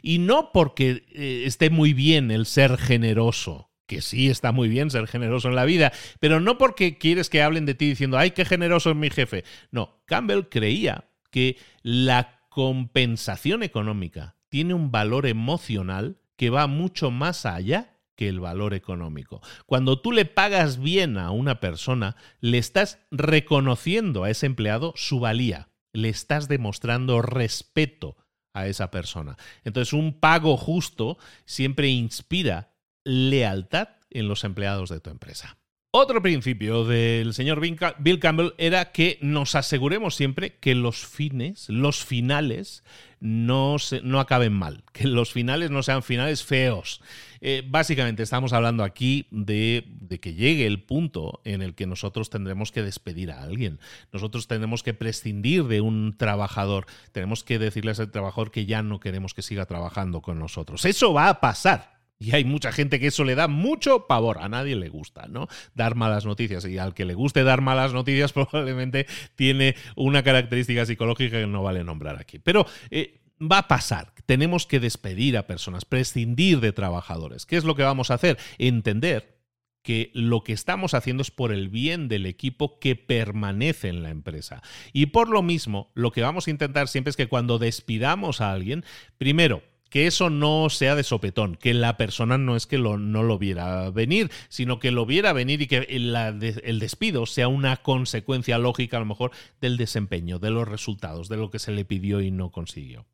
Y 0.00 0.18
no 0.18 0.52
porque 0.52 1.04
eh, 1.12 1.44
esté 1.46 1.70
muy 1.70 1.92
bien 1.92 2.30
el 2.30 2.46
ser 2.46 2.78
generoso, 2.78 3.70
que 3.86 4.00
sí 4.00 4.28
está 4.30 4.52
muy 4.52 4.68
bien 4.68 4.90
ser 4.90 5.06
generoso 5.06 5.48
en 5.48 5.54
la 5.54 5.64
vida, 5.64 5.92
pero 6.18 6.40
no 6.40 6.56
porque 6.56 6.98
quieres 6.98 7.28
que 7.28 7.42
hablen 7.42 7.66
de 7.66 7.74
ti 7.74 7.90
diciendo, 7.90 8.18
ay, 8.18 8.30
qué 8.30 8.44
generoso 8.44 8.90
es 8.90 8.96
mi 8.96 9.10
jefe. 9.10 9.44
No, 9.70 10.02
Campbell 10.06 10.48
creía 10.50 11.11
que 11.32 11.56
la 11.82 12.46
compensación 12.48 13.64
económica 13.64 14.36
tiene 14.48 14.74
un 14.74 14.92
valor 14.92 15.26
emocional 15.26 16.20
que 16.36 16.50
va 16.50 16.68
mucho 16.68 17.10
más 17.10 17.46
allá 17.46 17.98
que 18.14 18.28
el 18.28 18.38
valor 18.38 18.74
económico. 18.74 19.40
Cuando 19.66 20.00
tú 20.00 20.12
le 20.12 20.26
pagas 20.26 20.78
bien 20.78 21.16
a 21.16 21.30
una 21.30 21.58
persona, 21.58 22.14
le 22.40 22.58
estás 22.58 22.98
reconociendo 23.10 24.22
a 24.22 24.30
ese 24.30 24.46
empleado 24.46 24.92
su 24.94 25.18
valía, 25.18 25.70
le 25.92 26.10
estás 26.10 26.46
demostrando 26.46 27.22
respeto 27.22 28.16
a 28.52 28.66
esa 28.66 28.90
persona. 28.90 29.36
Entonces, 29.64 29.94
un 29.94 30.20
pago 30.20 30.58
justo 30.58 31.16
siempre 31.46 31.88
inspira 31.88 32.74
lealtad 33.02 33.88
en 34.10 34.28
los 34.28 34.44
empleados 34.44 34.90
de 34.90 35.00
tu 35.00 35.08
empresa. 35.08 35.56
Otro 35.94 36.22
principio 36.22 36.86
del 36.86 37.34
señor 37.34 37.60
Bill 37.60 38.18
Campbell 38.18 38.54
era 38.56 38.92
que 38.92 39.18
nos 39.20 39.54
aseguremos 39.54 40.14
siempre 40.14 40.54
que 40.54 40.74
los 40.74 41.04
fines, 41.04 41.68
los 41.68 42.02
finales, 42.02 42.82
no, 43.20 43.76
no 44.02 44.18
acaben 44.18 44.54
mal, 44.54 44.84
que 44.94 45.06
los 45.06 45.32
finales 45.32 45.70
no 45.70 45.82
sean 45.82 46.02
finales 46.02 46.44
feos. 46.44 47.02
Eh, 47.42 47.62
básicamente 47.66 48.22
estamos 48.22 48.54
hablando 48.54 48.84
aquí 48.84 49.26
de, 49.30 49.84
de, 49.86 50.18
que 50.18 50.32
llegue 50.32 50.66
el 50.66 50.82
punto 50.82 51.42
en 51.44 51.60
el 51.60 51.74
que 51.74 51.86
nosotros 51.86 52.30
tendremos 52.30 52.72
que 52.72 52.82
despedir 52.82 53.30
a 53.30 53.42
alguien. 53.42 53.78
Nosotros 54.14 54.48
tenemos 54.48 54.82
que 54.82 54.94
prescindir 54.94 55.64
de 55.64 55.82
un 55.82 56.16
trabajador. 56.16 56.86
Tenemos 57.12 57.44
que 57.44 57.58
decirle 57.58 57.90
a 57.90 57.92
ese 57.92 58.06
trabajador 58.06 58.50
que 58.50 58.64
ya 58.64 58.82
no 58.82 58.98
queremos 58.98 59.34
que 59.34 59.42
siga 59.42 59.66
trabajando 59.66 60.22
con 60.22 60.38
nosotros. 60.38 60.86
Eso 60.86 61.12
va 61.12 61.28
a 61.28 61.40
pasar. 61.40 62.01
Y 62.22 62.34
hay 62.34 62.44
mucha 62.44 62.70
gente 62.70 63.00
que 63.00 63.08
eso 63.08 63.24
le 63.24 63.34
da 63.34 63.48
mucho 63.48 64.06
pavor. 64.06 64.38
A 64.38 64.48
nadie 64.48 64.76
le 64.76 64.88
gusta, 64.88 65.26
¿no? 65.28 65.48
Dar 65.74 65.96
malas 65.96 66.24
noticias. 66.24 66.64
Y 66.66 66.78
al 66.78 66.94
que 66.94 67.04
le 67.04 67.14
guste 67.14 67.42
dar 67.42 67.60
malas 67.60 67.92
noticias 67.92 68.32
probablemente 68.34 69.06
tiene 69.34 69.74
una 69.96 70.22
característica 70.22 70.86
psicológica 70.86 71.40
que 71.40 71.46
no 71.46 71.62
vale 71.62 71.82
nombrar 71.82 72.20
aquí. 72.20 72.38
Pero 72.38 72.66
eh, 72.90 73.20
va 73.40 73.58
a 73.58 73.68
pasar. 73.68 74.12
Tenemos 74.26 74.66
que 74.66 74.78
despedir 74.78 75.36
a 75.36 75.48
personas, 75.48 75.84
prescindir 75.84 76.60
de 76.60 76.72
trabajadores. 76.72 77.44
¿Qué 77.44 77.56
es 77.56 77.64
lo 77.64 77.74
que 77.74 77.82
vamos 77.82 78.10
a 78.10 78.14
hacer? 78.14 78.38
Entender 78.58 79.42
que 79.82 80.12
lo 80.14 80.44
que 80.44 80.52
estamos 80.52 80.94
haciendo 80.94 81.22
es 81.22 81.32
por 81.32 81.52
el 81.52 81.68
bien 81.68 82.06
del 82.06 82.26
equipo 82.26 82.78
que 82.78 82.94
permanece 82.94 83.88
en 83.88 84.04
la 84.04 84.10
empresa. 84.10 84.62
Y 84.92 85.06
por 85.06 85.28
lo 85.28 85.42
mismo, 85.42 85.90
lo 85.94 86.12
que 86.12 86.22
vamos 86.22 86.46
a 86.46 86.50
intentar 86.50 86.86
siempre 86.86 87.10
es 87.10 87.16
que 87.16 87.26
cuando 87.26 87.58
despidamos 87.58 88.40
a 88.40 88.52
alguien, 88.52 88.84
primero, 89.18 89.64
que 89.92 90.06
eso 90.06 90.30
no 90.30 90.70
sea 90.70 90.94
de 90.94 91.02
sopetón, 91.02 91.54
que 91.54 91.74
la 91.74 91.98
persona 91.98 92.38
no 92.38 92.56
es 92.56 92.66
que 92.66 92.78
no 92.78 92.96
lo 92.96 93.38
viera 93.38 93.90
venir, 93.90 94.30
sino 94.48 94.78
que 94.78 94.90
lo 94.90 95.04
viera 95.04 95.34
venir 95.34 95.60
y 95.60 95.66
que 95.66 95.86
el 95.86 96.78
despido 96.80 97.26
sea 97.26 97.48
una 97.48 97.76
consecuencia 97.76 98.56
lógica 98.56 98.96
a 98.96 99.00
lo 99.00 99.06
mejor 99.06 99.32
del 99.60 99.76
desempeño, 99.76 100.38
de 100.38 100.48
los 100.48 100.66
resultados, 100.66 101.28
de 101.28 101.36
lo 101.36 101.50
que 101.50 101.58
se 101.58 101.72
le 101.72 101.84
pidió 101.84 102.22
y 102.22 102.30
no 102.30 102.50
consiguió. 102.50 103.04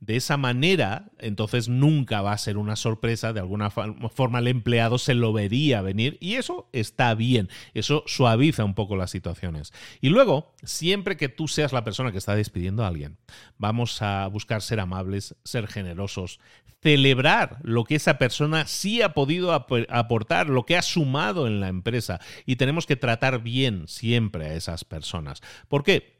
De 0.00 0.16
esa 0.16 0.36
manera, 0.36 1.10
entonces 1.18 1.68
nunca 1.68 2.22
va 2.22 2.32
a 2.32 2.38
ser 2.38 2.56
una 2.56 2.76
sorpresa, 2.76 3.32
de 3.32 3.40
alguna 3.40 3.70
forma 3.70 4.38
el 4.38 4.48
empleado 4.48 4.98
se 4.98 5.14
lo 5.14 5.32
vería 5.32 5.82
venir 5.82 6.18
y 6.20 6.34
eso 6.34 6.68
está 6.72 7.14
bien, 7.14 7.48
eso 7.74 8.04
suaviza 8.06 8.64
un 8.64 8.74
poco 8.74 8.96
las 8.96 9.10
situaciones. 9.10 9.72
Y 10.00 10.08
luego, 10.08 10.54
siempre 10.62 11.16
que 11.16 11.28
tú 11.28 11.48
seas 11.48 11.72
la 11.72 11.84
persona 11.84 12.12
que 12.12 12.18
está 12.18 12.36
despidiendo 12.36 12.84
a 12.84 12.88
alguien, 12.88 13.18
vamos 13.56 14.00
a 14.02 14.26
buscar 14.28 14.62
ser 14.62 14.80
amables, 14.80 15.34
ser 15.44 15.66
generosos, 15.66 16.40
celebrar 16.80 17.58
lo 17.62 17.84
que 17.84 17.96
esa 17.96 18.18
persona 18.18 18.66
sí 18.66 19.02
ha 19.02 19.12
podido 19.12 19.52
aportar, 19.52 20.48
lo 20.48 20.64
que 20.64 20.76
ha 20.76 20.82
sumado 20.82 21.46
en 21.46 21.60
la 21.60 21.68
empresa 21.68 22.20
y 22.46 22.56
tenemos 22.56 22.86
que 22.86 22.96
tratar 22.96 23.42
bien 23.42 23.88
siempre 23.88 24.46
a 24.46 24.54
esas 24.54 24.84
personas. 24.84 25.42
¿Por 25.68 25.82
qué? 25.82 26.17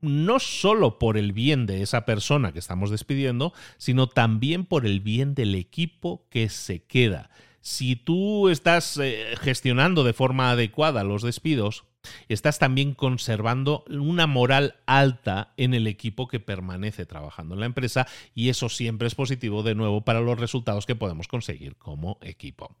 No 0.00 0.38
solo 0.38 0.98
por 0.98 1.16
el 1.16 1.32
bien 1.32 1.66
de 1.66 1.82
esa 1.82 2.04
persona 2.04 2.52
que 2.52 2.58
estamos 2.58 2.90
despidiendo, 2.90 3.52
sino 3.76 4.08
también 4.08 4.64
por 4.64 4.86
el 4.86 5.00
bien 5.00 5.34
del 5.34 5.54
equipo 5.54 6.26
que 6.30 6.48
se 6.48 6.84
queda. 6.84 7.30
Si 7.60 7.96
tú 7.96 8.48
estás 8.48 8.96
eh, 8.98 9.34
gestionando 9.40 10.04
de 10.04 10.12
forma 10.12 10.50
adecuada 10.50 11.04
los 11.04 11.22
despidos, 11.22 11.84
estás 12.28 12.58
también 12.58 12.94
conservando 12.94 13.84
una 13.90 14.26
moral 14.26 14.76
alta 14.86 15.52
en 15.56 15.74
el 15.74 15.86
equipo 15.86 16.28
que 16.28 16.40
permanece 16.40 17.04
trabajando 17.04 17.54
en 17.54 17.60
la 17.60 17.66
empresa 17.66 18.06
y 18.34 18.48
eso 18.48 18.68
siempre 18.68 19.08
es 19.08 19.14
positivo 19.14 19.62
de 19.62 19.74
nuevo 19.74 20.02
para 20.02 20.20
los 20.20 20.38
resultados 20.38 20.86
que 20.86 20.94
podemos 20.94 21.28
conseguir 21.28 21.76
como 21.76 22.18
equipo 22.22 22.76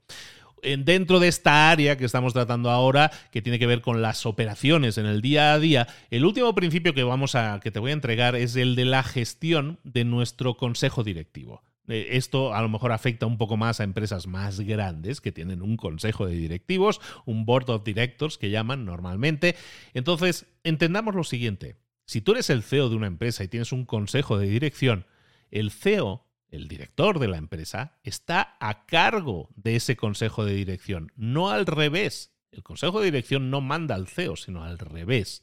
dentro 0.62 1.20
de 1.20 1.28
esta 1.28 1.70
área 1.70 1.96
que 1.96 2.04
estamos 2.04 2.32
tratando 2.32 2.70
ahora, 2.70 3.10
que 3.30 3.42
tiene 3.42 3.58
que 3.58 3.66
ver 3.66 3.80
con 3.80 4.02
las 4.02 4.26
operaciones 4.26 4.98
en 4.98 5.06
el 5.06 5.20
día 5.20 5.52
a 5.52 5.58
día, 5.58 5.88
el 6.10 6.24
último 6.24 6.54
principio 6.54 6.94
que 6.94 7.02
vamos 7.02 7.34
a 7.34 7.60
que 7.60 7.70
te 7.70 7.78
voy 7.78 7.90
a 7.90 7.94
entregar 7.94 8.36
es 8.36 8.56
el 8.56 8.76
de 8.76 8.84
la 8.84 9.02
gestión 9.02 9.78
de 9.84 10.04
nuestro 10.04 10.56
consejo 10.56 11.04
directivo. 11.04 11.62
Eh, 11.88 12.16
esto 12.16 12.54
a 12.54 12.62
lo 12.62 12.68
mejor 12.68 12.92
afecta 12.92 13.26
un 13.26 13.38
poco 13.38 13.56
más 13.56 13.80
a 13.80 13.84
empresas 13.84 14.26
más 14.26 14.60
grandes 14.60 15.20
que 15.20 15.32
tienen 15.32 15.62
un 15.62 15.76
consejo 15.76 16.26
de 16.26 16.34
directivos, 16.34 17.00
un 17.24 17.46
board 17.46 17.70
of 17.70 17.84
directors 17.84 18.38
que 18.38 18.50
llaman 18.50 18.84
normalmente. 18.84 19.56
Entonces, 19.94 20.46
entendamos 20.64 21.14
lo 21.14 21.24
siguiente. 21.24 21.76
Si 22.06 22.20
tú 22.20 22.32
eres 22.32 22.50
el 22.50 22.62
CEO 22.62 22.88
de 22.88 22.96
una 22.96 23.06
empresa 23.06 23.44
y 23.44 23.48
tienes 23.48 23.72
un 23.72 23.84
consejo 23.84 24.38
de 24.38 24.48
dirección, 24.48 25.06
el 25.50 25.70
CEO 25.70 26.27
el 26.50 26.68
director 26.68 27.18
de 27.18 27.28
la 27.28 27.36
empresa, 27.36 27.98
está 28.02 28.56
a 28.60 28.86
cargo 28.86 29.48
de 29.56 29.76
ese 29.76 29.96
consejo 29.96 30.44
de 30.44 30.54
dirección, 30.54 31.12
no 31.16 31.50
al 31.50 31.66
revés. 31.66 32.32
El 32.52 32.62
consejo 32.62 33.00
de 33.00 33.06
dirección 33.06 33.50
no 33.50 33.60
manda 33.60 33.94
al 33.94 34.08
CEO, 34.08 34.36
sino 34.36 34.64
al 34.64 34.78
revés. 34.78 35.42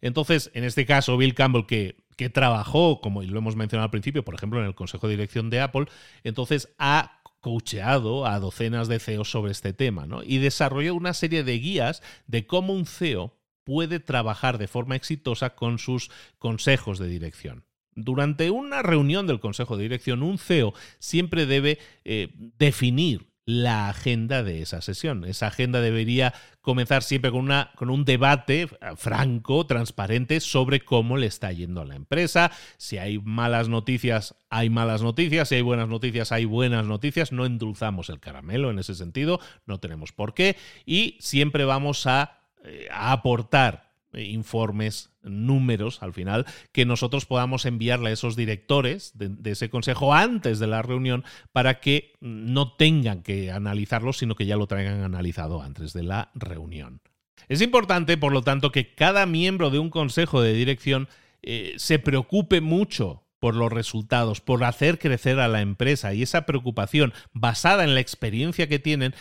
Entonces, 0.00 0.50
en 0.54 0.64
este 0.64 0.86
caso, 0.86 1.16
Bill 1.16 1.34
Campbell, 1.34 1.66
que, 1.66 1.96
que 2.16 2.30
trabajó, 2.30 3.00
como 3.00 3.22
lo 3.22 3.38
hemos 3.38 3.56
mencionado 3.56 3.84
al 3.84 3.90
principio, 3.90 4.24
por 4.24 4.34
ejemplo, 4.34 4.60
en 4.60 4.66
el 4.66 4.74
consejo 4.74 5.06
de 5.06 5.14
dirección 5.14 5.50
de 5.50 5.60
Apple, 5.60 5.86
entonces 6.24 6.74
ha 6.78 7.20
coacheado 7.40 8.26
a 8.26 8.38
docenas 8.38 8.88
de 8.88 8.98
CEOs 8.98 9.30
sobre 9.30 9.52
este 9.52 9.72
tema, 9.72 10.06
¿no? 10.06 10.22
Y 10.22 10.38
desarrolló 10.38 10.94
una 10.94 11.14
serie 11.14 11.44
de 11.44 11.58
guías 11.58 12.02
de 12.26 12.46
cómo 12.46 12.74
un 12.74 12.86
CEO 12.86 13.36
puede 13.64 14.00
trabajar 14.00 14.58
de 14.58 14.68
forma 14.68 14.96
exitosa 14.96 15.54
con 15.54 15.78
sus 15.78 16.10
consejos 16.38 16.98
de 16.98 17.08
dirección. 17.08 17.64
Durante 18.04 18.50
una 18.50 18.82
reunión 18.82 19.26
del 19.26 19.40
Consejo 19.40 19.76
de 19.76 19.84
Dirección, 19.84 20.22
un 20.22 20.38
CEO 20.38 20.74
siempre 20.98 21.46
debe 21.46 21.78
eh, 22.04 22.28
definir 22.58 23.30
la 23.58 23.88
agenda 23.88 24.42
de 24.44 24.62
esa 24.62 24.80
sesión. 24.80 25.24
Esa 25.24 25.48
agenda 25.48 25.80
debería 25.80 26.34
comenzar 26.60 27.02
siempre 27.02 27.30
con, 27.30 27.40
una, 27.40 27.72
con 27.74 27.90
un 27.90 28.04
debate 28.04 28.68
franco, 28.96 29.66
transparente, 29.66 30.40
sobre 30.40 30.80
cómo 30.80 31.16
le 31.16 31.26
está 31.26 31.50
yendo 31.50 31.80
a 31.80 31.84
la 31.84 31.96
empresa. 31.96 32.52
Si 32.76 32.98
hay 32.98 33.18
malas 33.18 33.68
noticias, 33.68 34.36
hay 34.50 34.70
malas 34.70 35.02
noticias. 35.02 35.48
Si 35.48 35.56
hay 35.56 35.62
buenas 35.62 35.88
noticias, 35.88 36.30
hay 36.30 36.44
buenas 36.44 36.86
noticias. 36.86 37.32
No 37.32 37.44
endulzamos 37.44 38.08
el 38.08 38.20
caramelo 38.20 38.70
en 38.70 38.78
ese 38.78 38.94
sentido, 38.94 39.40
no 39.66 39.80
tenemos 39.80 40.12
por 40.12 40.32
qué. 40.32 40.56
Y 40.86 41.16
siempre 41.20 41.64
vamos 41.64 42.06
a, 42.06 42.38
eh, 42.62 42.88
aportar 42.92 43.89
informes, 44.14 45.10
números 45.22 46.02
al 46.02 46.12
final, 46.12 46.46
que 46.72 46.84
nosotros 46.84 47.26
podamos 47.26 47.66
enviarle 47.66 48.10
a 48.10 48.12
esos 48.12 48.36
directores 48.36 49.12
de, 49.14 49.50
ese 49.50 49.70
consejo 49.70 50.14
antes 50.14 50.58
de 50.58 50.66
la 50.66 50.82
reunión 50.82 51.24
para 51.52 51.80
que 51.80 52.12
no 52.20 52.72
tengan 52.72 53.22
que 53.22 53.50
analizarlo, 53.50 54.12
sino 54.12 54.34
que 54.34 54.46
ya 54.46 54.56
lo 54.56 54.66
traigan 54.66 55.02
analizado 55.02 55.62
antes 55.62 55.92
de 55.92 56.02
la 56.02 56.30
reunión. 56.34 57.00
Es 57.48 57.62
importante, 57.62 58.16
por 58.16 58.32
lo 58.32 58.42
tanto, 58.42 58.70
que 58.72 58.94
cada 58.94 59.26
miembro 59.26 59.70
de 59.70 59.78
un 59.78 59.90
consejo 59.90 60.40
de 60.42 60.52
dirección 60.52 61.08
eh, 61.42 61.74
se 61.76 61.98
preocupe 61.98 62.60
mucho 62.60 63.24
por 63.40 63.56
los 63.56 63.72
resultados, 63.72 64.40
por 64.40 64.62
hacer 64.64 64.98
crecer 64.98 65.40
a 65.40 65.48
la 65.48 65.62
empresa 65.62 66.14
y 66.14 66.22
esa 66.22 66.46
preocupación 66.46 67.12
basada 67.32 67.84
en 67.84 67.94
la 67.94 68.00
experiencia 68.00 68.68
que 68.68 68.78
tienen 68.78 69.14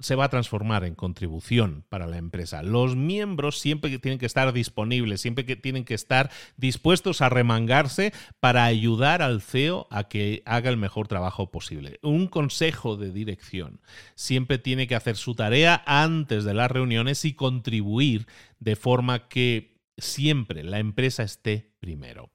se 0.00 0.14
va 0.14 0.26
a 0.26 0.30
transformar 0.30 0.84
en 0.84 0.94
contribución 0.94 1.84
para 1.88 2.06
la 2.06 2.18
empresa. 2.18 2.62
Los 2.62 2.94
miembros 2.94 3.58
siempre 3.58 3.98
tienen 3.98 4.18
que 4.18 4.26
estar 4.26 4.52
disponibles, 4.52 5.22
siempre 5.22 5.46
que 5.46 5.56
tienen 5.56 5.84
que 5.84 5.94
estar 5.94 6.30
dispuestos 6.56 7.22
a 7.22 7.30
remangarse 7.30 8.12
para 8.38 8.64
ayudar 8.64 9.22
al 9.22 9.40
CEO 9.40 9.88
a 9.90 10.04
que 10.04 10.42
haga 10.44 10.70
el 10.70 10.76
mejor 10.76 11.08
trabajo 11.08 11.50
posible. 11.50 11.98
Un 12.02 12.28
consejo 12.28 12.96
de 12.96 13.10
dirección 13.10 13.80
siempre 14.14 14.58
tiene 14.58 14.86
que 14.86 14.94
hacer 14.94 15.16
su 15.16 15.34
tarea 15.34 15.82
antes 15.86 16.44
de 16.44 16.54
las 16.54 16.70
reuniones 16.70 17.24
y 17.24 17.32
contribuir 17.32 18.26
de 18.60 18.76
forma 18.76 19.28
que 19.28 19.80
siempre 19.96 20.64
la 20.64 20.78
empresa 20.78 21.22
esté 21.22 21.72
primero. 21.80 22.30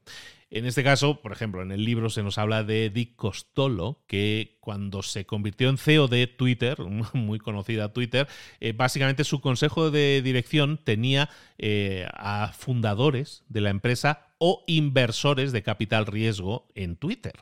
En 0.51 0.65
este 0.65 0.83
caso, 0.83 1.21
por 1.21 1.31
ejemplo, 1.31 1.61
en 1.61 1.71
el 1.71 1.85
libro 1.85 2.09
se 2.09 2.23
nos 2.23 2.39
habla 2.39 2.63
de 2.63 2.89
Dick 2.89 3.15
Costolo, 3.15 4.03
que 4.07 4.57
cuando 4.61 5.03
se 5.03 5.25
convirtió 5.25 5.69
en 5.69 5.77
CEO 5.77 6.07
de 6.07 6.25
Twitter, 6.25 6.77
muy 7.13 7.37
conocida 7.37 7.93
Twitter, 7.93 8.27
eh, 8.59 8.73
básicamente 8.73 9.23
su 9.23 9.41
consejo 9.41 9.91
de 9.91 10.21
dirección 10.23 10.79
tenía 10.83 11.29
eh, 11.59 12.07
a 12.13 12.51
fundadores 12.57 13.43
de 13.47 13.61
la 13.61 13.69
empresa 13.69 14.33
o 14.39 14.63
inversores 14.65 15.51
de 15.51 15.61
capital 15.61 16.07
riesgo 16.07 16.67
en 16.73 16.95
Twitter. 16.95 17.33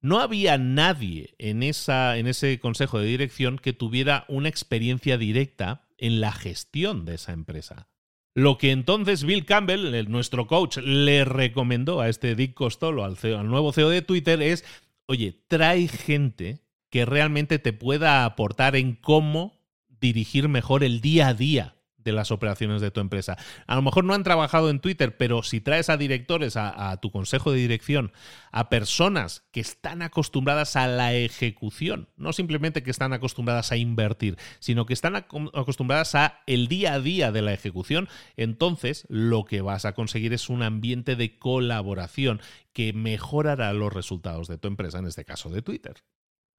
No 0.00 0.20
había 0.20 0.58
nadie 0.58 1.34
en, 1.38 1.62
esa, 1.62 2.18
en 2.18 2.26
ese 2.28 2.58
consejo 2.60 2.98
de 2.98 3.06
dirección 3.06 3.58
que 3.58 3.72
tuviera 3.72 4.24
una 4.28 4.48
experiencia 4.48 5.16
directa 5.16 5.88
en 5.98 6.20
la 6.20 6.32
gestión 6.32 7.04
de 7.04 7.14
esa 7.14 7.32
empresa. 7.32 7.88
Lo 8.34 8.56
que 8.56 8.70
entonces 8.70 9.24
Bill 9.24 9.44
Campbell, 9.44 10.08
nuestro 10.10 10.46
coach, 10.46 10.78
le 10.78 11.24
recomendó 11.24 12.00
a 12.00 12.08
este 12.08 12.34
Dick 12.34 12.54
Costolo, 12.54 13.04
al, 13.04 13.16
al 13.22 13.48
nuevo 13.48 13.72
CEO 13.72 13.90
de 13.90 14.02
Twitter, 14.02 14.40
es, 14.40 14.64
oye, 15.06 15.42
trae 15.48 15.86
gente 15.88 16.60
que 16.88 17.04
realmente 17.04 17.58
te 17.58 17.72
pueda 17.72 18.24
aportar 18.24 18.76
en 18.76 18.94
cómo 18.94 19.60
dirigir 20.00 20.48
mejor 20.48 20.82
el 20.82 21.00
día 21.00 21.28
a 21.28 21.34
día 21.34 21.74
de 22.04 22.12
las 22.12 22.30
operaciones 22.30 22.80
de 22.80 22.90
tu 22.90 23.00
empresa. 23.00 23.36
A 23.66 23.76
lo 23.76 23.82
mejor 23.82 24.04
no 24.04 24.14
han 24.14 24.22
trabajado 24.22 24.70
en 24.70 24.80
Twitter, 24.80 25.16
pero 25.16 25.42
si 25.42 25.60
traes 25.60 25.90
a 25.90 25.96
directores, 25.96 26.56
a, 26.56 26.96
tu 27.00 27.10
consejo 27.10 27.52
de 27.52 27.58
dirección, 27.58 28.12
a 28.50 28.68
personas 28.68 29.44
que 29.52 29.60
están 29.60 30.02
acostumbradas 30.02 30.76
a 30.76 30.86
la 30.86 31.14
ejecución, 31.14 32.08
no 32.16 32.32
simplemente 32.32 32.82
que 32.82 32.90
están 32.90 33.12
acostumbradas 33.12 33.72
a 33.72 33.76
invertir, 33.76 34.36
sino 34.60 34.86
que 34.86 34.94
están 34.94 35.16
acostumbradas 35.16 36.14
a 36.14 36.40
el 36.46 36.68
día 36.68 36.94
a 36.94 37.00
día 37.00 37.32
de 37.32 37.42
la 37.42 37.52
ejecución, 37.52 38.08
entonces 38.36 39.06
lo 39.08 39.44
que 39.44 39.62
vas 39.62 39.84
a 39.84 39.94
conseguir 39.94 40.32
es 40.32 40.48
un 40.48 40.62
ambiente 40.62 41.16
de 41.16 41.38
colaboración 41.38 42.40
que 42.72 42.92
mejorará 42.92 43.72
los 43.72 43.92
resultados 43.92 44.48
de 44.48 44.58
tu 44.58 44.68
empresa, 44.68 44.98
en 44.98 45.06
este 45.06 45.24
caso 45.24 45.50
de 45.50 45.62
Twitter. 45.62 46.02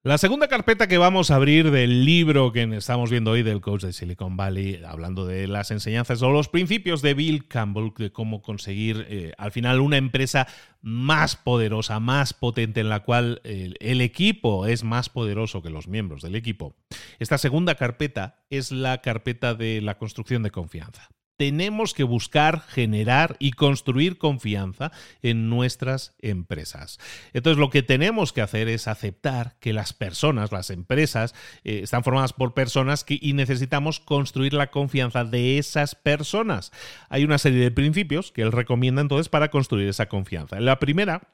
La 0.06 0.18
segunda 0.18 0.50
carpeta 0.50 0.90
que 0.90 0.98
vamos 0.98 1.32
a 1.32 1.36
abrir 1.36 1.72
del 1.72 2.04
libro 2.04 2.52
que 2.52 2.64
estamos 2.76 3.10
viendo 3.10 3.32
hoy 3.32 3.42
del 3.42 3.62
coach 3.62 3.84
de 3.84 3.94
Silicon 3.94 4.36
Valley, 4.36 4.82
hablando 4.86 5.26
de 5.26 5.48
las 5.48 5.72
enseñanzas 5.72 6.22
o 6.22 6.30
los 6.30 6.50
principios 6.50 7.02
de 7.02 7.14
Bill 7.14 7.48
Campbell, 7.48 7.94
de 7.98 8.12
cómo 8.12 8.42
conseguir 8.42 9.06
eh, 9.08 9.32
al 9.38 9.54
final 9.54 9.80
una 9.80 9.96
empresa 9.96 10.46
más 10.82 11.38
poderosa, 11.38 12.02
más 12.02 12.34
potente, 12.34 12.82
en 12.82 12.90
la 12.90 13.00
cual 13.00 13.40
el, 13.46 13.78
el 13.80 14.02
equipo 14.02 14.66
es 14.66 14.84
más 14.84 15.08
poderoso 15.08 15.62
que 15.62 15.70
los 15.70 15.88
miembros 15.88 16.22
del 16.22 16.36
equipo. 16.36 16.76
Esta 17.20 17.38
segunda 17.38 17.76
carpeta 17.76 18.44
es 18.50 18.74
la 18.74 18.98
carpeta 18.98 19.56
de 19.56 19.80
la 19.80 19.98
construcción 19.98 20.44
de 20.44 20.52
confianza 20.52 21.12
tenemos 21.38 21.94
que 21.94 22.04
buscar 22.04 22.62
generar 22.62 23.36
y 23.40 23.52
construir 23.52 24.18
confianza 24.18 24.92
en 25.22 25.50
nuestras 25.50 26.16
empresas. 26.20 27.00
Entonces 27.34 27.60
lo 27.60 27.70
que 27.70 27.84
tenemos 27.84 28.34
que 28.34 28.42
hacer 28.42 28.68
es 28.70 28.88
aceptar 28.88 29.56
que 29.60 29.74
las 29.74 29.94
personas, 29.94 30.52
las 30.52 30.70
empresas, 30.70 31.34
eh, 31.64 31.82
están 31.84 32.04
formadas 32.04 32.34
por 32.34 32.54
personas 32.54 33.06
y 33.08 33.34
necesitamos 33.34 34.00
construir 34.00 34.54
la 34.54 34.72
confianza 34.72 35.24
de 35.24 35.58
esas 35.58 35.96
personas. 35.96 36.72
Hay 37.10 37.24
una 37.24 37.38
serie 37.38 37.60
de 37.60 37.72
principios 37.72 38.32
que 38.32 38.42
él 38.42 38.52
recomienda 38.52 39.02
entonces 39.02 39.30
para 39.30 39.50
construir 39.50 39.88
esa 39.88 40.08
confianza. 40.08 40.60
La 40.60 40.80
primera 40.80 41.30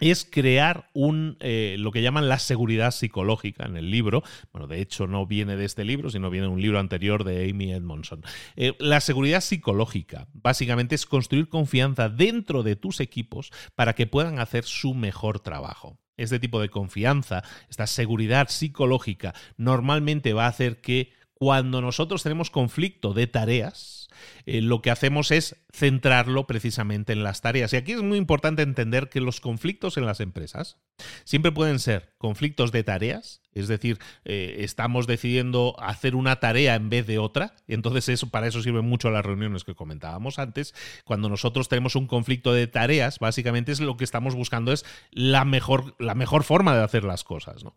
es 0.00 0.26
crear 0.30 0.88
un, 0.92 1.36
eh, 1.40 1.76
lo 1.78 1.90
que 1.90 2.02
llaman 2.02 2.28
la 2.28 2.38
seguridad 2.38 2.90
psicológica 2.90 3.64
en 3.64 3.76
el 3.76 3.90
libro. 3.90 4.22
Bueno, 4.52 4.66
de 4.66 4.80
hecho 4.80 5.06
no 5.06 5.26
viene 5.26 5.56
de 5.56 5.64
este 5.64 5.84
libro, 5.84 6.10
sino 6.10 6.30
viene 6.30 6.46
de 6.46 6.52
un 6.52 6.60
libro 6.60 6.78
anterior 6.78 7.24
de 7.24 7.50
Amy 7.50 7.72
Edmondson. 7.72 8.22
Eh, 8.56 8.74
la 8.78 9.00
seguridad 9.00 9.40
psicológica 9.40 10.28
básicamente 10.32 10.94
es 10.94 11.06
construir 11.06 11.48
confianza 11.48 12.08
dentro 12.08 12.62
de 12.62 12.76
tus 12.76 13.00
equipos 13.00 13.50
para 13.74 13.94
que 13.94 14.06
puedan 14.06 14.38
hacer 14.38 14.64
su 14.64 14.94
mejor 14.94 15.40
trabajo. 15.40 15.98
Este 16.16 16.40
tipo 16.40 16.60
de 16.60 16.68
confianza, 16.68 17.44
esta 17.70 17.86
seguridad 17.86 18.48
psicológica, 18.48 19.34
normalmente 19.56 20.32
va 20.32 20.46
a 20.46 20.48
hacer 20.48 20.80
que 20.80 21.12
cuando 21.38 21.80
nosotros 21.80 22.24
tenemos 22.24 22.50
conflicto 22.50 23.14
de 23.14 23.28
tareas, 23.28 24.08
eh, 24.44 24.60
lo 24.60 24.82
que 24.82 24.90
hacemos 24.90 25.30
es 25.30 25.54
centrarlo 25.72 26.48
precisamente 26.48 27.12
en 27.12 27.22
las 27.22 27.40
tareas. 27.40 27.72
Y 27.72 27.76
aquí 27.76 27.92
es 27.92 28.02
muy 28.02 28.18
importante 28.18 28.62
entender 28.62 29.08
que 29.08 29.20
los 29.20 29.40
conflictos 29.40 29.96
en 29.96 30.04
las 30.04 30.18
empresas 30.18 30.78
siempre 31.22 31.52
pueden 31.52 31.78
ser 31.78 32.12
conflictos 32.18 32.72
de 32.72 32.82
tareas, 32.82 33.40
es 33.52 33.68
decir, 33.68 34.00
eh, 34.24 34.56
estamos 34.60 35.06
decidiendo 35.06 35.76
hacer 35.78 36.16
una 36.16 36.40
tarea 36.40 36.74
en 36.74 36.90
vez 36.90 37.06
de 37.06 37.20
otra, 37.20 37.54
entonces 37.68 38.08
eso, 38.08 38.30
para 38.30 38.48
eso 38.48 38.60
sirven 38.60 38.84
mucho 38.84 39.10
las 39.10 39.24
reuniones 39.24 39.62
que 39.62 39.76
comentábamos 39.76 40.40
antes. 40.40 40.74
Cuando 41.04 41.28
nosotros 41.28 41.68
tenemos 41.68 41.94
un 41.94 42.08
conflicto 42.08 42.52
de 42.52 42.66
tareas, 42.66 43.20
básicamente 43.20 43.70
es 43.70 43.78
lo 43.78 43.96
que 43.96 44.04
estamos 44.04 44.34
buscando 44.34 44.72
es 44.72 44.84
la 45.12 45.44
mejor, 45.44 45.94
la 46.00 46.16
mejor 46.16 46.42
forma 46.42 46.74
de 46.74 46.82
hacer 46.82 47.04
las 47.04 47.22
cosas. 47.22 47.62
¿no? 47.62 47.76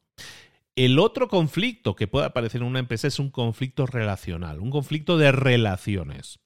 El 0.76 1.00
otro 1.00 1.28
conflicto 1.28 1.96
que 1.96 2.08
puede 2.08 2.28
aparecer 2.28 2.62
en 2.62 2.68
una 2.68 2.80
empresa 2.80 3.08
es 3.08 3.20
un 3.20 3.30
conflicto 3.30 3.86
relacional, 3.86 4.62
un 4.62 4.72
conflicto 4.72 5.18
de 5.18 5.34
relaciones. 5.34 6.40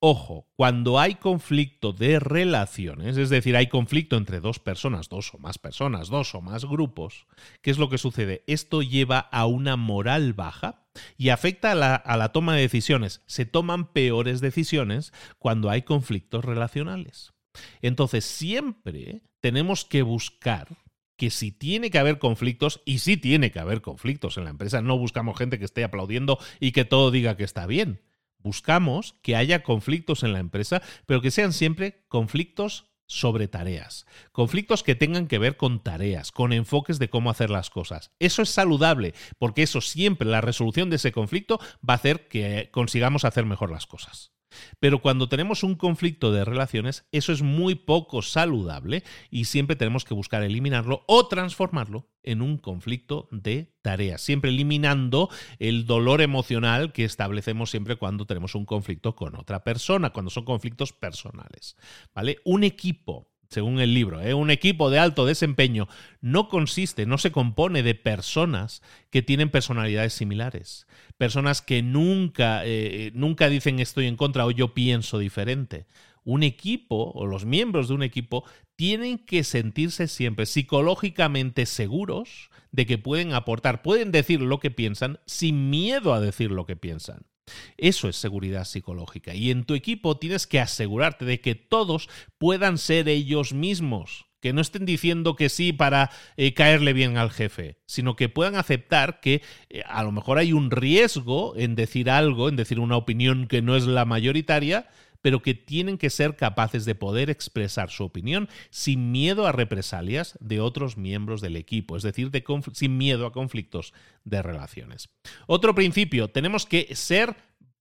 Ojo, 0.00 0.48
cuando 0.56 0.98
hay 0.98 1.16
conflicto 1.16 1.92
de 1.92 2.18
relaciones, 2.18 3.16
es 3.18 3.30
decir, 3.30 3.54
hay 3.56 3.68
conflicto 3.68 4.16
entre 4.16 4.40
dos 4.40 4.58
personas, 4.58 5.08
dos 5.08 5.32
o 5.34 5.38
más 5.38 5.58
personas, 5.58 6.08
dos 6.08 6.34
o 6.34 6.40
más 6.40 6.64
grupos, 6.64 7.26
¿qué 7.60 7.70
es 7.70 7.78
lo 7.78 7.88
que 7.88 7.98
sucede? 7.98 8.42
Esto 8.48 8.82
lleva 8.82 9.18
a 9.18 9.46
una 9.46 9.76
moral 9.76 10.32
baja 10.32 10.88
y 11.16 11.28
afecta 11.28 11.70
a 11.72 11.76
la, 11.76 11.94
a 11.94 12.16
la 12.16 12.32
toma 12.32 12.56
de 12.56 12.62
decisiones. 12.62 13.22
Se 13.26 13.44
toman 13.44 13.92
peores 13.92 14.40
decisiones 14.40 15.12
cuando 15.38 15.70
hay 15.70 15.82
conflictos 15.82 16.44
relacionales. 16.44 17.32
Entonces, 17.80 18.24
siempre 18.24 19.22
tenemos 19.40 19.84
que 19.84 20.02
buscar 20.02 20.81
que 21.22 21.30
si 21.30 21.52
tiene 21.52 21.92
que 21.92 22.00
haber 22.00 22.18
conflictos, 22.18 22.82
y 22.84 22.98
sí 22.98 23.16
tiene 23.16 23.52
que 23.52 23.60
haber 23.60 23.80
conflictos 23.80 24.38
en 24.38 24.42
la 24.42 24.50
empresa, 24.50 24.82
no 24.82 24.98
buscamos 24.98 25.38
gente 25.38 25.56
que 25.60 25.64
esté 25.64 25.84
aplaudiendo 25.84 26.36
y 26.58 26.72
que 26.72 26.84
todo 26.84 27.12
diga 27.12 27.36
que 27.36 27.44
está 27.44 27.64
bien. 27.68 28.02
Buscamos 28.38 29.14
que 29.22 29.36
haya 29.36 29.62
conflictos 29.62 30.24
en 30.24 30.32
la 30.32 30.40
empresa, 30.40 30.82
pero 31.06 31.20
que 31.20 31.30
sean 31.30 31.52
siempre 31.52 32.02
conflictos 32.08 32.86
sobre 33.06 33.46
tareas. 33.46 34.04
Conflictos 34.32 34.82
que 34.82 34.96
tengan 34.96 35.28
que 35.28 35.38
ver 35.38 35.56
con 35.56 35.80
tareas, 35.84 36.32
con 36.32 36.52
enfoques 36.52 36.98
de 36.98 37.08
cómo 37.08 37.30
hacer 37.30 37.50
las 37.50 37.70
cosas. 37.70 38.10
Eso 38.18 38.42
es 38.42 38.50
saludable, 38.50 39.14
porque 39.38 39.62
eso 39.62 39.80
siempre, 39.80 40.28
la 40.28 40.40
resolución 40.40 40.90
de 40.90 40.96
ese 40.96 41.12
conflicto 41.12 41.60
va 41.88 41.94
a 41.94 41.98
hacer 41.98 42.26
que 42.26 42.68
consigamos 42.72 43.24
hacer 43.24 43.46
mejor 43.46 43.70
las 43.70 43.86
cosas. 43.86 44.32
Pero 44.80 45.00
cuando 45.00 45.28
tenemos 45.28 45.62
un 45.62 45.74
conflicto 45.74 46.32
de 46.32 46.44
relaciones, 46.44 47.06
eso 47.12 47.32
es 47.32 47.42
muy 47.42 47.74
poco 47.74 48.22
saludable 48.22 49.02
y 49.30 49.44
siempre 49.44 49.76
tenemos 49.76 50.04
que 50.04 50.14
buscar 50.14 50.42
eliminarlo 50.42 51.04
o 51.06 51.28
transformarlo 51.28 52.08
en 52.22 52.40
un 52.42 52.58
conflicto 52.58 53.28
de 53.32 53.74
tareas, 53.82 54.20
siempre 54.20 54.50
eliminando 54.50 55.28
el 55.58 55.86
dolor 55.86 56.20
emocional 56.20 56.92
que 56.92 57.04
establecemos 57.04 57.70
siempre 57.70 57.96
cuando 57.96 58.26
tenemos 58.26 58.54
un 58.54 58.64
conflicto 58.64 59.16
con 59.16 59.34
otra 59.36 59.64
persona, 59.64 60.10
cuando 60.10 60.30
son 60.30 60.44
conflictos 60.44 60.92
personales. 60.92 61.76
¿Vale? 62.14 62.38
Un 62.44 62.64
equipo 62.64 63.31
según 63.52 63.80
el 63.80 63.94
libro, 63.94 64.20
¿eh? 64.22 64.34
un 64.34 64.50
equipo 64.50 64.90
de 64.90 64.98
alto 64.98 65.26
desempeño 65.26 65.88
no 66.20 66.48
consiste, 66.48 67.06
no 67.06 67.18
se 67.18 67.30
compone 67.30 67.82
de 67.82 67.94
personas 67.94 68.82
que 69.10 69.22
tienen 69.22 69.50
personalidades 69.50 70.14
similares, 70.14 70.86
personas 71.18 71.62
que 71.62 71.82
nunca, 71.82 72.62
eh, 72.64 73.12
nunca 73.14 73.48
dicen 73.48 73.78
estoy 73.78 74.06
en 74.06 74.16
contra 74.16 74.46
o 74.46 74.50
yo 74.50 74.74
pienso 74.74 75.18
diferente. 75.18 75.86
Un 76.24 76.44
equipo 76.44 77.12
o 77.14 77.26
los 77.26 77.44
miembros 77.44 77.88
de 77.88 77.94
un 77.94 78.02
equipo 78.02 78.44
tienen 78.76 79.18
que 79.18 79.44
sentirse 79.44 80.08
siempre 80.08 80.46
psicológicamente 80.46 81.66
seguros 81.66 82.50
de 82.70 82.86
que 82.86 82.98
pueden 82.98 83.34
aportar, 83.34 83.82
pueden 83.82 84.12
decir 84.12 84.40
lo 84.40 84.60
que 84.60 84.70
piensan 84.70 85.20
sin 85.26 85.70
miedo 85.70 86.14
a 86.14 86.20
decir 86.20 86.50
lo 86.50 86.64
que 86.64 86.76
piensan. 86.76 87.26
Eso 87.76 88.08
es 88.08 88.16
seguridad 88.16 88.64
psicológica. 88.64 89.34
Y 89.34 89.50
en 89.50 89.64
tu 89.64 89.74
equipo 89.74 90.16
tienes 90.18 90.46
que 90.46 90.60
asegurarte 90.60 91.24
de 91.24 91.40
que 91.40 91.54
todos 91.54 92.08
puedan 92.38 92.78
ser 92.78 93.08
ellos 93.08 93.52
mismos. 93.52 94.26
Que 94.40 94.52
no 94.52 94.60
estén 94.60 94.84
diciendo 94.84 95.36
que 95.36 95.48
sí 95.48 95.72
para 95.72 96.10
eh, 96.36 96.52
caerle 96.52 96.92
bien 96.92 97.16
al 97.16 97.30
jefe, 97.30 97.78
sino 97.86 98.16
que 98.16 98.28
puedan 98.28 98.56
aceptar 98.56 99.20
que 99.20 99.40
eh, 99.70 99.82
a 99.86 100.02
lo 100.02 100.10
mejor 100.10 100.38
hay 100.38 100.52
un 100.52 100.72
riesgo 100.72 101.54
en 101.56 101.76
decir 101.76 102.10
algo, 102.10 102.48
en 102.48 102.56
decir 102.56 102.80
una 102.80 102.96
opinión 102.96 103.46
que 103.46 103.62
no 103.62 103.76
es 103.76 103.86
la 103.86 104.04
mayoritaria, 104.04 104.88
pero 105.22 105.40
que 105.40 105.54
tienen 105.54 105.96
que 105.96 106.10
ser 106.10 106.36
capaces 106.36 106.84
de 106.84 106.94
poder 106.94 107.30
expresar 107.30 107.90
su 107.90 108.04
opinión 108.04 108.48
sin 108.70 109.12
miedo 109.12 109.46
a 109.46 109.52
represalias 109.52 110.36
de 110.40 110.60
otros 110.60 110.96
miembros 110.96 111.40
del 111.40 111.56
equipo, 111.56 111.96
es 111.96 112.02
decir, 112.02 112.30
sin 112.72 112.98
miedo 112.98 113.26
a 113.26 113.32
conflictos 113.32 113.94
de 114.24 114.42
relaciones. 114.42 115.08
Otro 115.46 115.74
principio, 115.74 116.28
tenemos 116.28 116.66
que 116.66 116.94
ser 116.94 117.36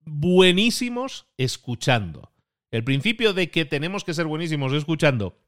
buenísimos 0.05 1.25
escuchando. 1.37 2.31
El 2.71 2.83
principio 2.83 3.33
de 3.33 3.49
que 3.49 3.65
tenemos 3.65 4.05
que 4.05 4.13
ser 4.13 4.27
buenísimos 4.27 4.71
escuchando 4.73 5.40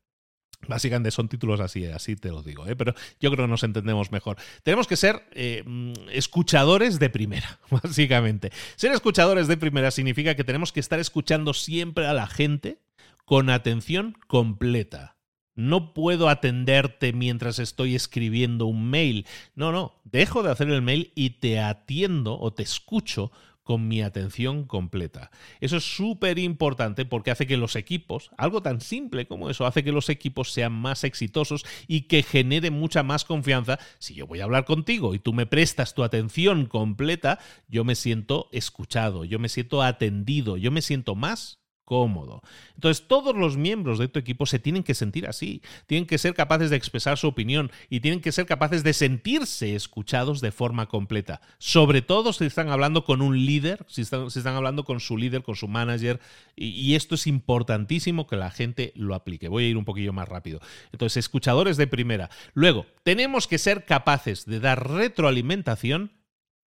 Básicamente 0.67 1.11
son 1.11 1.27
títulos 1.27 1.59
así, 1.59 1.85
así 1.85 2.15
te 2.15 2.29
lo 2.29 2.41
digo, 2.41 2.67
¿eh? 2.67 2.75
pero 2.75 2.93
yo 3.19 3.31
creo 3.31 3.45
que 3.45 3.51
nos 3.51 3.63
entendemos 3.63 4.11
mejor. 4.11 4.37
Tenemos 4.63 4.87
que 4.87 4.95
ser 4.95 5.23
eh, 5.31 5.63
mm, 5.65 5.93
escuchadores 6.11 6.99
de 6.99 7.09
primera, 7.09 7.59
básicamente. 7.69 8.51
Ser 8.75 8.91
escuchadores 8.91 9.47
de 9.47 9.57
primera 9.57 9.91
significa 9.91 10.35
que 10.35 10.43
tenemos 10.43 10.71
que 10.71 10.79
estar 10.79 10.99
escuchando 10.99 11.53
siempre 11.53 12.07
a 12.07 12.13
la 12.13 12.27
gente 12.27 12.79
con 13.25 13.49
atención 13.49 14.17
completa. 14.27 15.17
No 15.55 15.93
puedo 15.93 16.29
atenderte 16.29 17.13
mientras 17.13 17.59
estoy 17.59 17.95
escribiendo 17.95 18.65
un 18.65 18.89
mail. 18.89 19.27
No, 19.55 19.71
no, 19.71 20.01
dejo 20.03 20.41
de 20.41 20.51
hacer 20.51 20.69
el 20.69 20.81
mail 20.81 21.11
y 21.13 21.31
te 21.31 21.59
atiendo 21.59 22.39
o 22.39 22.53
te 22.53 22.63
escucho 22.63 23.31
con 23.63 23.87
mi 23.87 24.01
atención 24.01 24.65
completa. 24.65 25.31
Eso 25.61 25.77
es 25.77 25.83
súper 25.83 26.39
importante 26.39 27.05
porque 27.05 27.31
hace 27.31 27.47
que 27.47 27.57
los 27.57 27.75
equipos, 27.75 28.29
algo 28.37 28.61
tan 28.61 28.81
simple 28.81 29.25
como 29.27 29.49
eso, 29.49 29.65
hace 29.65 29.83
que 29.83 29.91
los 29.91 30.09
equipos 30.09 30.51
sean 30.51 30.73
más 30.73 31.03
exitosos 31.03 31.65
y 31.87 32.01
que 32.01 32.23
genere 32.23 32.71
mucha 32.71 33.03
más 33.03 33.25
confianza. 33.25 33.79
Si 33.99 34.13
yo 34.13 34.27
voy 34.27 34.41
a 34.41 34.43
hablar 34.43 34.65
contigo 34.65 35.15
y 35.15 35.19
tú 35.19 35.33
me 35.33 35.45
prestas 35.45 35.93
tu 35.93 36.03
atención 36.03 36.65
completa, 36.65 37.39
yo 37.67 37.83
me 37.83 37.95
siento 37.95 38.49
escuchado, 38.51 39.25
yo 39.25 39.39
me 39.39 39.49
siento 39.49 39.81
atendido, 39.81 40.57
yo 40.57 40.71
me 40.71 40.81
siento 40.81 41.15
más 41.15 41.62
cómodo. 41.85 42.41
Entonces, 42.75 43.07
todos 43.07 43.35
los 43.35 43.57
miembros 43.57 43.99
de 43.99 44.07
tu 44.07 44.19
equipo 44.19 44.45
se 44.45 44.59
tienen 44.59 44.83
que 44.83 44.93
sentir 44.93 45.27
así, 45.27 45.61
tienen 45.87 46.07
que 46.07 46.17
ser 46.17 46.33
capaces 46.33 46.69
de 46.69 46.75
expresar 46.75 47.17
su 47.17 47.27
opinión 47.27 47.71
y 47.89 47.99
tienen 47.99 48.21
que 48.21 48.31
ser 48.31 48.45
capaces 48.45 48.83
de 48.83 48.93
sentirse 48.93 49.75
escuchados 49.75 50.41
de 50.41 50.51
forma 50.51 50.87
completa. 50.87 51.41
Sobre 51.57 52.01
todo 52.01 52.33
si 52.33 52.45
están 52.45 52.69
hablando 52.69 53.03
con 53.03 53.21
un 53.21 53.45
líder, 53.45 53.85
si 53.87 54.01
están, 54.01 54.27
están 54.27 54.55
hablando 54.55 54.83
con 54.83 54.99
su 54.99 55.17
líder, 55.17 55.43
con 55.43 55.55
su 55.55 55.67
manager, 55.67 56.19
y, 56.55 56.67
y, 56.67 56.95
esto 56.95 57.15
es 57.15 57.27
importantísimo 57.27 58.27
que 58.27 58.35
la 58.35 58.51
gente 58.51 58.93
lo 58.95 59.15
aplique. 59.15 59.47
Voy 59.47 59.65
a 59.65 59.69
ir 59.69 59.77
un 59.77 59.85
poquillo 59.85 60.13
más 60.13 60.27
rápido. 60.27 60.59
Entonces, 60.91 61.17
escuchadores 61.17 61.77
de 61.77 61.87
primera. 61.87 62.29
Luego, 62.53 62.85
tenemos 63.03 63.47
que 63.47 63.57
ser 63.57 63.85
capaces 63.85 64.45
de 64.45 64.59
dar 64.59 64.89
retroalimentación, 64.89 66.11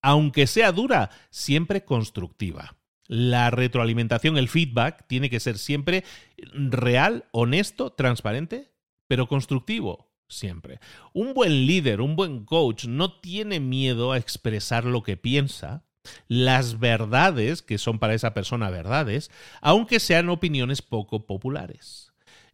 aunque 0.03 0.47
sea 0.47 0.73
dura, 0.73 1.11
siempre 1.31 1.85
constructiva. 1.85 2.77
La 3.07 3.51
retroalimentación, 3.51 4.37
el 4.39 4.49
feedback, 4.49 5.07
tiene 5.07 5.31
que 5.31 5.41
ser 5.41 5.59
siempre 5.59 6.05
real, 6.53 7.27
honesto, 7.33 7.93
transparente, 7.93 8.73
pero 9.09 9.29
constructivo, 9.29 10.11
siempre. 10.29 10.81
Un 11.13 11.35
buen 11.35 11.67
líder, 11.67 12.01
un 12.01 12.17
buen 12.17 12.45
coach 12.45 12.87
no 12.87 13.21
tiene 13.21 13.61
miedo 13.61 14.13
a 14.13 14.19
expresar 14.19 14.85
lo 14.85 15.03
que 15.03 15.17
piensa, 15.17 15.85
las 16.29 16.79
verdades, 16.79 17.63
que 17.63 17.79
son 17.79 17.99
para 17.99 18.15
esa 18.15 18.35
persona 18.35 18.71
verdades, 18.71 19.31
aunque 19.61 20.01
sean 20.01 20.29
opiniones 20.29 20.83
poco 20.83 21.27
populares. 21.27 22.04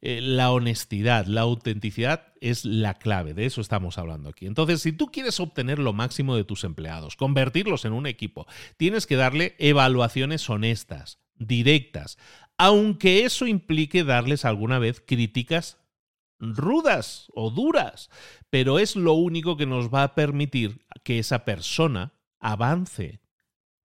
Eh, 0.03 0.21
la 0.23 0.51
honestidad, 0.51 1.27
la 1.27 1.43
autenticidad 1.43 2.33
es 2.41 2.65
la 2.65 2.95
clave, 2.95 3.35
de 3.35 3.45
eso 3.45 3.61
estamos 3.61 3.99
hablando 3.99 4.31
aquí. 4.31 4.47
Entonces, 4.47 4.81
si 4.81 4.93
tú 4.93 5.09
quieres 5.09 5.41
obtener 5.41 5.79
lo 5.79 5.93
máximo 5.93 6.37
de 6.37 6.45
tus 6.45 6.65
empleados, 6.65 7.17
convertirlos 7.17 7.85
en 7.85 7.93
un 7.93 8.07
equipo, 8.07 8.47
tienes 8.79 9.07
que 9.07 9.17
darle 9.17 9.57
evaluaciones 9.59 10.49
honestas, 10.49 11.19
directas, 11.35 12.17
aunque 12.57 13.25
eso 13.25 13.47
implique 13.47 14.05
darles 14.05 14.45
alguna 14.45 14.79
vez 14.79 15.03
críticas 15.07 15.79
rudas 16.39 17.27
o 17.35 17.51
duras, 17.51 18.09
pero 18.49 18.79
es 18.79 18.97
lo 18.97 19.13
único 19.13 19.57
que 19.57 19.67
nos 19.67 19.93
va 19.93 20.03
a 20.03 20.15
permitir 20.15 20.87
que 21.05 21.19
esa 21.19 21.45
persona 21.45 22.15
avance 22.39 23.21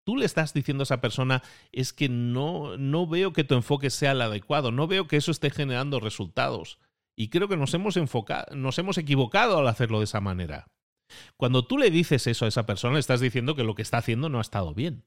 tú 0.03 0.15
le 0.17 0.25
estás 0.25 0.53
diciendo 0.53 0.81
a 0.81 0.85
esa 0.85 1.01
persona 1.01 1.43
es 1.71 1.93
que 1.93 2.09
no, 2.09 2.77
no 2.77 3.07
veo 3.07 3.33
que 3.33 3.43
tu 3.43 3.55
enfoque 3.55 3.89
sea 3.89 4.11
el 4.11 4.21
adecuado, 4.21 4.71
no 4.71 4.87
veo 4.87 5.07
que 5.07 5.17
eso 5.17 5.31
esté 5.31 5.49
generando 5.49 5.99
resultados. 5.99 6.79
Y 7.15 7.29
creo 7.29 7.47
que 7.47 7.57
nos 7.57 7.73
hemos 7.73 7.97
enfocado, 7.97 8.55
nos 8.55 8.77
hemos 8.79 8.97
equivocado 8.97 9.59
al 9.59 9.67
hacerlo 9.67 9.99
de 9.99 10.05
esa 10.05 10.21
manera. 10.21 10.67
Cuando 11.37 11.65
tú 11.65 11.77
le 11.77 11.91
dices 11.91 12.25
eso 12.27 12.45
a 12.45 12.47
esa 12.47 12.65
persona, 12.65 12.93
le 12.93 12.99
estás 12.99 13.19
diciendo 13.19 13.55
que 13.55 13.63
lo 13.63 13.75
que 13.75 13.81
está 13.81 13.97
haciendo 13.97 14.29
no 14.29 14.37
ha 14.39 14.41
estado 14.41 14.73
bien. 14.73 15.03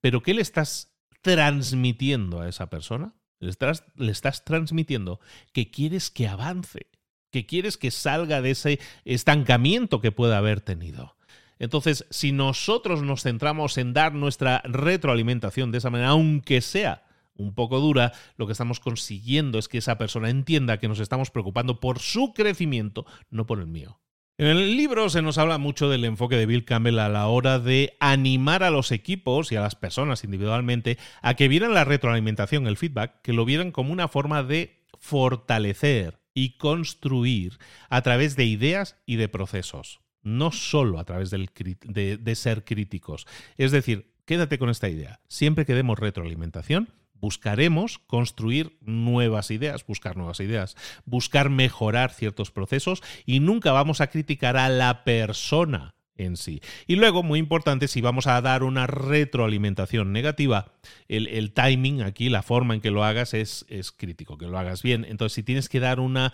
Pero 0.00 0.22
¿qué 0.22 0.34
le 0.34 0.42
estás 0.42 0.92
transmitiendo 1.22 2.40
a 2.40 2.48
esa 2.48 2.68
persona? 2.68 3.14
Le 3.38 3.50
estás, 3.50 3.84
le 3.96 4.12
estás 4.12 4.44
transmitiendo 4.44 5.20
que 5.52 5.70
quieres 5.70 6.10
que 6.10 6.28
avance, 6.28 6.90
que 7.30 7.46
quieres 7.46 7.78
que 7.78 7.90
salga 7.90 8.42
de 8.42 8.50
ese 8.50 8.80
estancamiento 9.04 10.00
que 10.00 10.12
pueda 10.12 10.38
haber 10.38 10.60
tenido. 10.60 11.16
Entonces, 11.60 12.06
si 12.10 12.32
nosotros 12.32 13.02
nos 13.02 13.22
centramos 13.22 13.76
en 13.76 13.92
dar 13.92 14.14
nuestra 14.14 14.62
retroalimentación 14.64 15.70
de 15.70 15.78
esa 15.78 15.90
manera, 15.90 16.08
aunque 16.08 16.62
sea 16.62 17.04
un 17.34 17.54
poco 17.54 17.80
dura, 17.80 18.12
lo 18.36 18.46
que 18.46 18.52
estamos 18.52 18.80
consiguiendo 18.80 19.58
es 19.58 19.68
que 19.68 19.78
esa 19.78 19.98
persona 19.98 20.30
entienda 20.30 20.78
que 20.78 20.88
nos 20.88 21.00
estamos 21.00 21.30
preocupando 21.30 21.78
por 21.78 21.98
su 21.98 22.32
crecimiento, 22.32 23.04
no 23.30 23.46
por 23.46 23.60
el 23.60 23.66
mío. 23.66 24.00
En 24.38 24.46
el 24.46 24.74
libro 24.74 25.10
se 25.10 25.20
nos 25.20 25.36
habla 25.36 25.58
mucho 25.58 25.90
del 25.90 26.06
enfoque 26.06 26.36
de 26.36 26.46
Bill 26.46 26.64
Campbell 26.64 26.98
a 26.98 27.10
la 27.10 27.26
hora 27.26 27.58
de 27.58 27.98
animar 28.00 28.62
a 28.62 28.70
los 28.70 28.90
equipos 28.90 29.52
y 29.52 29.56
a 29.56 29.60
las 29.60 29.74
personas 29.74 30.24
individualmente 30.24 30.96
a 31.20 31.34
que 31.34 31.48
vieran 31.48 31.74
la 31.74 31.84
retroalimentación, 31.84 32.66
el 32.66 32.78
feedback, 32.78 33.20
que 33.20 33.34
lo 33.34 33.44
vieran 33.44 33.70
como 33.70 33.92
una 33.92 34.08
forma 34.08 34.42
de 34.42 34.86
fortalecer 34.98 36.20
y 36.32 36.56
construir 36.56 37.58
a 37.90 38.00
través 38.00 38.34
de 38.34 38.46
ideas 38.46 38.96
y 39.04 39.16
de 39.16 39.28
procesos 39.28 40.00
no 40.22 40.52
solo 40.52 40.98
a 40.98 41.04
través 41.04 41.30
de, 41.30 42.34
ser 42.34 42.64
críticos. 42.64 43.26
Es 43.56 43.72
decir, 43.72 44.12
quédate 44.24 44.58
con 44.58 44.70
esta 44.70 44.88
idea. 44.88 45.20
Siempre 45.28 45.64
que 45.64 45.74
demos 45.74 45.98
retroalimentación, 45.98 46.90
buscaremos 47.14 47.98
construir 47.98 48.78
nuevas 48.80 49.50
ideas, 49.50 49.86
buscar 49.86 50.16
nuevas 50.16 50.40
ideas, 50.40 50.76
buscar 51.04 51.50
mejorar 51.50 52.12
ciertos 52.12 52.50
procesos 52.50 53.02
y 53.26 53.40
nunca 53.40 53.72
vamos 53.72 54.00
a 54.00 54.08
criticar 54.08 54.56
a 54.56 54.68
la 54.68 55.04
persona 55.04 55.94
en 56.16 56.36
sí. 56.36 56.60
Y 56.86 56.96
luego, 56.96 57.22
muy 57.22 57.38
importante, 57.38 57.88
si 57.88 58.00
vamos 58.00 58.26
a 58.26 58.40
dar 58.40 58.62
una 58.62 58.86
retroalimentación 58.86 60.12
negativa, 60.12 60.72
el, 61.08 61.52
timing 61.52 62.02
aquí, 62.02 62.28
la 62.28 62.42
forma 62.42 62.74
en 62.74 62.80
que 62.80 62.90
lo 62.90 63.04
hagas 63.04 63.34
es, 63.34 63.64
crítico, 63.96 64.36
que 64.36 64.46
lo 64.46 64.58
hagas 64.58 64.82
bien. 64.82 65.06
Entonces, 65.08 65.34
si 65.34 65.42
tienes 65.42 65.68
que 65.68 65.80
dar 65.80 65.98
una 65.98 66.32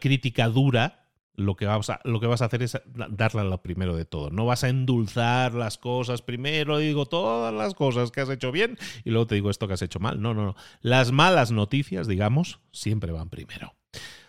crítica 0.00 0.48
dura, 0.48 0.99
lo 1.40 1.56
que, 1.56 1.66
vas 1.66 1.90
a, 1.90 2.00
lo 2.04 2.20
que 2.20 2.26
vas 2.26 2.42
a 2.42 2.46
hacer 2.46 2.62
es 2.62 2.78
darle 3.10 3.44
lo 3.44 3.62
primero 3.62 3.96
de 3.96 4.04
todo. 4.04 4.30
No 4.30 4.46
vas 4.46 4.62
a 4.62 4.68
endulzar 4.68 5.54
las 5.54 5.78
cosas 5.78 6.22
primero, 6.22 6.78
digo 6.78 7.06
todas 7.06 7.52
las 7.52 7.74
cosas 7.74 8.10
que 8.10 8.20
has 8.20 8.28
hecho 8.28 8.52
bien 8.52 8.78
y 9.04 9.10
luego 9.10 9.26
te 9.26 9.34
digo 9.36 9.50
esto 9.50 9.66
que 9.66 9.74
has 9.74 9.82
hecho 9.82 10.00
mal. 10.00 10.20
No, 10.20 10.34
no, 10.34 10.44
no. 10.44 10.56
Las 10.80 11.12
malas 11.12 11.50
noticias, 11.50 12.06
digamos, 12.06 12.60
siempre 12.72 13.12
van 13.12 13.30
primero. 13.30 13.74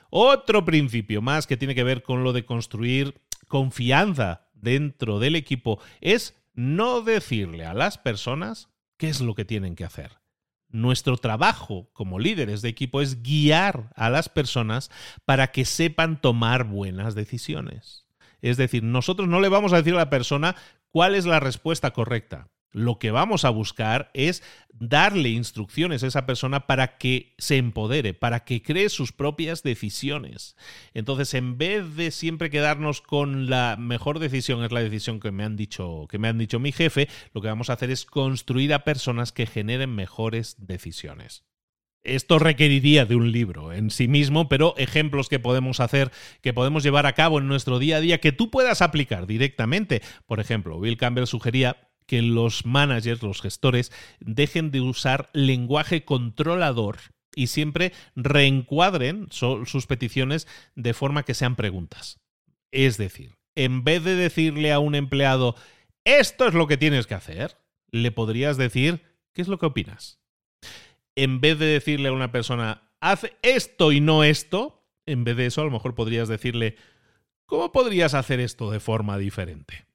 Otro 0.10 0.66
principio 0.66 1.22
más 1.22 1.48
que 1.48 1.58
tiene 1.58 1.76
que 1.76 1.84
ver 1.84 2.02
con 2.02 2.24
lo 2.24 2.34
de 2.34 2.46
construir 2.46 3.22
confianza 3.48 4.50
dentro 4.54 5.20
del 5.20 5.36
equipo 5.36 5.80
es 6.00 6.42
no 6.54 7.02
decirle 7.02 7.66
a 7.66 7.74
las 7.74 7.98
personas 7.98 8.70
qué 8.98 9.10
es 9.10 9.22
lo 9.22 9.36
que 9.36 9.46
tienen 9.46 9.76
que 9.76 9.84
hacer. 9.84 10.21
Nuestro 10.72 11.18
trabajo 11.18 11.90
como 11.94 12.20
líderes 12.20 12.62
de 12.62 12.70
equipo 12.70 13.02
es 13.02 13.24
guiar 13.24 13.90
a 13.96 14.10
las 14.10 14.30
personas 14.30 14.92
para 15.26 15.48
que 15.48 15.66
sepan 15.66 16.22
tomar 16.22 16.66
buenas 16.66 17.16
decisiones. 17.16 18.06
Es 18.42 18.58
decir, 18.58 18.84
nosotros 18.84 19.28
no 19.28 19.40
le 19.40 19.50
vamos 19.50 19.74
a 19.74 19.78
decir 19.78 19.94
a 19.94 19.98
la 19.98 20.10
persona 20.10 20.56
cuál 20.92 21.16
es 21.16 21.26
la 21.26 21.40
respuesta 21.40 21.92
correcta 21.92 22.51
lo 22.72 23.00
que 23.00 23.12
vamos 23.12 23.46
a 23.46 23.50
buscar 23.50 24.12
es 24.14 24.44
darle 24.74 25.30
instrucciones 25.30 26.04
a 26.04 26.08
esa 26.08 26.26
persona 26.26 26.66
para 26.68 26.98
que 26.98 27.36
se 27.38 27.58
empodere, 27.58 28.14
para 28.14 28.44
que 28.44 28.64
cree 28.64 28.90
sus 28.90 29.12
propias 29.12 29.64
decisiones. 29.64 30.56
Entonces, 30.94 31.34
en 31.34 31.58
vez 31.58 31.96
de 31.96 32.12
siempre 32.12 32.50
quedarnos 32.50 33.02
con 33.02 33.50
la 33.50 33.76
mejor 33.78 34.20
decisión 34.20 34.64
es 34.64 34.72
la 34.72 34.82
decisión 34.82 35.20
que 35.20 35.32
me 35.32 35.44
han 35.44 35.56
dicho, 35.56 36.08
que 36.10 36.18
me 36.18 36.28
han 36.28 36.38
dicho 36.38 36.60
mi 36.60 36.72
jefe, 36.72 37.08
lo 37.34 37.42
que 37.42 37.48
vamos 37.48 37.70
a 37.70 37.74
hacer 37.74 37.92
es 37.92 38.06
construir 38.06 38.74
a 38.74 38.84
personas 38.84 39.32
que 39.32 39.46
generen 39.46 39.94
mejores 39.94 40.56
decisiones. 40.58 41.44
Esto 42.04 42.40
requeriría 42.40 43.06
de 43.06 43.16
un 43.16 43.32
libro 43.32 43.74
en 43.74 43.92
sí 43.92 44.08
mismo, 44.08 44.50
pero 44.50 44.74
ejemplos 44.78 45.30
que 45.30 45.38
podemos 45.38 45.80
hacer, 45.80 46.12
que 46.42 46.52
podemos 46.52 46.82
llevar 46.82 47.06
a 47.06 47.14
cabo 47.14 47.38
en 47.38 47.48
nuestro 47.48 47.78
día 47.78 47.98
a 47.98 48.02
día, 48.02 48.20
que 48.20 48.32
tú 48.32 48.50
puedas 48.50 48.82
aplicar 48.82 49.28
directamente. 49.28 50.02
Por 50.26 50.40
ejemplo, 50.40 50.80
Bill 50.80 50.98
Campbell 50.98 51.28
sugería 51.28 51.91
que 52.12 52.22
los 52.22 52.66
managers, 52.66 53.24
los 53.24 53.42
gestores, 53.42 53.90
dejen 54.20 54.70
de 54.70 54.82
usar 54.82 55.30
lenguaje 55.32 56.04
controlador 56.04 56.98
y 57.34 57.48
siempre 57.48 57.94
reencuadren 58.18 59.30
sus 59.32 59.88
peticiones 59.88 60.46
de 60.76 60.94
forma 60.94 61.24
que 61.24 61.34
sean 61.34 61.56
preguntas. 61.56 62.20
Es 62.70 62.98
decir, 62.98 63.38
en 63.56 63.86
vez 63.86 64.04
de 64.04 64.16
decirle 64.16 64.74
a 64.74 64.80
un 64.80 64.96
empleado, 64.96 65.56
esto 66.04 66.50
es 66.50 66.54
lo 66.54 66.68
que 66.68 66.76
tienes 66.76 67.08
que 67.08 67.14
hacer, 67.14 67.56
le 67.92 68.12
podrías 68.12 68.58
decir, 68.58 69.04
¿qué 69.32 69.42
es 69.42 69.48
lo 69.48 69.58
que 69.58 69.68
opinas? 69.68 70.20
En 71.16 71.40
vez 71.40 71.60
de 71.60 71.68
decirle 71.68 72.10
a 72.10 72.14
una 72.14 72.34
persona, 72.34 72.92
haz 73.00 73.22
esto 73.42 73.94
y 73.94 74.02
no 74.02 74.26
esto, 74.26 74.86
en 75.06 75.24
vez 75.24 75.38
de 75.38 75.46
eso 75.46 75.62
a 75.62 75.64
lo 75.64 75.72
mejor 75.72 75.96
podrías 75.96 76.28
decirle, 76.28 76.76
¿cómo 77.46 77.72
podrías 77.72 78.16
hacer 78.16 78.42
esto 78.42 78.70
de 78.70 78.82
forma 78.82 79.18
diferente? 79.18 79.86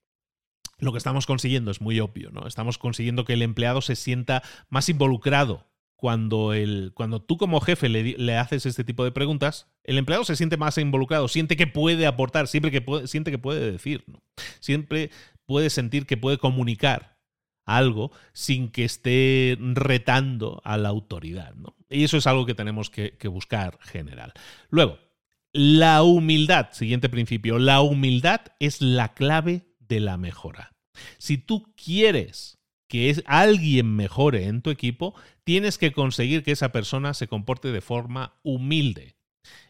Lo 0.78 0.92
que 0.92 0.98
estamos 0.98 1.26
consiguiendo 1.26 1.70
es 1.70 1.80
muy 1.80 2.00
obvio, 2.00 2.30
¿no? 2.30 2.46
Estamos 2.46 2.78
consiguiendo 2.78 3.24
que 3.24 3.32
el 3.32 3.42
empleado 3.42 3.80
se 3.80 3.96
sienta 3.96 4.42
más 4.68 4.88
involucrado. 4.88 5.66
Cuando, 5.98 6.52
el, 6.52 6.92
cuando 6.92 7.22
tú 7.22 7.38
como 7.38 7.58
jefe 7.62 7.88
le, 7.88 8.36
haces 8.36 8.66
este 8.66 8.84
tipo 8.84 9.02
de 9.02 9.12
preguntas, 9.12 9.66
el 9.82 9.96
empleado 9.96 10.24
se 10.24 10.36
siente 10.36 10.58
más 10.58 10.76
involucrado, 10.76 11.26
siente 11.26 11.56
que 11.56 11.66
puede 11.66 12.06
aportar, 12.06 12.48
siempre 12.48 12.70
que 12.70 12.82
puede, 12.82 13.06
siente 13.06 13.30
que 13.30 13.38
puede 13.38 13.72
decir, 13.72 14.04
¿no? 14.06 14.22
Siempre 14.60 15.10
puede 15.46 15.70
sentir 15.70 16.04
que 16.04 16.18
puede 16.18 16.36
comunicar 16.36 17.16
algo 17.64 18.12
sin 18.34 18.68
que 18.68 18.84
esté 18.84 19.56
retando 19.58 20.60
a 20.64 20.76
la 20.76 20.90
autoridad, 20.90 21.54
¿no? 21.54 21.74
Y 21.88 22.04
eso 22.04 22.18
es 22.18 22.26
algo 22.26 22.44
que 22.44 22.54
tenemos 22.54 22.90
que, 22.90 23.16
que 23.16 23.28
buscar 23.28 23.78
general. 23.80 24.34
Luego, 24.68 24.98
la 25.52 26.02
humildad, 26.02 26.72
siguiente 26.72 27.08
principio, 27.08 27.58
la 27.58 27.80
humildad 27.80 28.42
es 28.60 28.82
la 28.82 29.14
clave 29.14 29.65
de 29.88 30.00
la 30.00 30.16
mejora. 30.16 30.72
Si 31.18 31.38
tú 31.38 31.72
quieres 31.76 32.58
que 32.88 33.22
alguien 33.26 33.94
mejore 33.96 34.44
en 34.44 34.62
tu 34.62 34.70
equipo, 34.70 35.14
tienes 35.44 35.78
que 35.78 35.92
conseguir 35.92 36.42
que 36.42 36.52
esa 36.52 36.72
persona 36.72 37.14
se 37.14 37.28
comporte 37.28 37.72
de 37.72 37.80
forma 37.80 38.38
humilde. 38.42 39.16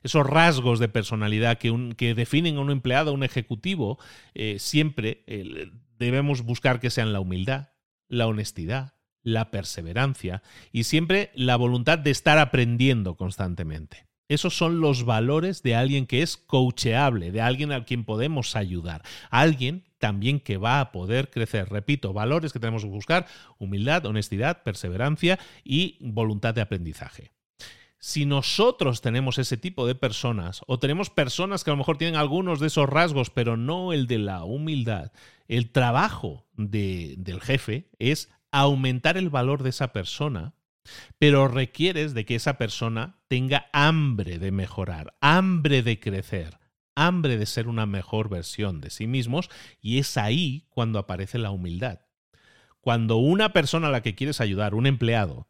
Esos 0.03 0.27
rasgos 0.27 0.79
de 0.79 0.89
personalidad 0.89 1.59
que, 1.59 2.15
definen 2.15 2.57
a 2.57 2.61
un 2.61 2.71
empleado, 2.71 3.11
a 3.11 3.15
un 3.15 3.25
ejecutivo, 3.25 3.99
eh, 4.35 4.57
siempre 4.59 5.23
eh, 5.27 5.71
debemos 5.99 6.43
buscar 6.43 6.81
que 6.81 6.91
sean 6.91 7.13
la 7.13 7.21
humildad, 7.21 7.71
la 8.09 8.27
honestidad, 8.27 8.95
la 9.23 9.51
perseverancia 9.51 10.43
y 10.73 10.85
siempre 10.85 11.31
la 11.35 11.57
voluntad 11.57 11.99
de 11.99 12.11
estar 12.11 12.39
aprendiendo 12.39 13.17
constantemente. 13.17 14.06
Esos 14.29 14.57
son 14.57 14.81
los 14.81 15.05
valores 15.05 15.63
de 15.63 15.77
alguien 15.77 16.07
que 16.07 16.23
es 16.23 16.37
coacheable, 16.37 17.31
de 17.31 17.41
alguien 17.41 17.71
al 17.71 17.85
quien 17.85 18.05
podemos 18.05 18.57
ayudar, 18.57 19.03
alguien 19.31 19.85
también 19.99 20.41
que 20.41 20.57
va 20.57 20.81
a 20.81 20.91
poder 20.91 21.31
crecer. 21.31 21.69
Repito, 21.69 22.13
valores 22.13 22.53
que 22.53 22.59
tenemos 22.59 22.83
que 22.83 22.89
buscar, 22.89 23.27
humildad, 23.59 24.05
honestidad, 24.07 24.63
perseverancia 24.63 25.39
y 25.65 25.97
voluntad 26.01 26.55
de 26.55 26.61
aprendizaje. 26.61 27.31
Si 27.99 28.27
nosotros 28.27 29.01
tenemos 29.01 29.39
ese 29.39 29.57
tipo 29.57 29.87
de 29.87 29.95
personas, 29.95 30.61
o 30.67 30.79
tenemos 30.79 31.09
personas 31.09 31.65
que 31.65 31.71
a 31.71 31.75
lo 31.75 31.79
mejor 31.79 31.97
tienen 31.97 32.17
algunos 32.17 32.61
de 32.61 32.67
esos 32.67 32.89
rasgos, 32.89 33.31
pero 33.31 33.57
no 33.57 33.93
el 33.93 34.07
de 34.07 34.19
la 34.19 34.45
humildad, 34.45 35.13
el 35.49 35.71
trabajo 35.71 36.47
del 36.53 37.41
jefe 37.41 37.89
es 37.99 38.29
aumentar 38.51 39.17
el 39.17 39.31
valor 39.31 39.63
de 39.63 39.71
esa 39.71 39.93
persona 39.93 40.55
pero 41.19 41.49
requieres 41.49 42.15
de 42.15 42.25
que 42.25 42.37
esa 42.37 42.59
persona 42.59 43.19
tenga 43.29 43.67
hambre 43.73 44.39
de 44.39 44.51
mejorar, 44.51 45.17
hambre 45.21 45.83
de 45.83 46.01
crecer, 46.01 46.59
hambre 46.95 47.37
de 47.37 47.47
ser 47.47 47.69
una 47.69 47.87
mejor 47.87 48.29
versión 48.29 48.81
de 48.81 48.91
sí 48.91 49.07
mismos 49.07 49.51
y 49.81 49.99
es 49.99 50.17
ahí 50.17 50.67
cuando 50.71 50.99
aparece 50.99 51.39
la 51.39 51.51
humildad. 51.51 52.01
Cuando 52.81 53.17
una 53.17 53.53
persona 53.53 53.89
a 53.89 53.91
la 53.91 54.03
que 54.03 54.15
quieres 54.15 54.41
ayudar, 54.41 54.75
un 54.75 54.87
empleado, 54.87 55.49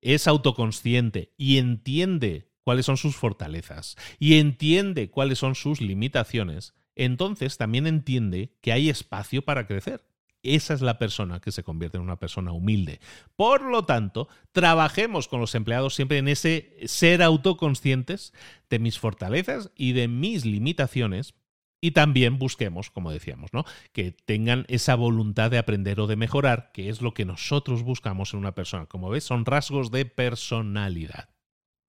es 0.00 0.28
autoconsciente 0.28 1.32
y 1.36 1.58
entiende 1.58 2.50
cuáles 2.62 2.86
son 2.86 2.96
sus 2.96 3.16
fortalezas 3.16 3.96
y 4.18 4.38
entiende 4.38 5.10
cuáles 5.10 5.38
son 5.38 5.54
sus 5.54 5.80
limitaciones, 5.80 6.74
entonces 6.94 7.56
también 7.56 7.86
entiende 7.86 8.54
que 8.60 8.72
hay 8.72 8.88
espacio 8.90 9.42
para 9.42 9.66
crecer 9.66 10.04
esa 10.44 10.74
es 10.74 10.82
la 10.82 10.98
persona 10.98 11.40
que 11.40 11.52
se 11.52 11.64
convierte 11.64 11.96
en 11.96 12.02
una 12.02 12.18
persona 12.18 12.52
humilde. 12.52 13.00
Por 13.36 13.62
lo 13.62 13.84
tanto, 13.84 14.28
trabajemos 14.52 15.28
con 15.28 15.40
los 15.40 15.54
empleados 15.54 15.94
siempre 15.94 16.18
en 16.18 16.28
ese 16.28 16.76
ser 16.86 17.22
autoconscientes 17.22 18.32
de 18.70 18.78
mis 18.78 18.98
fortalezas 18.98 19.70
y 19.76 19.92
de 19.92 20.08
mis 20.08 20.44
limitaciones 20.44 21.34
y 21.80 21.90
también 21.90 22.38
busquemos, 22.38 22.90
como 22.90 23.10
decíamos, 23.10 23.52
¿no? 23.52 23.64
que 23.92 24.12
tengan 24.12 24.64
esa 24.68 24.94
voluntad 24.94 25.50
de 25.50 25.58
aprender 25.58 26.00
o 26.00 26.06
de 26.06 26.16
mejorar, 26.16 26.70
que 26.72 26.88
es 26.88 27.02
lo 27.02 27.12
que 27.12 27.26
nosotros 27.26 27.82
buscamos 27.82 28.32
en 28.32 28.40
una 28.40 28.54
persona. 28.54 28.86
Como 28.86 29.10
ves, 29.10 29.24
son 29.24 29.44
rasgos 29.44 29.90
de 29.90 30.06
personalidad. 30.06 31.33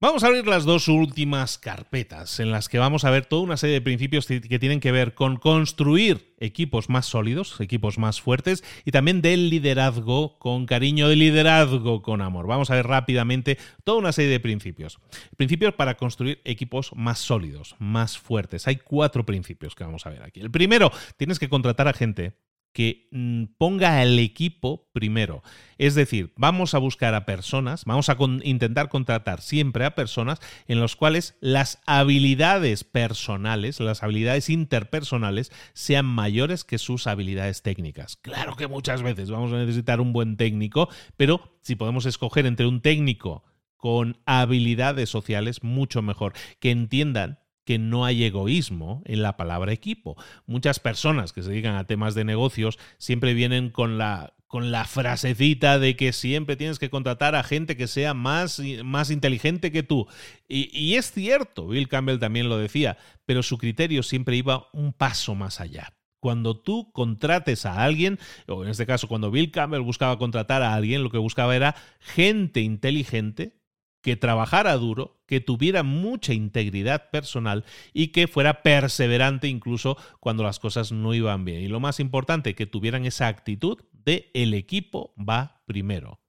Vamos 0.02 0.26
a 0.26 0.28
abrir 0.28 0.46
las 0.46 0.66
dos 0.66 0.90
últimas 0.90 1.58
carpetas 1.58 2.42
en 2.42 2.52
las 2.52 2.68
que 2.68 2.80
vamos 2.80 3.06
a 3.06 3.12
ver 3.12 3.26
toda 3.26 3.44
una 3.44 3.56
serie 3.56 3.76
de 3.76 3.82
principios 3.82 4.28
que 4.28 4.60
tienen 4.60 4.82
que 4.82 4.92
ver 4.92 5.14
con 5.14 5.38
construir 5.38 6.36
equipos 6.38 6.90
más 6.90 7.06
sólidos, 7.06 7.62
equipos 7.62 7.98
más 7.98 8.20
fuertes 8.20 8.62
y 8.84 8.92
también 8.92 9.22
del 9.22 9.50
liderazgo 9.50 10.38
con 10.38 10.66
cariño, 10.66 11.08
de 11.08 11.16
liderazgo 11.16 12.02
con 12.02 12.22
amor. 12.22 12.46
Vamos 12.46 12.70
a 12.70 12.76
ver 12.76 12.88
rápidamente 12.88 13.58
toda 13.86 14.00
una 14.00 14.12
serie 14.12 14.32
de 14.32 14.42
principios. 14.42 15.00
Principios 15.38 15.74
para 15.76 15.96
construir 15.96 16.42
equipos 16.44 16.92
más 16.94 17.20
sólidos, 17.20 17.78
más 17.80 18.18
fuertes. 18.18 18.68
Hay 18.68 18.76
cuatro 18.76 19.26
principios 19.26 19.76
que 19.76 19.86
vamos 19.86 20.06
a 20.06 20.10
ver 20.10 20.24
aquí. 20.24 20.42
El 20.42 20.52
primero, 20.52 20.92
tienes 21.16 21.40
que 21.40 21.48
contratar 21.48 21.88
a 21.88 21.94
gente 21.94 22.34
que 22.76 23.08
mm, 23.12 23.46
ponga 23.58 24.02
al 24.02 24.20
equipo 24.20 24.90
primero. 24.92 25.42
Es 25.78 25.96
decir, 25.96 26.34
vamos 26.36 26.74
a 26.74 26.78
buscar 26.78 27.16
a 27.16 27.26
personas, 27.26 27.86
vamos 27.86 28.10
a 28.10 28.18
intentar 28.44 28.90
contratar 28.90 29.40
siempre 29.40 29.86
a 29.86 29.96
personas 29.96 30.42
en 30.68 30.82
las 30.82 30.98
cuales 30.98 31.38
las 31.40 31.82
habilidades 31.86 32.84
personales, 32.84 33.80
las 33.80 34.04
habilidades 34.04 34.50
interpersonales 34.50 35.54
sean 35.72 36.06
mayores 36.06 36.66
que 36.66 36.78
sus 36.78 37.08
habilidades 37.08 37.62
técnicas. 37.62 38.18
Claro 38.18 38.58
que 38.58 38.68
muchas 38.68 39.02
veces 39.02 39.32
vamos 39.32 39.54
a 39.54 39.58
necesitar 39.58 40.02
un 40.02 40.12
buen 40.12 40.36
técnico, 40.36 40.90
pero 41.16 41.58
si 41.62 41.78
podemos 41.78 42.06
escoger 42.06 42.46
entre 42.46 42.68
un 42.68 42.82
técnico 42.82 43.46
con 43.78 44.18
habilidades 44.26 45.10
sociales, 45.10 45.64
mucho 45.64 46.02
mejor, 46.02 46.34
que 46.60 46.72
entiendan 46.72 47.40
que 47.66 47.80
no 47.80 48.06
hay 48.06 48.24
egoísmo 48.24 49.02
en 49.06 49.22
la 49.22 49.36
palabra 49.38 49.74
equipo. 49.74 50.16
Muchas 50.46 50.80
personas 50.80 51.34
que 51.34 51.44
se 51.44 51.50
dedican 51.50 51.76
a 51.76 51.88
temas 51.88 52.16
de 52.16 52.24
negocios 52.24 52.80
siempre 52.98 53.34
vienen 53.34 53.70
con 53.70 53.98
la 53.98 54.36
con 54.48 54.72
la 54.72 54.86
frasecita 54.86 55.80
de 55.80 55.98
que 55.98 56.14
siempre 56.14 56.56
tienes 56.56 56.80
que 56.80 56.90
contratar 56.90 57.36
a 57.36 57.44
gente 57.44 57.76
que 57.76 57.88
sea 57.88 58.14
más, 58.14 58.62
más 58.86 59.10
inteligente 59.10 59.70
que 59.70 59.84
tú. 59.84 60.08
Y, 60.48 60.70
y, 60.72 60.96
es 60.96 61.12
cierto, 61.12 61.68
Bill 61.68 61.90
Campbell 61.90 62.20
también 62.20 62.48
lo 62.48 62.58
decía, 62.58 62.98
pero 63.26 63.44
su 63.44 63.58
criterio 63.58 64.02
siempre 64.02 64.38
iba 64.38 64.68
un 64.72 64.94
paso 64.94 65.36
más 65.36 65.60
allá. 65.60 65.94
Cuando 66.22 66.58
tú 66.58 66.92
contrates 66.94 67.66
a 67.66 67.84
alguien, 67.84 68.18
o 68.48 68.64
en 68.64 68.70
este 68.70 68.86
caso 68.86 69.10
cuando 69.10 69.30
Bill 69.30 69.52
Campbell 69.52 69.82
buscaba 69.82 70.18
contratar 70.18 70.62
a 70.64 70.74
alguien, 70.74 71.04
lo 71.04 71.10
que 71.10 71.18
buscaba 71.18 71.56
era 71.56 71.76
gente 72.00 72.62
inteligente 72.62 73.58
que 74.06 74.16
trabajara 74.16 74.78
duro, 74.78 75.20
que 75.26 75.40
tuviera 75.40 75.82
mucha 75.82 76.32
integridad 76.32 77.10
personal 77.10 77.66
y 77.92 78.10
que 78.10 78.28
fuera 78.28 78.62
perseverante 78.62 79.48
incluso 79.48 79.98
cuando 80.20 80.44
las 80.44 80.60
cosas 80.60 80.92
no 80.92 81.16
iban 81.16 81.44
bien. 81.44 81.62
Y 81.62 81.70
lo 81.70 81.80
más 81.80 82.00
importante, 82.00 82.54
que 82.54 82.68
tuvieran 82.68 83.08
esa 83.08 83.28
actitud 83.28 83.80
de 83.92 84.30
el 84.36 84.54
equipo 84.54 85.16
va 85.18 85.64
primero. 85.66 86.22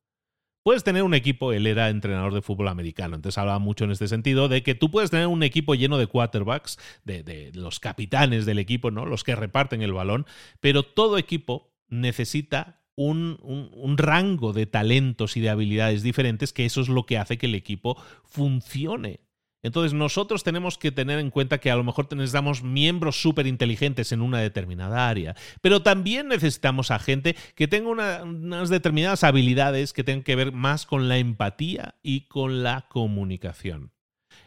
Puedes 0.63 0.85
tener 0.85 1.03
un 1.03 1.13
equipo, 1.13 1.53
él 1.53 1.67
era 1.67 1.91
entrenador 1.91 2.33
de 2.33 2.41
fútbol 2.41 2.69
americano, 2.69 3.15
entonces 3.15 3.37
hablaba 3.37 3.59
mucho 3.59 3.85
en 3.85 3.91
este 3.91 4.09
sentido 4.09 4.49
de 4.49 4.63
que 4.63 4.75
tú 4.75 4.91
puedes 4.91 5.11
tener 5.11 5.27
un 5.27 5.43
equipo 5.43 5.75
lleno 5.75 5.99
de 5.99 6.07
quarterbacks, 6.07 6.79
de, 7.05 7.23
de 7.23 7.53
los 7.53 7.79
capitanes 7.79 8.47
del 8.47 8.59
equipo, 8.59 8.91
¿no? 8.91 9.05
Los 9.05 9.23
que 9.23 9.37
reparten 9.37 9.83
el 9.83 9.93
balón, 9.93 10.25
pero 10.61 10.83
todo 10.83 11.19
equipo 11.19 11.77
necesita 11.89 12.86
un, 12.97 13.97
rango 13.99 14.53
de 14.53 14.67
talentos 14.67 15.37
y 15.37 15.41
de 15.41 15.51
habilidades 15.51 16.03
diferentes, 16.03 16.53
que 16.53 16.65
eso 16.65 16.81
es 16.81 16.89
lo 16.89 17.05
que 17.07 17.19
hace 17.19 17.39
que 17.39 17.47
el 17.47 17.55
equipo 17.55 17.97
funcione. 18.25 19.21
Entonces 19.63 19.95
nosotros 19.95 20.45
tenemos 20.45 20.79
que 20.79 20.93
tener 20.93 21.19
en 21.19 21.31
cuenta 21.31 21.59
que 21.59 21.71
a 21.71 21.77
lo 21.77 21.83
mejor 21.83 22.07
necesitamos 22.15 22.63
miembros 22.63 23.21
súper 23.21 23.47
inteligentes 23.47 24.13
en 24.13 24.23
una 24.23 24.39
determinada 24.39 25.09
área, 25.09 25.35
pero 25.61 25.83
también 25.83 26.29
necesitamos 26.29 26.91
a 26.91 26.99
gente 26.99 27.35
que 27.57 27.67
tenga 27.67 27.89
unas 27.89 28.69
determinadas 28.69 29.25
habilidades 29.25 29.93
que 29.93 30.05
tengan 30.05 30.23
que 30.23 30.37
ver 30.37 30.53
más 30.53 30.87
con 30.87 31.09
la 31.09 31.19
empatía 31.19 31.97
y 32.03 32.23
con 32.29 32.63
la 32.63 32.87
comunicación. 32.89 33.96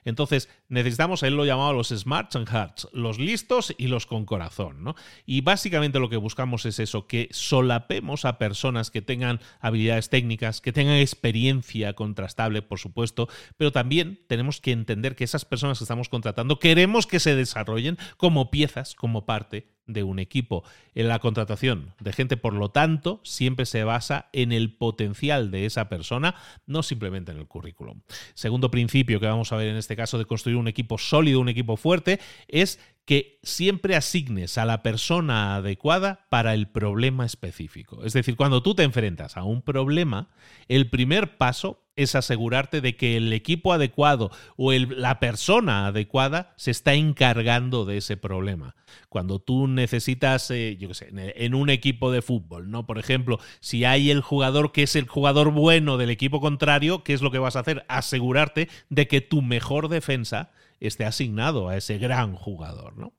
Entonces, 0.06 0.50
necesitamos, 0.68 1.24
él 1.24 1.36
lo 1.36 1.46
llamaba 1.46 1.74
los 1.74 1.90
smarts 1.90 2.36
and 2.36 2.50
hearts, 2.50 2.88
los 2.94 3.20
listos 3.20 3.74
y 3.78 3.88
los 3.88 4.06
con 4.06 4.26
corazón, 4.26 4.84
¿no? 4.84 4.96
Y 5.26 5.42
básicamente 5.42 6.00
lo 6.00 6.10
que 6.10 6.18
buscamos 6.18 6.66
es 6.66 6.80
eso, 6.80 7.08
que 7.08 7.30
solapemos 7.32 8.26
a 8.26 8.38
personas 8.38 8.92
que 8.92 9.02
tengan 9.02 9.40
habilidades 9.60 10.10
técnicas, 10.10 10.62
que 10.62 10.74
tengan 10.74 10.98
experiencia 10.98 11.94
contrastable, 11.94 12.62
por 12.62 12.80
supuesto, 12.80 13.28
pero 13.58 13.72
también 13.72 14.20
tenemos 14.28 14.62
que 14.62 14.72
entender 14.72 15.16
que 15.16 15.24
esas 15.24 15.46
personas 15.46 15.78
que 15.78 15.84
estamos 15.84 16.10
contratando 16.10 16.60
queremos 16.60 17.08
que 17.08 17.20
se 17.20 17.36
desarrollen 17.36 17.98
como 18.18 18.52
piezas, 18.52 18.96
como 18.96 19.26
parte 19.26 19.79
de 19.90 20.04
un 20.04 20.20
equipo. 20.20 20.64
En 20.96 21.08
la 21.08 21.20
contratación 21.20 21.94
de 22.00 22.14
gente, 22.14 22.38
por 22.38 22.54
lo 22.54 22.70
tanto, 22.70 23.20
siempre 23.24 23.66
se 23.66 23.84
basa 23.84 24.30
en 24.32 24.52
el 24.52 24.74
potencial 24.74 25.52
de 25.52 25.66
esa 25.66 25.90
persona, 25.90 26.36
no 26.66 26.84
simplemente 26.84 27.32
en 27.32 27.40
el 27.40 27.48
currículum. 27.48 28.02
Segundo 28.34 28.72
principio 28.72 29.20
que 29.20 29.26
vamos 29.26 29.52
a 29.52 29.58
ver 29.58 29.68
en 29.68 29.76
este 29.76 29.96
caso 29.96 30.18
de 30.18 30.26
construir 30.26 30.58
un 30.58 30.68
equipo 30.68 30.98
sólido, 30.98 31.40
un 31.40 31.50
equipo 31.50 31.76
fuerte, 31.76 32.20
es 32.48 32.80
que 33.06 33.40
siempre 33.42 33.96
asignes 33.96 34.60
a 34.60 34.66
la 34.66 34.84
persona 34.84 35.56
adecuada 35.56 36.28
para 36.30 36.54
el 36.54 36.68
problema 36.68 37.26
específico. 37.26 38.04
Es 38.06 38.14
decir, 38.14 38.36
cuando 38.36 38.62
tú 38.62 38.76
te 38.76 38.84
enfrentas 38.84 39.36
a 39.36 39.44
un 39.44 39.64
problema, 39.64 40.30
el 40.68 40.92
primer 40.92 41.36
paso 41.38 41.89
es 42.00 42.16
asegurarte 42.16 42.82
de 42.82 42.96
que 42.96 43.18
el 43.18 43.34
equipo 43.34 43.74
adecuado 43.74 44.32
o 44.56 44.72
la 44.72 45.20
persona 45.20 45.88
adecuada 45.88 46.54
se 46.56 46.72
está 46.72 46.94
encargando 46.94 47.86
de 47.86 47.98
ese 47.98 48.16
problema. 48.16 48.76
Cuando 49.10 49.40
tú 49.40 49.68
necesitas, 49.68 50.50
eh, 50.52 50.78
yo 50.80 50.88
qué 50.88 50.94
sé, 50.94 51.10
en 51.12 51.54
un 51.54 51.70
equipo 51.70 52.12
de 52.12 52.22
fútbol, 52.22 52.72
¿no? 52.72 52.86
Por 52.86 53.00
ejemplo, 53.00 53.40
si 53.60 53.84
hay 53.84 54.12
el 54.12 54.22
jugador 54.22 54.72
que 54.72 54.84
es 54.84 54.96
el 54.96 55.08
jugador 55.08 55.52
bueno 55.52 55.98
del 55.98 56.10
equipo 56.10 56.40
contrario, 56.40 57.04
¿qué 57.04 57.14
es 57.14 57.22
lo 57.22 57.32
que 57.32 57.40
vas 57.40 57.56
a 57.56 57.60
hacer? 57.60 57.86
Asegurarte 57.90 58.70
de 58.90 59.08
que 59.08 59.22
tu 59.22 59.42
mejor 59.42 59.90
defensa 59.90 60.52
esté 60.80 61.06
asignado 61.06 61.68
a 61.68 61.76
ese 61.76 61.98
gran 61.98 62.34
jugador, 62.34 62.98
¿no? 62.98 63.14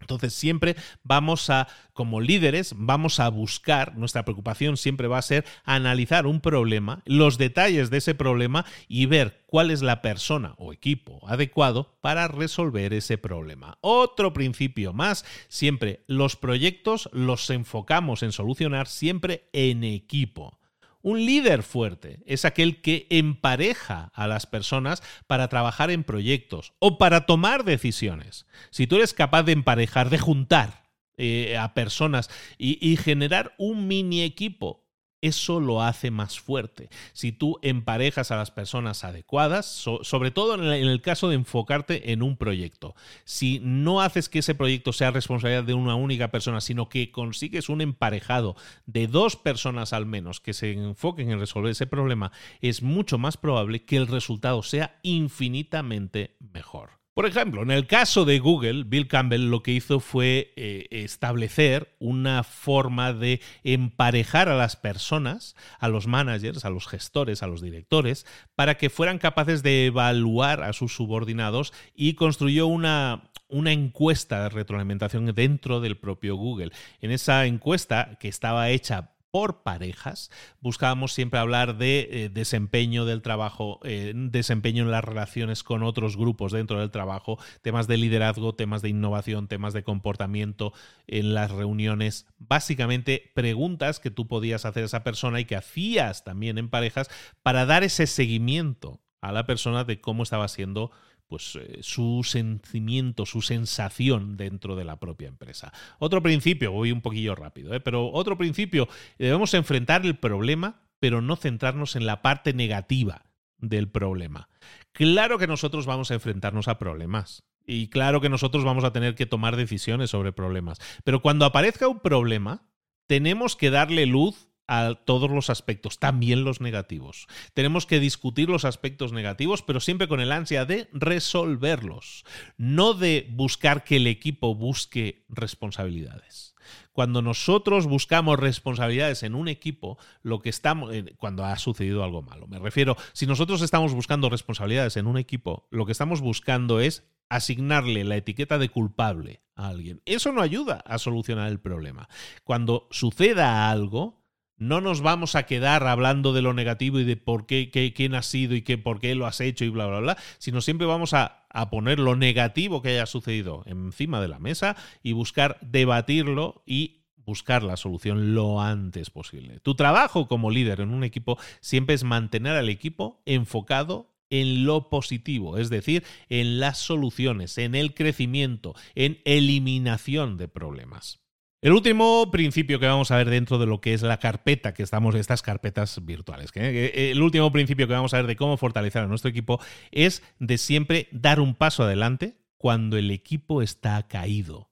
Entonces 0.00 0.34
siempre 0.34 0.76
vamos 1.02 1.48
a, 1.50 1.68
como 1.92 2.20
líderes, 2.20 2.74
vamos 2.76 3.20
a 3.20 3.28
buscar, 3.28 3.96
nuestra 3.96 4.24
preocupación 4.24 4.76
siempre 4.76 5.08
va 5.08 5.18
a 5.18 5.22
ser 5.22 5.44
analizar 5.64 6.26
un 6.26 6.40
problema, 6.40 7.02
los 7.06 7.38
detalles 7.38 7.90
de 7.90 7.98
ese 7.98 8.14
problema 8.14 8.64
y 8.88 9.06
ver 9.06 9.42
cuál 9.46 9.70
es 9.70 9.82
la 9.82 10.02
persona 10.02 10.54
o 10.58 10.72
equipo 10.72 11.20
adecuado 11.28 11.96
para 12.00 12.28
resolver 12.28 12.92
ese 12.92 13.18
problema. 13.18 13.78
Otro 13.80 14.32
principio 14.32 14.92
más, 14.92 15.24
siempre 15.48 16.02
los 16.06 16.36
proyectos 16.36 17.08
los 17.12 17.48
enfocamos 17.50 18.22
en 18.22 18.32
solucionar 18.32 18.86
siempre 18.86 19.48
en 19.52 19.84
equipo. 19.84 20.58
Un 21.04 21.26
líder 21.26 21.62
fuerte 21.62 22.20
es 22.24 22.46
aquel 22.46 22.80
que 22.80 23.06
empareja 23.10 24.10
a 24.14 24.26
las 24.26 24.46
personas 24.46 25.02
para 25.26 25.48
trabajar 25.48 25.90
en 25.90 26.02
proyectos 26.02 26.72
o 26.78 26.96
para 26.96 27.26
tomar 27.26 27.64
decisiones. 27.64 28.46
Si 28.70 28.86
tú 28.86 28.96
eres 28.96 29.12
capaz 29.12 29.42
de 29.42 29.52
emparejar, 29.52 30.08
de 30.08 30.18
juntar 30.18 30.88
eh, 31.18 31.58
a 31.58 31.74
personas 31.74 32.30
y 32.56 32.96
generar 32.96 33.54
un 33.58 33.86
mini 33.86 34.22
equipo 34.22 34.83
eso 35.24 35.58
lo 35.58 35.82
hace 35.82 36.10
más 36.10 36.38
fuerte. 36.38 36.90
Si 37.14 37.32
tú 37.32 37.58
emparejas 37.62 38.30
a 38.30 38.36
las 38.36 38.50
personas 38.50 39.04
adecuadas, 39.04 39.64
sobre 39.66 40.30
todo 40.30 40.54
en 40.54 40.64
el, 40.64 41.00
caso 41.00 41.30
de 41.30 41.36
enfocarte 41.36 42.12
en 42.12 42.22
un 42.22 42.36
proyecto, 42.36 42.94
si 43.24 43.58
no 43.62 44.02
haces 44.02 44.28
que 44.28 44.40
ese 44.40 44.54
proyecto 44.54 44.92
sea 44.92 45.10
responsabilidad 45.10 45.64
de 45.64 45.72
una 45.72 45.94
única 45.94 46.30
persona, 46.30 46.60
sino 46.60 46.90
que 46.90 47.10
consigues 47.10 47.70
un 47.70 47.80
emparejado 47.80 48.54
de 48.84 49.06
dos 49.06 49.36
personas 49.36 49.94
al 49.94 50.04
menos 50.04 50.40
que 50.40 50.52
se 50.52 50.72
enfoquen 50.72 51.30
en 51.30 51.40
resolver 51.40 51.72
ese 51.72 51.86
problema, 51.86 52.30
es 52.60 52.82
mucho 52.82 53.16
más 53.16 53.38
probable 53.38 53.84
que 53.84 53.96
el 53.96 54.06
resultado 54.06 54.62
sea 54.62 54.98
infinitamente 55.02 56.36
mejor. 56.52 57.03
Por 57.14 57.26
ejemplo, 57.26 57.62
en 57.62 57.70
el 57.70 57.86
caso 57.86 58.24
de 58.24 58.40
Google, 58.40 58.82
Bill 58.82 59.06
Campbell 59.06 59.48
lo 59.48 59.62
que 59.62 59.70
hizo 59.70 60.00
fue 60.00 60.52
eh, 60.56 60.88
establecer 60.90 61.94
una 62.00 62.42
forma 62.42 63.12
de 63.12 63.40
emparejar 63.62 64.48
a 64.48 64.56
las 64.56 64.74
personas, 64.74 65.54
a 65.78 65.86
los 65.86 66.08
managers, 66.08 66.64
a 66.64 66.70
los 66.70 66.88
gestores, 66.88 67.44
a 67.44 67.46
los 67.46 67.62
directores, 67.62 68.26
para 68.56 68.76
que 68.76 68.90
fueran 68.90 69.18
capaces 69.18 69.62
de 69.62 69.86
evaluar 69.86 70.64
a 70.64 70.72
sus 70.72 70.92
subordinados 70.96 71.72
y 71.94 72.14
construyó 72.14 72.66
una, 72.66 73.30
una 73.46 73.70
encuesta 73.70 74.42
de 74.42 74.48
retroalimentación 74.48 75.32
dentro 75.36 75.80
del 75.80 75.96
propio 75.96 76.34
Google. 76.34 76.72
En 77.00 77.12
esa 77.12 77.46
encuesta, 77.46 78.18
que 78.18 78.26
estaba 78.26 78.70
hecha 78.70 79.13
por 79.34 79.64
parejas. 79.64 80.30
Buscábamos 80.60 81.12
siempre 81.12 81.40
hablar 81.40 81.76
de 81.76 82.08
eh, 82.08 82.28
desempeño 82.28 83.04
del 83.04 83.20
trabajo, 83.20 83.80
eh, 83.82 84.12
desempeño 84.14 84.84
en 84.84 84.92
las 84.92 85.02
relaciones 85.02 85.64
con 85.64 85.82
otros 85.82 86.16
grupos 86.16 86.52
dentro 86.52 86.78
del 86.78 86.92
trabajo, 86.92 87.40
temas 87.60 87.88
de 87.88 87.96
liderazgo, 87.96 88.54
temas 88.54 88.80
de 88.80 88.90
innovación, 88.90 89.48
temas 89.48 89.72
de 89.72 89.82
comportamiento 89.82 90.72
en 91.08 91.34
las 91.34 91.50
reuniones. 91.50 92.28
Básicamente 92.38 93.32
preguntas 93.34 93.98
que 93.98 94.12
tú 94.12 94.28
podías 94.28 94.64
hacer 94.66 94.84
a 94.84 94.86
esa 94.86 95.02
persona 95.02 95.40
y 95.40 95.46
que 95.46 95.56
hacías 95.56 96.22
también 96.22 96.56
en 96.56 96.70
parejas 96.70 97.10
para 97.42 97.66
dar 97.66 97.82
ese 97.82 98.06
seguimiento 98.06 99.00
a 99.20 99.32
la 99.32 99.46
persona 99.46 99.82
de 99.82 100.00
cómo 100.00 100.22
estaba 100.22 100.46
siendo 100.46 100.92
pues, 101.26 101.56
eh, 101.56 101.78
su 101.82 102.22
sentimiento, 102.24 103.26
su 103.26 103.42
sensación 103.42 104.36
dentro 104.36 104.76
de 104.76 104.84
la 104.84 104.98
propia 104.98 105.28
empresa. 105.28 105.72
Otro 105.98 106.22
principio, 106.22 106.72
voy 106.72 106.92
un 106.92 107.00
poquillo 107.00 107.34
rápido, 107.34 107.74
¿eh? 107.74 107.80
pero 107.80 108.10
otro 108.12 108.36
principio, 108.36 108.88
debemos 109.18 109.54
enfrentar 109.54 110.04
el 110.04 110.16
problema, 110.16 110.82
pero 111.00 111.20
no 111.20 111.36
centrarnos 111.36 111.96
en 111.96 112.06
la 112.06 112.22
parte 112.22 112.52
negativa 112.52 113.26
del 113.58 113.88
problema. 113.88 114.48
Claro 114.92 115.38
que 115.38 115.46
nosotros 115.46 115.86
vamos 115.86 116.10
a 116.10 116.14
enfrentarnos 116.14 116.68
a 116.68 116.78
problemas. 116.78 117.44
Y 117.66 117.88
claro 117.88 118.20
que 118.20 118.28
nosotros 118.28 118.64
vamos 118.64 118.84
a 118.84 118.92
tener 118.92 119.14
que 119.14 119.26
tomar 119.26 119.56
decisiones 119.56 120.10
sobre 120.10 120.32
problemas. 120.32 120.78
Pero 121.02 121.22
cuando 121.22 121.46
aparezca 121.46 121.88
un 121.88 122.00
problema, 122.00 122.66
tenemos 123.06 123.56
que 123.56 123.70
darle 123.70 124.06
luz 124.06 124.48
a 124.66 124.94
todos 124.94 125.30
los 125.30 125.50
aspectos, 125.50 125.98
también 125.98 126.44
los 126.44 126.60
negativos. 126.60 127.26
Tenemos 127.52 127.86
que 127.86 128.00
discutir 128.00 128.48
los 128.48 128.64
aspectos 128.64 129.12
negativos, 129.12 129.62
pero 129.62 129.80
siempre 129.80 130.08
con 130.08 130.20
el 130.20 130.32
ansia 130.32 130.64
de 130.64 130.88
resolverlos, 130.92 132.24
no 132.56 132.94
de 132.94 133.28
buscar 133.30 133.84
que 133.84 133.96
el 133.96 134.06
equipo 134.06 134.54
busque 134.54 135.24
responsabilidades. 135.28 136.54
Cuando 136.92 137.22
nosotros 137.22 137.86
buscamos 137.86 138.38
responsabilidades 138.38 139.22
en 139.22 139.34
un 139.34 139.48
equipo, 139.48 139.98
lo 140.22 140.40
que 140.40 140.48
estamos 140.48 140.94
eh, 140.94 141.14
cuando 141.18 141.44
ha 141.44 141.58
sucedido 141.58 142.04
algo 142.04 142.22
malo, 142.22 142.46
me 142.46 142.58
refiero, 142.58 142.96
si 143.12 143.26
nosotros 143.26 143.62
estamos 143.62 143.92
buscando 143.92 144.30
responsabilidades 144.30 144.96
en 144.96 145.06
un 145.06 145.18
equipo, 145.18 145.66
lo 145.70 145.86
que 145.86 145.92
estamos 145.92 146.20
buscando 146.20 146.80
es 146.80 147.04
asignarle 147.28 148.04
la 148.04 148.16
etiqueta 148.16 148.58
de 148.58 148.68
culpable 148.68 149.42
a 149.56 149.68
alguien. 149.68 150.02
Eso 150.04 150.32
no 150.32 150.40
ayuda 150.40 150.82
a 150.86 150.98
solucionar 150.98 151.48
el 151.48 151.60
problema. 151.60 152.08
Cuando 152.44 152.86
suceda 152.90 153.70
algo, 153.70 154.23
no 154.56 154.80
nos 154.80 155.00
vamos 155.00 155.34
a 155.34 155.44
quedar 155.44 155.86
hablando 155.86 156.32
de 156.32 156.42
lo 156.42 156.54
negativo 156.54 157.00
y 157.00 157.04
de 157.04 157.16
por 157.16 157.46
qué, 157.46 157.70
quién 157.94 158.14
ha 158.14 158.22
sido 158.22 158.54
y 158.54 158.62
qué, 158.62 158.78
por 158.78 159.00
qué 159.00 159.14
lo 159.14 159.26
has 159.26 159.40
hecho 159.40 159.64
y 159.64 159.68
bla, 159.68 159.86
bla, 159.86 160.00
bla, 160.00 160.16
sino 160.38 160.60
siempre 160.60 160.86
vamos 160.86 161.14
a, 161.14 161.46
a 161.50 161.70
poner 161.70 161.98
lo 161.98 162.16
negativo 162.16 162.82
que 162.82 162.90
haya 162.90 163.06
sucedido 163.06 163.62
encima 163.66 164.20
de 164.20 164.28
la 164.28 164.38
mesa 164.38 164.76
y 165.02 165.12
buscar 165.12 165.58
debatirlo 165.60 166.62
y 166.66 167.04
buscar 167.24 167.62
la 167.62 167.76
solución 167.76 168.34
lo 168.34 168.60
antes 168.60 169.10
posible. 169.10 169.60
Tu 169.60 169.74
trabajo 169.74 170.28
como 170.28 170.50
líder 170.50 170.80
en 170.80 170.90
un 170.90 171.04
equipo 171.04 171.38
siempre 171.60 171.94
es 171.94 172.04
mantener 172.04 172.56
al 172.56 172.68
equipo 172.68 173.22
enfocado 173.24 174.10
en 174.30 174.64
lo 174.64 174.88
positivo, 174.88 175.58
es 175.58 175.70
decir, 175.70 176.04
en 176.28 176.58
las 176.58 176.78
soluciones, 176.78 177.56
en 177.58 177.74
el 177.74 177.94
crecimiento, 177.94 178.74
en 178.94 179.20
eliminación 179.24 180.36
de 180.36 180.48
problemas. 180.48 181.23
El 181.64 181.72
último 181.72 182.30
principio 182.30 182.78
que 182.78 182.86
vamos 182.86 183.10
a 183.10 183.16
ver 183.16 183.30
dentro 183.30 183.56
de 183.56 183.64
lo 183.64 183.80
que 183.80 183.94
es 183.94 184.02
la 184.02 184.18
carpeta 184.18 184.74
que 184.74 184.82
estamos, 184.82 185.14
estas 185.14 185.40
carpetas 185.40 186.04
virtuales, 186.04 186.50
eh, 186.56 187.10
el 187.10 187.22
último 187.22 187.50
principio 187.52 187.88
que 187.88 187.94
vamos 187.94 188.12
a 188.12 188.18
ver 188.18 188.26
de 188.26 188.36
cómo 188.36 188.58
fortalecer 188.58 189.00
a 189.00 189.06
nuestro 189.06 189.30
equipo 189.30 189.58
es 189.90 190.22
de 190.38 190.58
siempre 190.58 191.08
dar 191.10 191.40
un 191.40 191.54
paso 191.54 191.84
adelante 191.84 192.36
cuando 192.58 192.98
el 192.98 193.10
equipo 193.10 193.62
está 193.62 194.06
caído. 194.06 194.68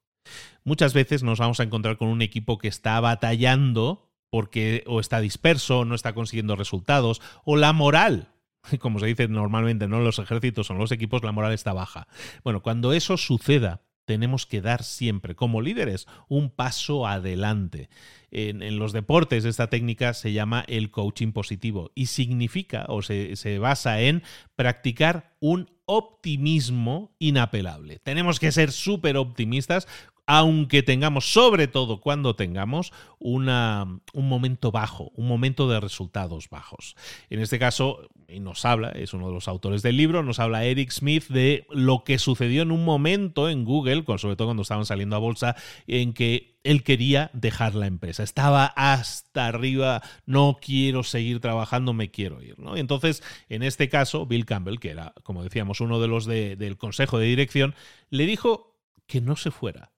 Muchas 0.64 0.92
veces 0.92 1.22
nos 1.22 1.38
vamos 1.38 1.60
a 1.60 1.62
encontrar 1.62 1.96
con 1.96 2.08
un 2.08 2.20
equipo 2.20 2.58
que 2.58 2.68
está 2.68 3.00
batallando 3.00 4.12
porque 4.28 4.84
o 4.86 5.00
está 5.00 5.20
disperso, 5.20 5.86
no 5.86 5.94
está 5.94 6.12
consiguiendo 6.12 6.56
resultados, 6.56 7.22
o 7.46 7.56
la 7.56 7.72
moral 7.72 8.28
como 8.80 9.00
se 9.00 9.06
dice 9.06 9.28
normalmente, 9.28 9.88
no 9.88 10.00
los 10.00 10.18
ejércitos 10.18 10.68
en 10.68 10.76
los 10.76 10.92
equipos, 10.92 11.24
la 11.24 11.32
moral 11.32 11.52
está 11.52 11.72
baja. 11.72 12.06
Bueno, 12.44 12.62
cuando 12.62 12.92
eso 12.92 13.16
suceda, 13.16 13.80
tenemos 14.12 14.44
que 14.44 14.60
dar 14.60 14.82
siempre, 14.82 15.34
como 15.34 15.62
líderes, 15.62 16.06
un 16.28 16.50
paso 16.50 17.06
adelante. 17.06 17.88
En, 18.30 18.78
los 18.78 18.92
deportes 18.92 19.46
esta 19.46 19.70
técnica 19.70 20.12
se 20.12 20.34
llama 20.34 20.66
el 20.68 20.90
coaching 20.90 21.32
positivo 21.32 21.90
y 21.94 22.06
significa 22.06 22.84
o 22.88 23.00
se, 23.00 23.36
se 23.36 23.58
basa 23.58 24.02
en 24.02 24.22
practicar 24.54 25.34
un 25.40 25.70
optimismo 25.86 27.16
inapelable. 27.18 28.00
Tenemos 28.00 28.38
que 28.38 28.52
ser 28.52 28.70
súper 28.70 29.16
optimistas 29.16 29.88
aunque 30.26 30.82
tengamos, 30.82 31.32
sobre 31.32 31.68
todo 31.68 32.00
cuando 32.00 32.36
tengamos 32.36 32.92
un 33.18 33.44
momento 34.14 34.70
bajo, 34.70 35.10
un 35.14 35.28
momento 35.28 35.68
de 35.68 35.80
resultados 35.80 36.48
bajos. 36.48 36.96
En 37.30 37.40
este 37.40 37.58
caso, 37.58 38.08
y 38.28 38.40
nos 38.40 38.64
habla, 38.64 38.90
es 38.90 39.14
uno 39.14 39.28
de 39.28 39.34
los 39.34 39.48
autores 39.48 39.82
del 39.82 39.96
libro, 39.96 40.22
nos 40.22 40.38
habla 40.38 40.64
Eric 40.64 40.90
Smith 40.90 41.28
de 41.28 41.66
lo 41.70 42.04
que 42.04 42.18
sucedió 42.18 42.62
en 42.62 42.70
un 42.70 42.84
momento 42.84 43.48
en 43.48 43.64
Google, 43.64 44.04
sobre 44.18 44.36
todo 44.36 44.48
cuando 44.48 44.62
estaban 44.62 44.86
saliendo 44.86 45.16
a 45.16 45.20
bolsa, 45.20 45.56
en 45.86 46.14
que 46.14 46.58
él 46.64 46.84
quería 46.84 47.30
dejar 47.32 47.74
la 47.74 47.86
empresa. 47.86 48.22
Estaba 48.22 48.66
hasta 48.66 49.46
arriba, 49.46 50.02
no 50.26 50.58
quiero 50.60 51.02
seguir 51.02 51.40
trabajando, 51.40 51.92
me 51.92 52.10
quiero 52.10 52.42
ir. 52.42 52.56
Y 52.74 52.80
entonces, 52.80 53.22
en 53.48 53.62
este 53.62 53.88
caso, 53.88 54.26
Bill 54.26 54.46
Campbell, 54.46 54.78
que 54.78 54.90
era, 54.90 55.12
como 55.24 55.42
decíamos, 55.42 55.80
uno 55.80 56.00
de 56.00 56.08
los 56.08 56.26
del 56.26 56.76
consejo 56.76 57.18
de 57.18 57.26
dirección, 57.26 57.74
le 58.10 58.26
dijo 58.26 58.76
que 59.06 59.20
no 59.20 59.36
se 59.36 59.50
fuera 59.50 59.91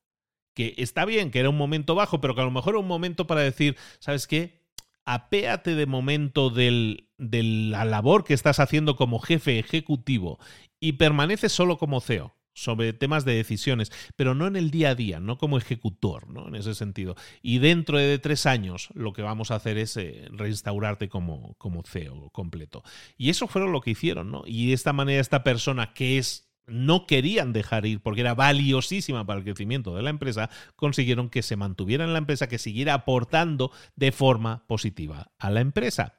que 0.54 0.74
está 0.78 1.04
bien, 1.04 1.30
que 1.30 1.40
era 1.40 1.50
un 1.50 1.56
momento 1.56 1.94
bajo, 1.94 2.20
pero 2.20 2.34
que 2.34 2.40
a 2.40 2.44
lo 2.44 2.50
mejor 2.50 2.74
era 2.74 2.80
un 2.80 2.88
momento 2.88 3.26
para 3.26 3.42
decir, 3.42 3.76
¿sabes 3.98 4.26
qué? 4.26 4.62
Apéate 5.04 5.74
de 5.74 5.86
momento 5.86 6.48
del, 6.50 7.08
de 7.18 7.42
la 7.42 7.84
labor 7.84 8.24
que 8.24 8.34
estás 8.34 8.60
haciendo 8.60 8.96
como 8.96 9.18
jefe 9.18 9.58
ejecutivo 9.58 10.38
y 10.80 10.92
permanece 10.92 11.48
solo 11.48 11.76
como 11.78 12.00
CEO 12.00 12.34
sobre 12.54 12.92
temas 12.92 13.24
de 13.24 13.34
decisiones, 13.34 13.90
pero 14.16 14.34
no 14.34 14.46
en 14.46 14.56
el 14.56 14.70
día 14.70 14.90
a 14.90 14.94
día, 14.94 15.20
no 15.20 15.38
como 15.38 15.58
ejecutor, 15.58 16.28
¿no? 16.30 16.46
En 16.48 16.54
ese 16.54 16.74
sentido. 16.74 17.16
Y 17.42 17.58
dentro 17.58 17.98
de 17.98 18.18
tres 18.18 18.46
años 18.46 18.88
lo 18.94 19.12
que 19.12 19.22
vamos 19.22 19.50
a 19.50 19.56
hacer 19.56 19.76
es 19.76 19.96
eh, 19.96 20.28
reinstaurarte 20.30 21.08
como, 21.08 21.54
como 21.58 21.82
CEO 21.82 22.30
completo. 22.30 22.82
Y 23.18 23.30
eso 23.30 23.48
fue 23.48 23.60
lo 23.68 23.80
que 23.80 23.90
hicieron, 23.90 24.30
¿no? 24.30 24.44
Y 24.46 24.68
de 24.68 24.74
esta 24.74 24.92
manera 24.92 25.20
esta 25.20 25.42
persona 25.42 25.92
que 25.92 26.18
es 26.18 26.53
no 26.66 27.06
querían 27.06 27.52
dejar 27.52 27.86
ir 27.86 28.00
porque 28.00 28.22
era 28.22 28.34
valiosísima 28.34 29.26
para 29.26 29.38
el 29.38 29.44
crecimiento 29.44 29.94
de 29.94 30.02
la 30.02 30.10
empresa, 30.10 30.50
consiguieron 30.76 31.30
que 31.30 31.42
se 31.42 31.56
mantuviera 31.56 32.04
en 32.04 32.12
la 32.12 32.18
empresa, 32.18 32.48
que 32.48 32.58
siguiera 32.58 32.94
aportando 32.94 33.70
de 33.96 34.12
forma 34.12 34.66
positiva 34.66 35.30
a 35.38 35.50
la 35.50 35.60
empresa. 35.60 36.14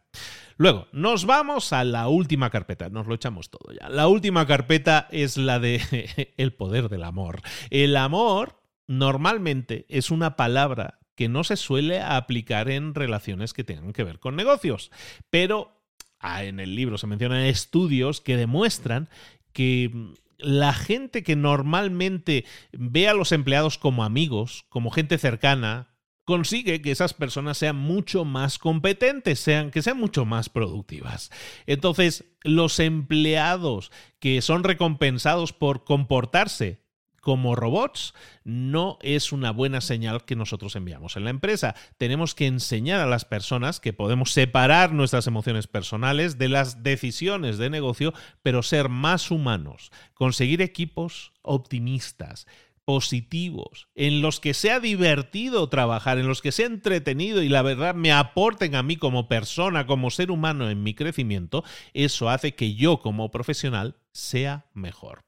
Luego, 0.58 0.88
nos 0.94 1.26
vamos 1.26 1.74
a 1.74 1.84
la 1.84 2.08
última 2.08 2.50
carpeta, 2.50 2.90
nos 2.90 3.08
lo 3.08 3.16
echamos 3.16 3.50
todo 3.50 3.74
ya. 3.74 3.90
La 3.90 4.08
última 4.08 4.46
carpeta 4.46 5.08
es 5.12 5.38
la 5.38 5.60
de 5.60 6.34
el 6.38 6.54
poder 6.54 6.90
del 6.90 7.04
amor. 7.04 7.42
El 7.70 7.98
amor 7.98 8.62
normalmente 8.88 9.86
es 9.90 10.12
una 10.12 10.36
palabra 10.36 11.00
que 11.16 11.30
no 11.30 11.44
se 11.44 11.58
suele 11.58 12.02
aplicar 12.02 12.70
en 12.70 12.94
relaciones 12.94 13.54
que 13.54 13.64
tengan 13.64 13.94
que 13.94 14.04
ver 14.04 14.20
con 14.20 14.36
negocios, 14.36 14.92
pero 15.30 15.82
ah, 16.20 16.44
en 16.44 16.60
el 16.60 16.76
libro 16.76 16.98
se 16.98 17.08
mencionan 17.08 17.42
estudios 17.42 18.22
que 18.22 18.38
demuestran 18.38 19.10
que 19.54 20.14
la 20.38 20.74
gente 20.74 21.24
que 21.24 21.36
normalmente 21.36 22.46
ve 22.72 23.08
a 23.08 23.14
los 23.14 23.32
empleados 23.32 23.78
como 23.78 24.04
amigos, 24.04 24.66
como 24.70 24.92
gente 24.92 25.18
cercana, 25.18 25.96
consigue 26.26 26.82
que 26.82 26.92
esas 26.92 27.14
personas 27.14 27.58
sean 27.58 27.76
mucho 27.76 28.26
más 28.26 28.58
competentes, 28.58 29.40
sean, 29.40 29.72
que 29.72 29.82
sean 29.82 29.98
mucho 29.98 30.26
más 30.26 30.50
productivas. 30.50 31.32
Entonces, 31.68 32.26
los 32.42 32.80
empleados 32.80 33.92
que 34.20 34.42
son 34.42 34.64
recompensados 34.64 35.54
por 35.54 35.84
comportarse 35.84 36.85
como 37.26 37.56
robots 37.56 38.14
no 38.44 39.00
es 39.02 39.32
una 39.32 39.50
buena 39.50 39.82
señal 39.82 40.26
que 40.26 40.36
nosotros 40.36 40.76
enviamos 40.76 41.18
en 41.18 41.24
la 41.24 41.32
empresa. 41.32 41.74
Tenemos 41.98 42.36
que 42.36 42.46
enseñar 42.46 43.02
a 43.02 43.08
las 43.08 43.26
personas 43.26 43.80
que 43.80 43.94
podemos 43.94 44.32
separar 44.32 44.94
nuestras 44.94 45.26
emociones 45.26 45.66
personales 45.66 46.38
de 46.38 46.50
las 46.50 46.84
decisiones 46.84 47.58
de 47.58 47.72
negocio, 47.72 48.14
pero 48.44 48.62
ser 48.62 48.90
más 48.90 49.32
humanos, 49.32 49.92
conseguir 50.14 50.62
equipos 50.62 51.34
optimistas, 51.42 52.46
positivos, 52.86 53.88
en 53.96 54.22
los 54.22 54.40
que 54.40 54.54
sea 54.54 54.80
divertido 54.80 55.68
trabajar, 55.68 56.20
en 56.20 56.28
los 56.28 56.44
que 56.44 56.52
sea 56.52 56.68
entretenido 56.68 57.42
y 57.42 57.50
la 57.50 57.64
verdad 57.64 57.96
me 57.96 58.12
aporten 58.12 58.76
a 58.76 58.84
mí 58.84 58.98
como 58.98 59.28
persona, 59.28 59.88
como 59.88 60.12
ser 60.12 60.30
humano 60.30 60.70
en 60.70 60.84
mi 60.84 60.94
crecimiento, 60.94 61.64
eso 61.96 62.30
hace 62.30 62.54
que 62.54 62.76
yo 62.76 63.00
como 63.00 63.32
profesional 63.32 63.96
sea 64.12 64.68
mejor. 64.76 65.25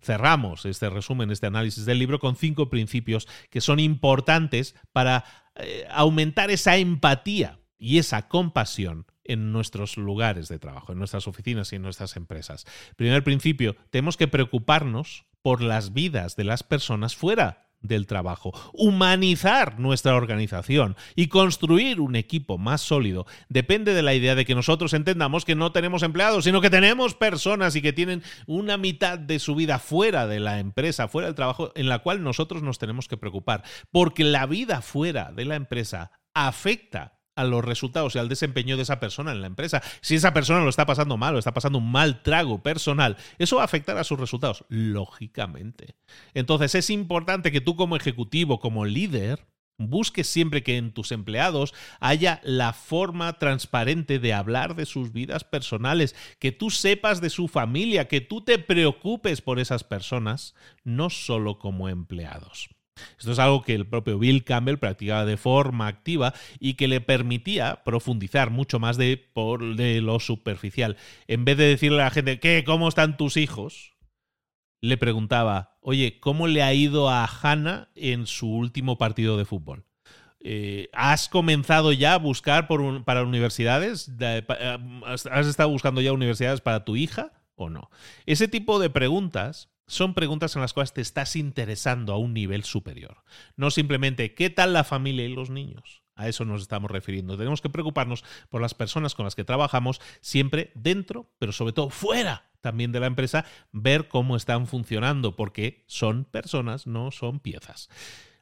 Cerramos 0.00 0.64
este 0.64 0.90
resumen, 0.90 1.30
este 1.30 1.46
análisis 1.46 1.84
del 1.84 1.98
libro 1.98 2.18
con 2.18 2.36
cinco 2.36 2.68
principios 2.70 3.28
que 3.50 3.60
son 3.60 3.80
importantes 3.80 4.74
para 4.92 5.24
eh, 5.56 5.86
aumentar 5.90 6.50
esa 6.50 6.76
empatía 6.76 7.60
y 7.78 7.98
esa 7.98 8.28
compasión 8.28 9.06
en 9.24 9.52
nuestros 9.52 9.96
lugares 9.96 10.48
de 10.48 10.58
trabajo, 10.58 10.92
en 10.92 10.98
nuestras 10.98 11.28
oficinas 11.28 11.72
y 11.72 11.76
en 11.76 11.82
nuestras 11.82 12.16
empresas. 12.16 12.66
Primer 12.96 13.22
principio, 13.22 13.76
tenemos 13.90 14.16
que 14.16 14.26
preocuparnos 14.26 15.26
por 15.42 15.62
las 15.62 15.92
vidas 15.92 16.34
de 16.34 16.44
las 16.44 16.62
personas 16.62 17.14
fuera 17.14 17.67
del 17.80 18.06
trabajo, 18.06 18.52
humanizar 18.72 19.78
nuestra 19.78 20.14
organización 20.14 20.96
y 21.14 21.28
construir 21.28 22.00
un 22.00 22.16
equipo 22.16 22.58
más 22.58 22.80
sólido 22.80 23.26
depende 23.48 23.94
de 23.94 24.02
la 24.02 24.14
idea 24.14 24.34
de 24.34 24.44
que 24.44 24.54
nosotros 24.54 24.94
entendamos 24.94 25.44
que 25.44 25.54
no 25.54 25.72
tenemos 25.72 26.02
empleados, 26.02 26.44
sino 26.44 26.60
que 26.60 26.70
tenemos 26.70 27.14
personas 27.14 27.76
y 27.76 27.82
que 27.82 27.92
tienen 27.92 28.22
una 28.46 28.76
mitad 28.76 29.18
de 29.18 29.38
su 29.38 29.54
vida 29.54 29.78
fuera 29.78 30.26
de 30.26 30.40
la 30.40 30.58
empresa, 30.58 31.08
fuera 31.08 31.28
del 31.28 31.34
trabajo, 31.34 31.72
en 31.74 31.88
la 31.88 32.00
cual 32.00 32.22
nosotros 32.22 32.62
nos 32.62 32.78
tenemos 32.78 33.08
que 33.08 33.16
preocupar, 33.16 33.62
porque 33.90 34.24
la 34.24 34.46
vida 34.46 34.80
fuera 34.82 35.32
de 35.32 35.44
la 35.44 35.56
empresa 35.56 36.10
afecta 36.34 37.17
a 37.38 37.44
los 37.44 37.64
resultados 37.64 38.14
y 38.14 38.18
al 38.18 38.28
desempeño 38.28 38.76
de 38.76 38.82
esa 38.82 39.00
persona 39.00 39.32
en 39.32 39.40
la 39.40 39.46
empresa. 39.46 39.80
Si 40.00 40.16
esa 40.16 40.34
persona 40.34 40.60
lo 40.60 40.68
está 40.68 40.86
pasando 40.86 41.16
mal 41.16 41.36
o 41.36 41.38
está 41.38 41.54
pasando 41.54 41.78
un 41.78 41.90
mal 41.90 42.22
trago 42.22 42.62
personal, 42.62 43.16
eso 43.38 43.56
va 43.56 43.62
a 43.62 43.66
afectar 43.66 43.96
a 43.96 44.04
sus 44.04 44.18
resultados, 44.18 44.64
lógicamente. 44.68 45.94
Entonces 46.34 46.74
es 46.74 46.90
importante 46.90 47.52
que 47.52 47.60
tú 47.60 47.76
como 47.76 47.96
ejecutivo, 47.96 48.58
como 48.58 48.84
líder, 48.84 49.46
Busque 49.80 50.24
siempre 50.24 50.64
que 50.64 50.76
en 50.76 50.90
tus 50.90 51.12
empleados 51.12 51.72
haya 52.00 52.40
la 52.42 52.72
forma 52.72 53.38
transparente 53.38 54.18
de 54.18 54.32
hablar 54.32 54.74
de 54.74 54.86
sus 54.86 55.12
vidas 55.12 55.44
personales, 55.44 56.16
que 56.40 56.50
tú 56.50 56.70
sepas 56.70 57.20
de 57.20 57.30
su 57.30 57.46
familia, 57.46 58.08
que 58.08 58.20
tú 58.20 58.40
te 58.40 58.58
preocupes 58.58 59.40
por 59.40 59.60
esas 59.60 59.84
personas, 59.84 60.56
no 60.82 61.10
solo 61.10 61.60
como 61.60 61.88
empleados. 61.88 62.70
Esto 63.18 63.32
es 63.32 63.38
algo 63.38 63.62
que 63.62 63.74
el 63.74 63.86
propio 63.86 64.18
Bill 64.18 64.44
Campbell 64.44 64.78
practicaba 64.78 65.24
de 65.24 65.36
forma 65.36 65.86
activa 65.86 66.34
y 66.58 66.74
que 66.74 66.88
le 66.88 67.00
permitía 67.00 67.82
profundizar 67.84 68.50
mucho 68.50 68.78
más 68.78 68.96
de, 68.96 69.16
por, 69.32 69.76
de 69.76 70.00
lo 70.00 70.20
superficial. 70.20 70.96
En 71.26 71.44
vez 71.44 71.56
de 71.56 71.64
decirle 71.64 72.00
a 72.00 72.06
la 72.06 72.10
gente, 72.10 72.40
¿qué? 72.40 72.64
¿Cómo 72.64 72.88
están 72.88 73.16
tus 73.16 73.36
hijos? 73.36 73.94
Le 74.80 74.96
preguntaba, 74.96 75.78
oye, 75.80 76.20
¿cómo 76.20 76.46
le 76.46 76.62
ha 76.62 76.72
ido 76.72 77.08
a 77.08 77.26
Hannah 77.26 77.88
en 77.94 78.26
su 78.26 78.48
último 78.48 78.98
partido 78.98 79.36
de 79.36 79.44
fútbol? 79.44 79.84
Eh, 80.40 80.88
¿Has 80.92 81.28
comenzado 81.28 81.92
ya 81.92 82.14
a 82.14 82.18
buscar 82.18 82.68
para 83.04 83.22
universidades? 83.22 84.10
Eh, 84.20 84.46
¿Has 85.04 85.46
estado 85.46 85.68
buscando 85.68 86.00
ya 86.00 86.12
universidades 86.12 86.60
para 86.60 86.84
tu 86.84 86.94
hija 86.94 87.32
o 87.56 87.70
no? 87.70 87.90
Ese 88.24 88.46
tipo 88.46 88.78
de 88.78 88.90
preguntas 88.90 89.70
son 89.88 90.14
preguntas 90.14 90.54
en 90.54 90.62
las 90.62 90.72
cuales 90.72 90.92
te 90.92 91.00
estás 91.00 91.34
interesando 91.34 92.12
a 92.12 92.18
un 92.18 92.34
nivel 92.34 92.62
superior. 92.62 93.24
No 93.56 93.70
simplemente 93.70 94.34
qué 94.34 94.50
tal 94.50 94.72
la 94.72 94.84
familia 94.84 95.24
y 95.24 95.34
los 95.34 95.50
niños. 95.50 96.02
A 96.14 96.28
eso 96.28 96.44
nos 96.44 96.62
estamos 96.62 96.90
refiriendo. 96.90 97.38
Tenemos 97.38 97.60
que 97.60 97.70
preocuparnos 97.70 98.24
por 98.50 98.60
las 98.60 98.74
personas 98.74 99.14
con 99.14 99.24
las 99.24 99.34
que 99.34 99.44
trabajamos, 99.44 100.00
siempre 100.20 100.72
dentro, 100.74 101.30
pero 101.38 101.52
sobre 101.52 101.72
todo 101.72 101.90
fuera 101.90 102.50
también 102.60 102.92
de 102.92 103.00
la 103.00 103.06
empresa, 103.06 103.44
ver 103.72 104.08
cómo 104.08 104.36
están 104.36 104.66
funcionando, 104.66 105.36
porque 105.36 105.84
son 105.86 106.24
personas, 106.24 106.86
no 106.86 107.10
son 107.10 107.40
piezas. 107.40 107.88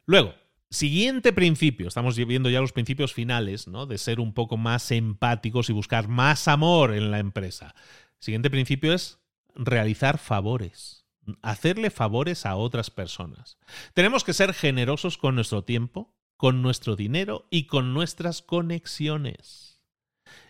Luego, 0.04 0.34
Siguiente 0.68 1.32
principio, 1.32 1.86
estamos 1.86 2.16
viendo 2.16 2.50
ya 2.50 2.60
los 2.60 2.72
principios 2.72 3.14
finales, 3.14 3.68
¿no? 3.68 3.86
De 3.86 3.98
ser 3.98 4.18
un 4.18 4.34
poco 4.34 4.56
más 4.56 4.90
empáticos 4.90 5.70
y 5.70 5.72
buscar 5.72 6.08
más 6.08 6.48
amor 6.48 6.92
en 6.92 7.12
la 7.12 7.20
empresa. 7.20 7.76
Siguiente 8.18 8.50
principio 8.50 8.92
es 8.92 9.20
realizar 9.54 10.18
favores 10.18 11.05
hacerle 11.42 11.90
favores 11.90 12.46
a 12.46 12.56
otras 12.56 12.90
personas. 12.90 13.58
Tenemos 13.94 14.24
que 14.24 14.32
ser 14.32 14.54
generosos 14.54 15.18
con 15.18 15.34
nuestro 15.34 15.64
tiempo, 15.64 16.14
con 16.36 16.62
nuestro 16.62 16.96
dinero 16.96 17.46
y 17.50 17.64
con 17.64 17.94
nuestras 17.94 18.42
conexiones. 18.42 19.82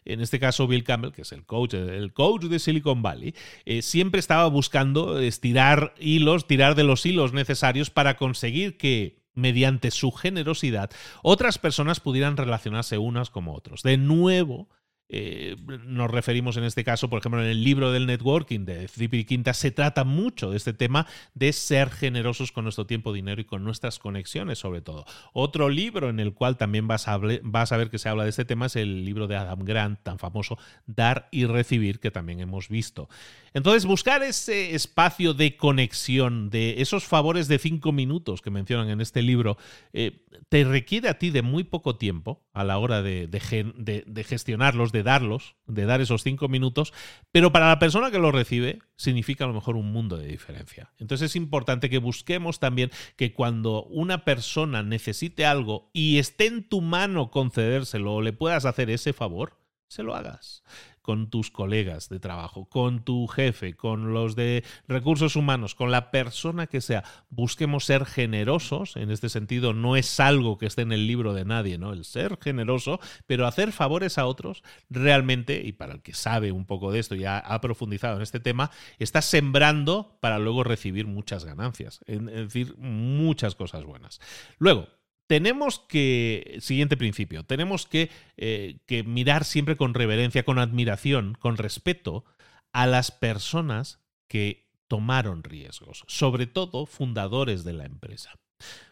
En 0.05 0.21
este 0.21 0.39
caso, 0.39 0.67
Bill 0.67 0.85
Campbell, 0.85 1.13
que 1.13 1.23
es 1.23 1.33
el 1.33 1.45
coach, 1.45 1.75
el 1.75 2.13
coach 2.13 2.45
de 2.45 2.59
Silicon 2.59 3.03
Valley, 3.03 3.35
eh, 3.65 3.83
siempre 3.83 4.21
estaba 4.21 4.47
buscando 4.47 5.19
estirar 5.19 5.95
hilos, 5.99 6.47
tirar 6.47 6.75
de 6.75 6.85
los 6.85 7.05
hilos 7.05 7.33
necesarios 7.33 7.91
para 7.91 8.17
conseguir 8.17 8.77
que 8.79 9.27
mediante 9.35 9.91
su 9.91 10.11
generosidad, 10.13 10.91
otras 11.23 11.59
personas 11.59 12.01
pudieran 12.01 12.37
relacionarse 12.37 12.99
unas 12.99 13.31
como 13.31 13.55
otros. 13.55 13.83
De 13.83 13.99
nuevo, 13.99 14.69
eh, 15.09 15.55
nos 15.87 16.11
referimos 16.11 16.57
en 16.57 16.65
este 16.65 16.83
caso, 16.83 17.09
por 17.09 17.21
ejemplo, 17.21 17.41
en 17.41 17.49
el 17.49 17.63
libro 17.63 17.93
del 17.93 18.07
networking 18.07 18.65
de 18.65 18.89
Zipi 18.89 19.25
Quinta, 19.25 19.55
se 19.55 19.71
trata 19.71 20.03
mucho 20.03 20.51
de 20.51 20.57
este 20.57 20.73
tema 20.73 21.07
de 21.35 21.53
ser 21.53 21.91
generosos 21.91 22.51
con 22.51 22.65
nuestro 22.65 22.87
tiempo, 22.87 23.13
dinero 23.13 23.41
y 23.41 23.45
con 23.45 23.63
nuestras 23.63 24.01
conexiones, 24.01 24.59
sobre 24.59 24.81
todo. 24.81 25.05
Otro 25.33 25.69
libro 25.69 26.09
en 26.09 26.19
el 26.19 26.35
cual 26.35 26.57
también 26.57 26.89
vas 26.89 27.07
a, 27.07 27.19
ver 27.19 27.91
que 27.91 27.99
se 27.99 28.09
habla 28.09 28.25
de 28.25 28.31
este 28.31 28.45
tema 28.45 28.67
es 28.67 28.75
el 28.75 29.05
libro 29.05 29.29
de 29.29 29.37
Adam 29.37 29.61
Grant, 29.61 30.01
tan 30.03 30.19
famoso, 30.19 30.59
Dar 30.87 31.29
y 31.31 31.45
Recibir, 31.45 32.01
que 32.01 32.11
también 32.11 32.41
hemos 32.41 32.69
visto. 32.69 33.09
Entonces, 33.55 33.87
buscar 33.87 34.23
ese 34.23 34.75
espacio 34.75 35.35
de 35.35 35.57
conexión, 35.57 36.51
de 36.51 36.83
esos 36.83 37.05
favores 37.05 37.47
de 37.49 37.59
cinco 37.59 37.93
minutos 37.93 38.43
que 38.43 38.51
mencionan 38.51 38.91
en 38.91 39.01
este 39.01 39.23
libro, 39.23 39.57
eh, 39.93 40.25
te 40.49 40.65
requiere 40.65 41.09
a 41.09 41.19
ti 41.19 41.31
de 41.31 41.43
muy 41.43 41.65
poco 41.65 41.97
tiempo 41.97 42.43
a 42.53 42.65
la 42.65 42.79
hora 42.79 43.03
de 43.03 44.27
gestionarlos, 44.29 44.93
de 44.97 45.03
darlos, 45.03 45.57
de 45.67 45.85
dar 45.85 46.01
esos 46.01 46.23
cinco 46.23 46.49
minutos, 46.49 46.93
pero 47.33 47.53
para 47.53 47.69
la 47.69 47.79
persona 47.79 48.11
que 48.11 48.19
lo 48.19 48.33
recibe 48.33 48.81
significa 48.97 49.45
a 49.45 49.49
lo 49.49 49.55
mejor 49.55 49.77
un 49.77 49.93
mundo 49.93 50.17
de 50.17 50.27
diferencia. 50.27 50.93
Entonces 50.99 51.31
es 51.31 51.37
importante 51.37 51.91
que 51.91 51.99
busquemos 51.99 52.59
también 52.59 52.91
que 53.17 53.35
cuando 53.35 53.85
una 53.85 54.25
persona 54.25 54.83
necesite 54.83 55.45
algo 55.45 55.91
y 55.93 56.19
esté 56.19 56.47
en 56.47 56.69
tu 56.69 56.81
mano 56.81 57.31
concedérselo 57.31 58.15
o 58.15 58.23
le 58.23 58.33
puedas 58.33 58.65
hacer 58.65 58.91
ese 58.91 59.13
favor, 59.13 59.59
se 59.89 60.03
lo 60.03 60.17
hagas 60.17 60.63
con 61.07 61.31
tus 61.31 61.53
colegas 61.53 62.09
de 62.09 62.19
trabajo, 62.19 62.65
con 62.65 63.05
tu 63.05 63.29
jefe, 63.29 63.75
con 63.75 64.13
los 64.13 64.35
de 64.35 64.65
recursos 64.89 65.37
humanos, 65.37 65.77
con 65.77 65.93
la 65.93 66.11
persona 66.11 66.67
que 66.67 66.81
sea. 66.81 67.05
Busquemos 67.31 67.85
ser 67.85 68.05
generosos, 68.05 68.97
en 68.97 69.13
este 69.13 69.29
sentido 69.29 69.73
no 69.73 69.95
es 69.95 70.19
algo 70.19 70.59
que 70.59 70.67
esté 70.67 70.83
en 70.83 70.91
el 70.91 71.07
libro 71.07 71.33
de 71.33 71.45
nadie, 71.45 71.79
¿no? 71.79 71.93
El 71.93 72.05
ser 72.05 72.39
generoso, 72.43 72.99
pero 73.29 73.47
hacer 73.47 73.71
favores 73.71 74.19
a 74.19 74.27
otros 74.27 74.65
realmente, 74.91 75.63
y 75.65 75.71
para 75.75 75.95
el 75.95 76.03
que 76.03 76.13
sabe 76.13 76.51
un 76.51 76.67
poco 76.67 76.91
de 76.91 76.99
esto 76.99 77.15
y 77.15 77.25
ha, 77.25 77.61
profundizado 77.63 78.17
en 78.17 78.23
este 78.23 78.41
tema, 78.41 78.73
está 78.99 79.23
sembrando 79.23 80.19
para 80.19 80.41
luego 80.41 80.65
recibir 80.65 81.07
muchas 81.07 81.45
ganancias, 81.45 82.01
es 82.07 82.25
decir, 82.25 82.77
muchas 82.79 83.55
cosas 83.55 83.85
buenas. 83.85 84.21
Luego, 84.59 84.89
tenemos 85.27 85.81
que, 85.81 86.59
siguiente 86.61 86.97
principio, 86.97 87.45
tenemos 87.45 87.89
eh, 87.93 88.79
que, 88.87 89.03
mirar 89.05 89.45
siempre 89.45 89.77
con 89.77 89.95
reverencia, 89.95 90.45
con 90.45 90.59
admiración, 90.59 91.37
con 91.39 91.57
respeto 91.57 92.25
a 92.73 92.87
las 92.87 93.11
personas 93.11 94.01
que 94.29 94.71
tomaron 94.89 95.43
riesgos, 95.43 96.05
sobre 96.07 96.47
todo 96.47 96.87
fundadores 96.87 97.65
de 97.65 97.73
la 97.73 97.85
empresa. 97.85 98.35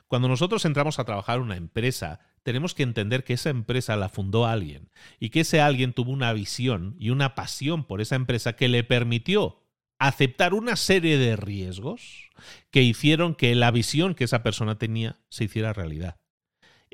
Cuando 0.09 0.29
nosotros 0.29 0.65
entramos 0.65 0.99
a 0.99 1.05
trabajar 1.05 1.37
en 1.37 1.45
una 1.45 1.57
empresa, 1.57 2.21
tenemos 2.43 2.75
que 2.75 2.83
entender 2.83 3.25
que 3.25 3.35
esa 3.35 3.51
empresa 3.51 3.97
la 3.97 4.09
fundó 4.09 4.47
alguien 4.47 4.91
y 5.19 5.31
que 5.31 5.41
ese 5.41 5.61
alguien 5.61 5.93
tuvo 5.93 6.13
una 6.13 6.33
visión 6.33 6.97
y 6.99 7.11
una 7.11 7.35
pasión 7.35 7.85
por 7.85 8.01
esa 8.01 8.17
empresa 8.17 8.55
que 8.55 8.69
le 8.69 8.85
permitió 8.85 9.61
aceptar 9.99 10.53
una 10.53 10.77
serie 10.77 11.17
de 11.17 11.37
riesgos 11.37 12.31
que 12.71 12.83
hicieron 12.83 13.35
que 13.35 13.55
la 13.55 13.71
visión 13.71 14.15
que 14.15 14.25
esa 14.25 14.43
persona 14.43 14.77
tenía 14.77 15.21
se 15.31 15.45
hiciera 15.45 15.73
realidad 15.73 16.17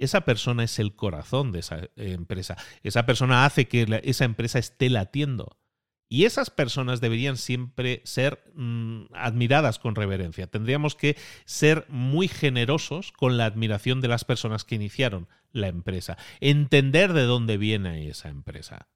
esa 0.01 0.23
persona 0.23 0.65
es 0.65 0.79
el 0.79 0.95
corazón 0.95 1.53
de 1.53 1.61
esa 1.61 1.77
eh, 1.79 1.91
empresa. 1.97 2.57
Esa 2.83 3.07
persona 3.07 3.45
hace 3.45 3.69
que 3.69 4.01
esa 4.03 4.25
empresa 4.25 4.59
esté 4.59 4.91
latiendo. 4.91 5.57
Y 6.13 6.25
esas 6.25 6.51
personas 6.51 7.01
deberían 7.01 7.37
siempre 7.37 8.03
ser 8.05 8.43
mm, 8.55 9.05
admiradas 9.15 9.79
con 9.79 9.95
reverencia. 9.95 10.49
Tendríamos 10.49 10.97
que 10.97 11.17
ser 11.45 11.87
muy 11.89 12.27
generosos 12.27 13.13
con 13.13 13.37
la 13.37 13.45
admiración 13.45 14.01
de 14.01 14.09
las 14.09 14.25
personas 14.25 14.65
que 14.65 14.75
iniciaron 14.75 15.29
la 15.53 15.69
empresa. 15.69 16.19
Entender 16.41 17.13
de 17.13 17.23
dónde 17.23 17.59
viene 17.59 18.09
esa 18.09 18.29
empresa. 18.29 18.89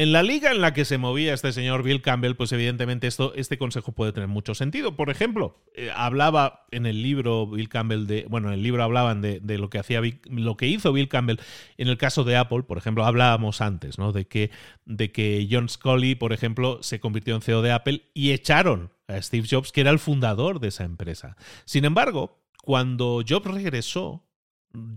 En 0.00 0.12
la 0.12 0.22
liga 0.22 0.50
en 0.50 0.62
la 0.62 0.72
que 0.72 0.86
se 0.86 0.96
movía 0.96 1.34
este 1.34 1.52
señor 1.52 1.82
Bill 1.82 2.00
Campbell, 2.00 2.34
pues 2.34 2.50
evidentemente 2.52 3.06
esto, 3.06 3.34
este 3.34 3.58
consejo 3.58 3.92
puede 3.92 4.14
tener 4.14 4.30
mucho 4.30 4.54
sentido. 4.54 4.96
Por 4.96 5.10
ejemplo, 5.10 5.62
eh, 5.74 5.90
hablaba 5.94 6.64
en 6.70 6.86
el 6.86 7.02
libro 7.02 7.46
Bill 7.46 7.68
Campbell 7.68 8.06
de, 8.06 8.24
bueno, 8.26 8.48
en 8.48 8.54
el 8.54 8.62
libro 8.62 8.82
hablaban 8.82 9.20
de, 9.20 9.42
lo 9.58 9.68
que 9.68 9.78
hacía 9.78 10.00
lo 10.24 10.56
que 10.56 10.68
hizo 10.68 10.94
Bill 10.94 11.10
Campbell 11.10 11.36
en 11.76 11.88
el 11.88 11.98
caso 11.98 12.24
de 12.24 12.34
Apple, 12.38 12.62
por 12.62 12.78
ejemplo, 12.78 13.04
hablábamos 13.04 13.60
antes, 13.60 13.98
¿no? 13.98 14.12
De 14.12 14.26
que, 14.26 14.50
de 14.86 15.12
que 15.12 15.46
John 15.50 15.68
Scully, 15.68 16.14
por 16.14 16.32
ejemplo, 16.32 16.78
se 16.82 16.98
convirtió 16.98 17.34
en 17.34 17.42
CEO 17.42 17.60
de 17.60 17.72
Apple 17.72 18.04
y 18.14 18.30
echaron 18.30 18.94
a 19.06 19.20
Steve 19.20 19.46
Jobs, 19.50 19.70
que 19.70 19.82
era 19.82 19.90
el 19.90 19.98
fundador 19.98 20.60
de 20.60 20.68
esa 20.68 20.84
empresa. 20.84 21.36
Sin 21.66 21.84
embargo, 21.84 22.40
cuando 22.62 23.22
Jobs 23.28 23.50
regresó, 23.52 24.24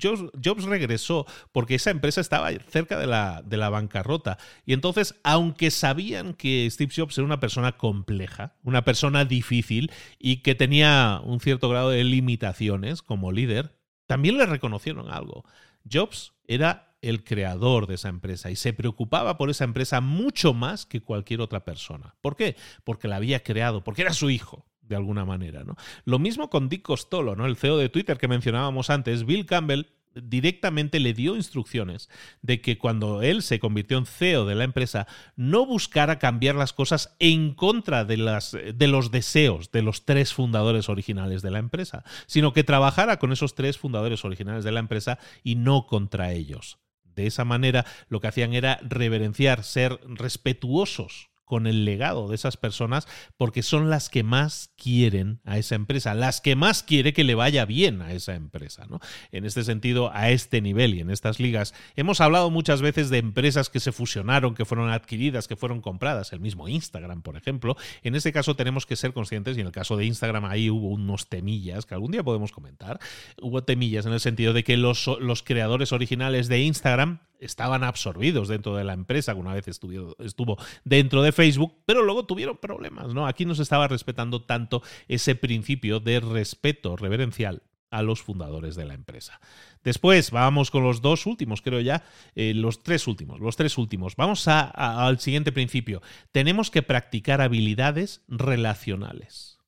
Jobs, 0.02 0.66
regresó 0.66 1.26
porque 1.52 1.76
esa 1.76 1.92
empresa 1.92 2.22
estaba 2.22 2.52
cerca 2.70 2.98
de 2.98 3.08
la, 3.08 3.42
de 3.44 3.58
la, 3.58 3.70
bancarrota. 3.70 4.38
Y 4.66 4.74
entonces, 4.74 5.16
aunque 5.24 5.72
sabían 5.72 6.34
que 6.34 6.70
Steve 6.70 6.94
Jobs 6.96 7.18
era 7.18 7.26
una 7.26 7.40
persona 7.40 7.74
compleja, 7.74 8.56
una 8.64 8.84
persona 8.84 9.26
difícil 9.26 9.92
y 10.20 10.38
que 10.38 10.56
tenía 10.56 11.22
un 11.24 11.40
cierto 11.40 11.70
grado 11.70 11.90
de 11.90 12.04
limitaciones 12.04 13.02
como 13.02 13.32
líder, 13.32 13.76
también 14.06 14.38
le 14.38 14.46
reconocieron 14.46 15.10
algo. 15.10 15.44
Jobs 15.92 16.34
era 16.48 16.96
el 17.02 17.24
creador 17.24 17.88
de 17.88 17.96
esa 17.96 18.10
empresa 18.10 18.50
y 18.50 18.56
se 18.56 18.74
preocupaba 18.74 19.38
por 19.38 19.50
esa 19.50 19.66
empresa 19.66 20.00
mucho 20.00 20.54
más 20.54 20.86
que 20.86 21.02
cualquier 21.02 21.42
otra 21.42 21.66
persona. 21.66 22.16
¿Por 22.22 22.36
qué? 22.36 22.56
Porque 22.84 23.08
la 23.08 23.18
había 23.18 23.44
creado, 23.44 23.84
porque 23.84 24.04
era 24.04 24.14
su 24.14 24.30
hijo 24.30 24.66
de 24.84 24.96
alguna 24.96 25.26
manera. 25.26 25.64
¿no? 25.64 25.76
Lo 26.06 26.20
mismo 26.20 26.50
con 26.50 26.70
Dick 26.70 26.84
Costolo, 26.84 27.36
¿no? 27.36 27.46
el 27.46 27.56
CEO 27.56 27.78
de 27.78 27.90
Twitter 27.90 28.18
que 28.18 28.28
mencionábamos 28.28 28.90
antes. 28.90 29.26
Bill 29.26 29.46
Campbell 29.46 29.86
directamente 30.16 31.00
le 31.00 31.14
dio 31.14 31.36
instrucciones 31.36 32.10
de 32.42 32.62
que 32.62 32.78
cuando 32.78 33.22
él 33.22 33.42
se 33.42 33.60
convirtió 33.60 33.98
en 33.98 34.06
CEO 34.06 34.46
de 34.46 34.56
la 34.56 34.64
empresa, 34.64 35.08
no 35.36 35.66
buscara 35.66 36.20
cambiar 36.20 36.56
las 36.56 36.74
cosas 36.74 37.16
en 37.20 37.54
contra 37.54 38.06
de, 38.06 38.18
las, 38.18 38.52
de 38.52 38.88
los 38.88 39.12
deseos 39.12 39.72
de 39.72 39.82
los 39.82 40.06
tres 40.06 40.34
fundadores 40.34 40.90
originales 40.90 41.42
de 41.42 41.52
la 41.52 41.60
empresa, 41.60 42.04
sino 42.28 42.54
que 42.54 42.64
trabajara 42.64 43.18
con 43.18 43.32
esos 43.32 43.56
tres 43.56 43.78
fundadores 43.78 44.24
originales 44.26 44.64
de 44.64 44.72
la 44.72 44.80
empresa 44.80 45.20
y 45.44 45.56
no 45.56 45.88
contra 45.88 46.32
ellos. 46.32 46.78
De 47.04 47.28
esa 47.28 47.46
manera, 47.46 47.86
lo 48.10 48.20
que 48.20 48.28
hacían 48.28 48.54
era 48.54 48.80
reverenciar, 48.82 49.64
ser 49.64 50.00
respetuosos 50.06 51.30
con 51.54 51.68
el 51.68 51.86
legado 51.86 52.28
de 52.28 52.34
esas 52.34 52.58
personas 52.58 53.08
porque 53.38 53.62
son 53.62 53.92
las 53.92 54.10
que 54.10 54.24
más 54.24 54.72
quieren 54.76 55.40
a 55.46 55.60
esa 55.60 55.76
empresa, 55.76 56.16
las 56.16 56.42
que 56.42 56.56
más 56.56 56.82
quiere 56.82 57.14
que 57.14 57.24
le 57.24 57.36
vaya 57.36 57.64
bien 57.66 58.02
a 58.02 58.12
esa 58.12 58.34
empresa. 58.34 58.88
¿no? 58.90 59.00
En 59.32 59.46
este 59.46 59.64
sentido, 59.64 60.10
a 60.16 60.32
este 60.32 60.62
nivel 60.62 60.96
y 60.96 61.02
en 61.02 61.12
estas 61.12 61.40
ligas, 61.40 61.76
hemos 61.96 62.22
hablado 62.22 62.50
muchas 62.50 62.82
veces 62.82 63.12
de 63.12 63.20
empresas 63.20 63.70
que 63.70 63.80
se 63.80 63.92
fusionaron, 63.92 64.56
que 64.56 64.66
fueron 64.66 64.90
adquiridas, 64.90 65.48
que 65.48 65.56
fueron 65.56 65.82
compradas, 65.82 66.34
el 66.34 66.40
mismo 66.40 66.68
Instagram, 66.68 67.22
por 67.22 67.38
ejemplo. 67.38 67.78
En 68.02 68.16
este 68.16 68.34
caso 68.34 68.56
tenemos 68.56 68.88
que 68.88 68.96
ser 68.96 69.14
conscientes, 69.14 69.56
y 69.56 69.62
en 69.62 69.68
el 69.68 69.72
caso 69.72 69.96
de 69.96 70.06
Instagram 70.06 70.46
ahí 70.46 70.72
hubo 70.72 70.90
unos 70.90 71.30
temillas 71.30 71.86
que 71.86 71.94
algún 71.94 72.14
día 72.14 72.24
podemos 72.24 72.52
comentar, 72.52 73.00
hubo 73.44 73.64
temillas 73.64 74.08
en 74.08 74.14
el 74.14 74.20
sentido 74.20 74.54
de 74.54 74.64
que 74.64 74.76
los, 74.76 75.06
los 75.20 75.44
creadores 75.44 75.92
originales 75.92 76.48
de 76.48 76.64
Instagram 76.64 77.20
estaban 77.44 77.84
absorbidos 77.84 78.48
dentro 78.48 78.76
de 78.76 78.84
la 78.84 78.94
empresa, 78.94 79.34
que 79.34 79.40
una 79.40 79.54
vez 79.54 79.68
estuvo, 79.68 80.58
dentro 80.84 81.22
de 81.22 81.32
Facebook, 81.32 81.82
pero 81.86 82.04
luego 82.04 82.26
tuvieron 82.26 82.58
problemas, 82.58 83.14
¿no? 83.14 83.28
Aquí 83.28 83.46
no 83.46 83.56
se 83.56 83.64
estaba 83.64 83.88
respetando 83.88 84.42
tanto 84.44 84.82
ese 85.08 85.36
principio 85.36 86.00
de 86.00 86.20
respeto 86.20 86.96
reverencial 86.96 87.64
a 87.90 88.02
los 88.02 88.24
fundadores 88.24 88.76
de 88.76 88.86
la 88.86 88.96
empresa. 88.96 89.40
Después 89.84 90.32
vamos 90.32 90.72
con 90.72 90.84
los 90.84 91.02
dos 91.02 91.28
últimos, 91.28 91.62
creo 91.62 91.80
ya, 91.80 92.04
eh, 92.34 92.54
los 92.56 92.82
tres 92.82 93.08
últimos, 93.08 93.40
los 93.40 93.56
tres 93.56 93.78
últimos. 93.78 94.16
Vamos 94.16 94.48
al 94.48 95.20
siguiente 95.20 95.52
principio. 95.52 96.02
Tenemos 96.32 96.72
que 96.72 96.82
practicar 96.82 97.40
habilidades 97.40 98.24
relacionales. 98.28 99.60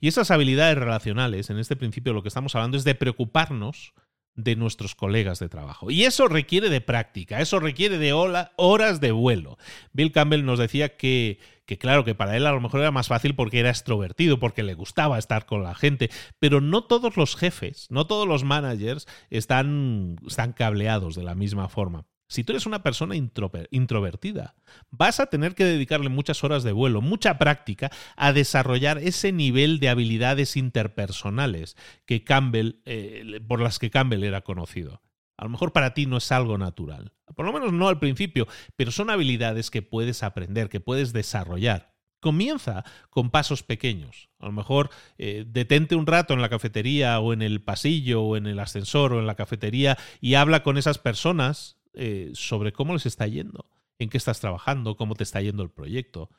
Y 0.00 0.08
esas 0.08 0.30
habilidades 0.30 0.76
relacionales, 0.76 1.48
en 1.48 1.58
este 1.58 1.76
principio 1.76 2.12
lo 2.12 2.22
que 2.22 2.28
estamos 2.28 2.54
hablando 2.54 2.76
es 2.76 2.84
de 2.84 2.94
preocuparnos 2.94 3.94
de 4.34 4.56
nuestros 4.56 4.94
colegas 4.94 5.38
de 5.38 5.48
trabajo. 5.48 5.90
Y 5.90 6.04
eso 6.04 6.28
requiere 6.28 6.70
de 6.70 6.80
práctica, 6.80 7.40
eso 7.40 7.60
requiere 7.60 7.98
de 7.98 8.12
horas 8.12 9.00
de 9.00 9.12
vuelo. 9.12 9.58
Bill 9.92 10.12
Campbell 10.12 10.44
nos 10.44 10.58
decía 10.58 10.96
que, 10.96 11.38
que, 11.66 11.78
claro, 11.78 12.04
que 12.04 12.14
para 12.14 12.36
él 12.36 12.46
a 12.46 12.52
lo 12.52 12.60
mejor 12.60 12.80
era 12.80 12.90
más 12.90 13.08
fácil 13.08 13.34
porque 13.34 13.60
era 13.60 13.70
extrovertido, 13.70 14.38
porque 14.38 14.62
le 14.62 14.74
gustaba 14.74 15.18
estar 15.18 15.46
con 15.46 15.62
la 15.62 15.74
gente, 15.74 16.10
pero 16.38 16.60
no 16.60 16.84
todos 16.84 17.16
los 17.16 17.36
jefes, 17.36 17.86
no 17.90 18.06
todos 18.06 18.26
los 18.26 18.44
managers 18.44 19.06
están, 19.30 20.16
están 20.26 20.52
cableados 20.52 21.14
de 21.14 21.24
la 21.24 21.34
misma 21.34 21.68
forma. 21.68 22.06
Si 22.32 22.44
tú 22.44 22.52
eres 22.52 22.64
una 22.64 22.82
persona 22.82 23.14
introvertida, 23.14 24.54
vas 24.90 25.20
a 25.20 25.26
tener 25.26 25.54
que 25.54 25.66
dedicarle 25.66 26.08
muchas 26.08 26.42
horas 26.42 26.62
de 26.62 26.72
vuelo, 26.72 27.02
mucha 27.02 27.36
práctica 27.36 27.90
a 28.16 28.32
desarrollar 28.32 28.96
ese 28.96 29.32
nivel 29.32 29.80
de 29.80 29.90
habilidades 29.90 30.56
interpersonales 30.56 31.76
que 32.06 32.24
Campbell, 32.24 32.76
eh, 32.86 33.42
por 33.46 33.60
las 33.60 33.78
que 33.78 33.90
Campbell 33.90 34.24
era 34.24 34.40
conocido. 34.40 35.02
A 35.36 35.44
lo 35.44 35.50
mejor 35.50 35.74
para 35.74 35.92
ti 35.92 36.06
no 36.06 36.16
es 36.16 36.32
algo 36.32 36.56
natural, 36.56 37.12
por 37.36 37.44
lo 37.44 37.52
menos 37.52 37.74
no 37.74 37.88
al 37.88 37.98
principio, 37.98 38.48
pero 38.76 38.92
son 38.92 39.10
habilidades 39.10 39.70
que 39.70 39.82
puedes 39.82 40.22
aprender, 40.22 40.70
que 40.70 40.80
puedes 40.80 41.12
desarrollar. 41.12 41.92
Comienza 42.18 42.82
con 43.10 43.28
pasos 43.28 43.62
pequeños. 43.62 44.30
A 44.38 44.46
lo 44.46 44.52
mejor 44.52 44.88
eh, 45.18 45.44
detente 45.46 45.96
un 45.96 46.06
rato 46.06 46.32
en 46.32 46.40
la 46.40 46.48
cafetería 46.48 47.20
o 47.20 47.34
en 47.34 47.42
el 47.42 47.60
pasillo 47.60 48.22
o 48.22 48.36
en 48.38 48.46
el 48.46 48.58
ascensor 48.58 49.12
o 49.12 49.20
en 49.20 49.26
la 49.26 49.34
cafetería 49.34 49.98
y 50.22 50.34
habla 50.34 50.62
con 50.62 50.78
esas 50.78 50.96
personas 50.96 51.81
eh, 51.94 52.30
sobre 52.34 52.72
cómo 52.72 52.92
les 52.94 53.06
está 53.06 53.26
yendo, 53.26 53.66
en 53.98 54.08
qué 54.08 54.18
estás 54.18 54.40
trabajando, 54.40 54.96
cómo 54.96 55.14
te 55.14 55.24
está 55.24 55.40
yendo 55.40 55.62
el 55.62 55.70
proyecto. 55.70 56.30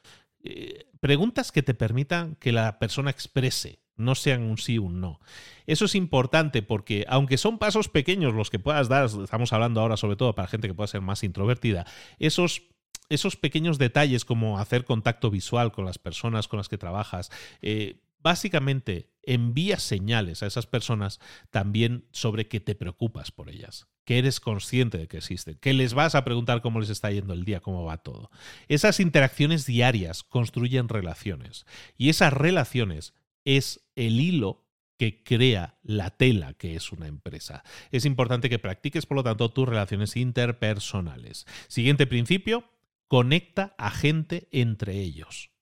Eh, 0.44 0.86
preguntas 1.00 1.52
que 1.52 1.64
te 1.64 1.74
permitan 1.74 2.36
que 2.36 2.52
la 2.52 2.80
persona 2.80 3.10
exprese, 3.10 3.80
no 3.96 4.16
sean 4.16 4.44
un 4.44 4.58
sí 4.58 4.78
o 4.78 4.84
un 4.84 5.00
no. 5.00 5.20
Eso 5.66 5.86
es 5.86 5.96
importante 5.96 6.62
porque 6.62 7.06
aunque 7.08 7.38
son 7.38 7.60
pasos 7.60 7.90
pequeños 7.90 8.34
los 8.34 8.50
que 8.50 8.60
puedas 8.60 8.90
dar, 8.90 9.06
estamos 9.06 9.54
hablando 9.54 9.82
ahora 9.82 9.98
sobre 9.98 10.16
todo 10.16 10.36
para 10.36 10.48
gente 10.48 10.68
que 10.68 10.74
pueda 10.74 10.88
ser 10.88 11.02
más 11.02 11.24
introvertida, 11.24 11.86
esos 12.20 12.64
esos 13.10 13.36
pequeños 13.36 13.78
detalles 13.78 14.26
como 14.26 14.60
hacer 14.60 14.86
contacto 14.86 15.30
visual 15.30 15.72
con 15.72 15.86
las 15.86 16.00
personas 16.00 16.48
con 16.48 16.58
las 16.58 16.70
que 16.70 16.78
trabajas, 16.78 17.32
eh, 17.62 18.02
básicamente 18.20 19.13
envía 19.24 19.80
señales 19.80 20.44
a 20.44 20.48
esas 20.48 20.68
personas 20.68 21.20
también 21.50 22.06
sobre 22.12 22.48
que 22.48 22.60
te 22.60 22.76
preocupas 22.76 23.32
por 23.32 23.50
ellas, 23.50 23.88
que 24.06 24.18
eres 24.18 24.40
consciente 24.40 24.98
de 24.98 25.08
que 25.08 25.18
existen, 25.18 25.58
que 25.60 25.74
les 25.74 25.94
vas 25.94 26.16
a 26.16 26.24
preguntar 26.24 26.62
cómo 26.62 26.80
les 26.80 26.90
está 26.90 27.12
yendo 27.12 27.34
el 27.34 27.46
día, 27.46 27.62
cómo 27.62 27.84
va 27.84 27.98
todo. 27.98 28.30
Esas 28.68 29.00
interacciones 29.00 29.66
diarias 29.66 30.24
construyen 30.24 30.90
relaciones 30.90 31.66
y 31.98 32.10
esas 32.10 32.34
relaciones 32.34 33.14
es 33.46 33.82
el 33.96 34.20
hilo 34.20 34.64
que 34.98 35.24
crea 35.24 35.78
la 35.82 36.12
tela 36.12 36.54
que 36.54 36.76
es 36.76 36.92
una 36.92 37.08
empresa. 37.08 37.64
Es 37.92 38.06
importante 38.06 38.50
que 38.50 38.60
practiques, 38.60 39.06
por 39.06 39.18
lo 39.18 39.24
tanto, 39.24 39.50
tus 39.50 39.68
relaciones 39.68 40.16
interpersonales. 40.16 41.46
Siguiente 41.68 42.08
principio, 42.08 42.64
conecta 43.08 43.76
a 43.78 43.92
gente 43.92 44.48
entre 44.52 45.00
ellos. 45.00 45.53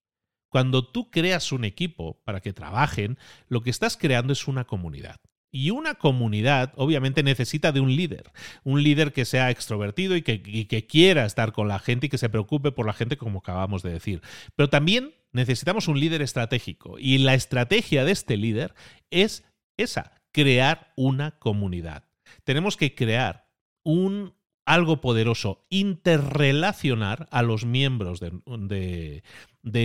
Cuando 0.51 0.85
tú 0.85 1.09
creas 1.09 1.53
un 1.53 1.63
equipo 1.63 2.19
para 2.25 2.41
que 2.41 2.51
trabajen, 2.51 3.17
lo 3.47 3.63
que 3.63 3.69
estás 3.69 3.95
creando 3.95 4.33
es 4.33 4.49
una 4.49 4.65
comunidad. 4.65 5.21
Y 5.49 5.69
una 5.69 5.95
comunidad 5.95 6.73
obviamente 6.75 7.23
necesita 7.23 7.71
de 7.71 7.79
un 7.79 7.95
líder, 7.95 8.31
un 8.65 8.83
líder 8.83 9.13
que 9.13 9.23
sea 9.23 9.49
extrovertido 9.49 10.17
y 10.17 10.23
que, 10.23 10.87
quiera 10.89 11.25
estar 11.25 11.53
con 11.53 11.69
la 11.69 11.79
gente 11.79 12.07
y 12.07 12.09
que 12.09 12.17
se 12.17 12.27
preocupe 12.27 12.73
por 12.73 12.85
la 12.85 12.91
gente 12.91 13.15
como 13.15 13.39
acabamos 13.39 13.81
de 13.81 13.93
decir. 13.93 14.21
Pero 14.57 14.69
también 14.69 15.13
necesitamos 15.31 15.87
un 15.87 16.01
líder 16.01 16.21
estratégico 16.21 16.99
y 16.99 17.19
la 17.19 17.33
estrategia 17.33 18.03
de 18.03 18.11
este 18.11 18.35
líder 18.35 18.73
es 19.09 19.45
esa, 19.77 20.21
crear 20.33 20.91
una 20.97 21.31
comunidad. 21.39 22.03
Tenemos 22.43 22.75
que 22.75 22.93
crear 22.93 23.47
un 23.83 24.33
algo 24.73 25.01
poderoso, 25.01 25.65
interrelacionar 25.69 27.27
a 27.29 27.41
los 27.41 27.65
miembros 27.65 28.21
de, 28.21 29.23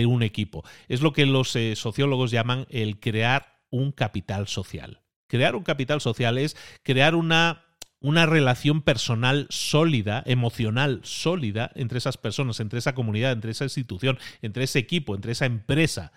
un 0.05 0.23
equipo. 0.23 0.63
Es 0.87 1.01
lo 1.01 1.11
que 1.11 1.25
los 1.25 1.53
eh, 1.57 1.75
sociólogos 1.75 2.31
llaman 2.31 2.65
el 2.69 2.97
crear 3.01 3.59
un 3.69 3.91
capital 3.91 4.47
social. 4.47 5.01
Crear 5.27 5.57
un 5.57 5.63
capital 5.63 5.99
social 5.99 6.37
es 6.37 6.55
crear 6.83 7.15
una, 7.15 7.65
una 7.99 8.25
relación 8.25 8.81
personal 8.81 9.47
sólida, 9.49 10.23
emocional 10.25 11.01
sólida 11.03 11.69
entre 11.75 11.97
esas 11.97 12.15
personas, 12.15 12.61
entre 12.61 12.79
esa 12.79 12.95
comunidad, 12.95 13.33
entre 13.33 13.51
esa 13.51 13.65
institución, 13.65 14.17
entre 14.41 14.63
ese 14.63 14.79
equipo, 14.79 15.15
entre 15.15 15.33
esa 15.33 15.47
empresa. 15.47 16.13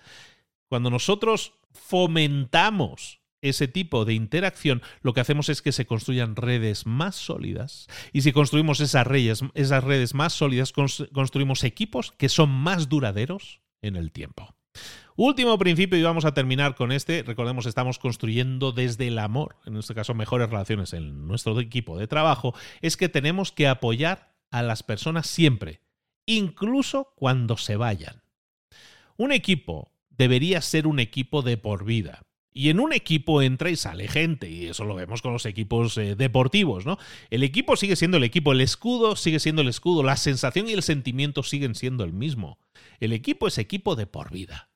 Cuando 0.69 0.91
nosotros 0.91 1.55
fomentamos 1.73 3.20
ese 3.43 3.69
tipo 3.69 4.05
de 4.05 4.15
interacción, 4.15 4.83
lo 5.03 5.13
que 5.13 5.21
hacemos 5.21 5.49
es 5.49 5.63
que 5.63 5.73
se 5.73 5.87
construyan 5.87 6.37
redes 6.37 6.87
más 6.87 7.17
sólidas. 7.17 7.87
Y 8.13 8.23
si 8.23 8.33
construimos 8.33 8.81
esas 8.81 9.07
redes, 9.07 9.43
esas 9.55 9.85
redes 9.85 10.15
más 10.15 10.33
sólidas, 10.33 10.73
construimos 10.73 11.65
equipos 11.65 12.13
que 12.13 12.29
son 12.29 12.51
más 12.51 12.89
duraderos 12.89 13.61
en 13.83 13.97
el 13.97 14.13
tiempo. 14.13 14.55
Último 15.17 15.59
principio 15.59 15.99
y 15.99 16.03
vamos 16.03 16.25
a 16.25 16.33
terminar 16.33 16.75
con 16.75 16.93
este. 16.93 17.23
Recordemos, 17.23 17.67
estamos 17.67 17.99
construyendo 17.99 18.73
desde 18.73 19.09
el 19.09 19.19
amor, 19.19 19.57
en 19.67 19.77
este 19.77 19.95
caso 19.95 20.15
mejores 20.15 20.49
relaciones 20.49 20.93
en 20.95 21.27
nuestro 21.27 21.59
equipo 21.61 21.99
de 21.99 22.07
trabajo, 22.07 22.55
es 22.81 22.97
que 22.97 23.09
tenemos 23.09 23.53
que 23.53 23.69
apoyar 23.69 24.35
a 24.51 24.63
las 24.63 24.83
personas 24.83 25.27
siempre, 25.27 25.81
incluso 26.27 27.13
cuando 27.17 27.57
se 27.57 27.77
vayan. 27.77 28.23
Un 29.17 29.33
equipo 29.33 29.93
debería 30.09 30.63
ser 30.63 30.87
un 30.87 31.01
equipo 31.01 31.43
de 31.43 31.59
por 31.59 31.85
vida. 31.85 32.23
Y 32.53 32.71
en 32.71 32.81
un 32.81 32.93
equipo 32.93 33.43
entra 33.43 33.71
y 33.71 33.77
sale 33.77 34.09
gente, 34.09 34.51
y 34.51 34.67
eso 34.67 34.85
lo 34.85 34.97
vemos 34.97 35.23
con 35.23 35.33
los 35.33 35.47
equipos 35.47 35.97
eh, 35.99 36.17
deportivos, 36.17 36.85
¿no? 36.85 36.99
El 37.31 37.45
equipo 37.45 37.77
sigue 37.77 37.95
siendo 37.95 38.17
el 38.17 38.25
equipo, 38.25 38.53
el 38.53 38.61
escudo 38.61 39.15
sigue 39.15 39.39
siendo 39.39 39.63
el 39.63 39.69
escudo, 39.69 40.03
la 40.03 40.17
sensación 40.17 40.69
y 40.69 40.73
el 40.73 40.83
sentimiento 40.83 41.43
siguen 41.43 41.75
siendo 41.75 42.03
el 42.03 42.13
mismo. 42.13 42.59
El 42.99 43.13
equipo 43.13 43.47
es 43.47 43.59
equipo 43.59 43.95
de 43.95 44.07
por 44.07 44.33
vida. 44.33 44.69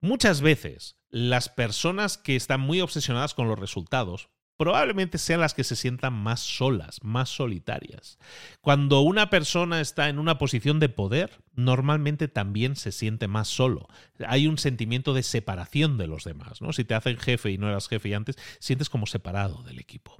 Muchas 0.00 0.40
veces 0.40 0.96
las 1.10 1.48
personas 1.48 2.18
que 2.18 2.36
están 2.36 2.60
muy 2.60 2.80
obsesionadas 2.80 3.34
con 3.34 3.48
los 3.48 3.58
resultados 3.58 4.28
probablemente 4.56 5.18
sean 5.18 5.40
las 5.40 5.54
que 5.54 5.64
se 5.64 5.76
sientan 5.76 6.12
más 6.12 6.40
solas, 6.40 7.02
más 7.02 7.28
solitarias. 7.28 8.18
Cuando 8.60 9.00
una 9.00 9.30
persona 9.30 9.80
está 9.80 10.08
en 10.08 10.18
una 10.18 10.38
posición 10.38 10.80
de 10.80 10.88
poder, 10.88 11.42
normalmente 11.54 12.28
también 12.28 12.76
se 12.76 12.92
siente 12.92 13.28
más 13.28 13.48
solo. 13.48 13.88
Hay 14.26 14.46
un 14.46 14.58
sentimiento 14.58 15.14
de 15.14 15.22
separación 15.22 15.98
de 15.98 16.06
los 16.06 16.24
demás, 16.24 16.62
¿no? 16.62 16.72
Si 16.72 16.84
te 16.84 16.94
hacen 16.94 17.18
jefe 17.18 17.50
y 17.50 17.58
no 17.58 17.68
eras 17.68 17.88
jefe 17.88 18.14
antes, 18.14 18.36
sientes 18.58 18.88
como 18.88 19.06
separado 19.06 19.62
del 19.62 19.78
equipo. 19.78 20.16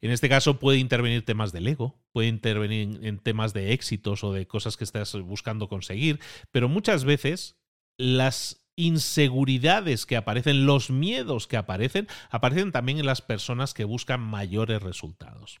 En 0.00 0.10
este 0.10 0.28
caso 0.28 0.58
puede 0.58 0.78
intervenir 0.78 1.24
temas 1.24 1.52
del 1.52 1.66
ego, 1.66 1.98
puede 2.12 2.28
intervenir 2.28 3.00
en 3.02 3.18
temas 3.18 3.54
de 3.54 3.72
éxitos 3.72 4.22
o 4.24 4.32
de 4.32 4.46
cosas 4.46 4.76
que 4.76 4.84
estás 4.84 5.14
buscando 5.14 5.68
conseguir, 5.68 6.20
pero 6.52 6.68
muchas 6.68 7.04
veces 7.04 7.56
las 7.96 8.65
inseguridades 8.76 10.06
que 10.06 10.16
aparecen, 10.16 10.66
los 10.66 10.90
miedos 10.90 11.46
que 11.46 11.56
aparecen, 11.56 12.06
aparecen 12.30 12.72
también 12.72 12.98
en 12.98 13.06
las 13.06 13.22
personas 13.22 13.74
que 13.74 13.84
buscan 13.84 14.20
mayores 14.20 14.82
resultados. 14.82 15.58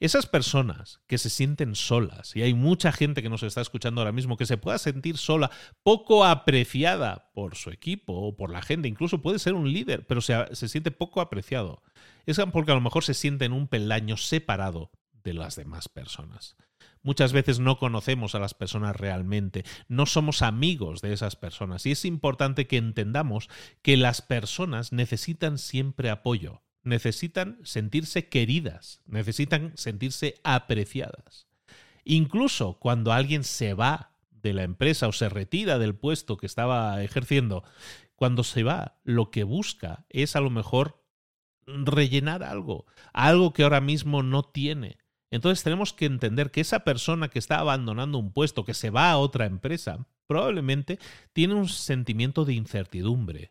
Esas 0.00 0.26
personas 0.26 1.00
que 1.06 1.18
se 1.18 1.30
sienten 1.30 1.76
solas, 1.76 2.34
y 2.34 2.42
hay 2.42 2.52
mucha 2.52 2.92
gente 2.92 3.22
que 3.22 3.30
nos 3.30 3.44
está 3.44 3.60
escuchando 3.60 4.00
ahora 4.00 4.12
mismo 4.12 4.36
que 4.36 4.44
se 4.44 4.58
pueda 4.58 4.76
sentir 4.76 5.16
sola, 5.16 5.50
poco 5.82 6.24
apreciada 6.24 7.30
por 7.32 7.54
su 7.54 7.70
equipo 7.70 8.12
o 8.12 8.36
por 8.36 8.50
la 8.50 8.60
gente, 8.60 8.88
incluso 8.88 9.22
puede 9.22 9.38
ser 9.38 9.54
un 9.54 9.72
líder, 9.72 10.06
pero 10.06 10.20
se, 10.20 10.34
se 10.54 10.68
siente 10.68 10.90
poco 10.90 11.20
apreciado, 11.20 11.82
es 12.26 12.38
porque 12.52 12.72
a 12.72 12.74
lo 12.74 12.80
mejor 12.80 13.04
se 13.04 13.14
siente 13.14 13.44
en 13.44 13.52
un 13.52 13.68
peldaño 13.68 14.16
separado 14.16 14.90
de 15.22 15.32
las 15.32 15.56
demás 15.56 15.88
personas. 15.88 16.56
Muchas 17.04 17.34
veces 17.34 17.60
no 17.60 17.78
conocemos 17.78 18.34
a 18.34 18.38
las 18.38 18.54
personas 18.54 18.96
realmente, 18.96 19.64
no 19.88 20.06
somos 20.06 20.40
amigos 20.40 21.02
de 21.02 21.12
esas 21.12 21.36
personas 21.36 21.84
y 21.84 21.92
es 21.92 22.06
importante 22.06 22.66
que 22.66 22.78
entendamos 22.78 23.50
que 23.82 23.98
las 23.98 24.22
personas 24.22 24.90
necesitan 24.90 25.58
siempre 25.58 26.08
apoyo, 26.08 26.62
necesitan 26.82 27.58
sentirse 27.62 28.30
queridas, 28.30 29.02
necesitan 29.04 29.72
sentirse 29.76 30.40
apreciadas. 30.44 31.46
Incluso 32.04 32.78
cuando 32.78 33.12
alguien 33.12 33.44
se 33.44 33.74
va 33.74 34.12
de 34.30 34.54
la 34.54 34.62
empresa 34.62 35.06
o 35.06 35.12
se 35.12 35.28
retira 35.28 35.78
del 35.78 35.94
puesto 35.94 36.38
que 36.38 36.46
estaba 36.46 37.02
ejerciendo, 37.02 37.64
cuando 38.16 38.44
se 38.44 38.62
va, 38.62 38.98
lo 39.04 39.30
que 39.30 39.44
busca 39.44 40.06
es 40.08 40.36
a 40.36 40.40
lo 40.40 40.48
mejor 40.48 41.04
rellenar 41.66 42.42
algo, 42.42 42.86
algo 43.12 43.52
que 43.52 43.62
ahora 43.62 43.82
mismo 43.82 44.22
no 44.22 44.42
tiene. 44.42 44.96
Entonces 45.34 45.64
tenemos 45.64 45.92
que 45.92 46.06
entender 46.06 46.52
que 46.52 46.60
esa 46.60 46.84
persona 46.84 47.26
que 47.26 47.40
está 47.40 47.58
abandonando 47.58 48.18
un 48.18 48.30
puesto, 48.30 48.64
que 48.64 48.72
se 48.72 48.90
va 48.90 49.10
a 49.10 49.18
otra 49.18 49.46
empresa, 49.46 50.06
probablemente 50.28 51.00
tiene 51.32 51.54
un 51.54 51.68
sentimiento 51.68 52.44
de 52.44 52.54
incertidumbre. 52.54 53.50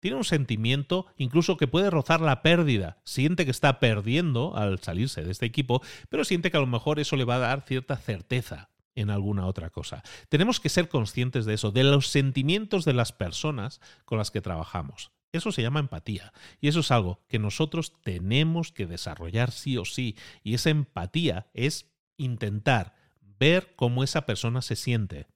Tiene 0.00 0.16
un 0.16 0.24
sentimiento 0.24 1.06
incluso 1.16 1.56
que 1.56 1.68
puede 1.68 1.88
rozar 1.88 2.20
la 2.20 2.42
pérdida. 2.42 3.00
Siente 3.04 3.44
que 3.44 3.52
está 3.52 3.78
perdiendo 3.78 4.56
al 4.56 4.80
salirse 4.80 5.22
de 5.22 5.30
este 5.30 5.46
equipo, 5.46 5.82
pero 6.08 6.24
siente 6.24 6.50
que 6.50 6.56
a 6.56 6.60
lo 6.60 6.66
mejor 6.66 6.98
eso 6.98 7.14
le 7.14 7.24
va 7.24 7.36
a 7.36 7.38
dar 7.38 7.60
cierta 7.60 7.96
certeza 7.96 8.70
en 8.96 9.08
alguna 9.08 9.46
otra 9.46 9.70
cosa. 9.70 10.02
Tenemos 10.30 10.58
que 10.58 10.68
ser 10.68 10.88
conscientes 10.88 11.44
de 11.44 11.54
eso, 11.54 11.70
de 11.70 11.84
los 11.84 12.08
sentimientos 12.08 12.84
de 12.84 12.94
las 12.94 13.12
personas 13.12 13.80
con 14.04 14.18
las 14.18 14.32
que 14.32 14.40
trabajamos. 14.40 15.12
Eso 15.32 15.52
se 15.52 15.62
llama 15.62 15.80
empatía. 15.80 16.32
Y 16.60 16.68
eso 16.68 16.80
es 16.80 16.90
algo 16.90 17.20
que 17.28 17.38
nosotros 17.38 18.00
tenemos 18.02 18.72
que 18.72 18.86
desarrollar 18.86 19.52
sí 19.52 19.76
o 19.76 19.84
sí. 19.84 20.16
Y 20.42 20.54
esa 20.54 20.70
empatía 20.70 21.48
es 21.54 21.90
intentar 22.16 22.94
ver 23.38 23.74
cómo 23.76 24.02
esa 24.04 24.26
persona 24.26 24.62
se 24.62 24.76
siente. 24.76 25.26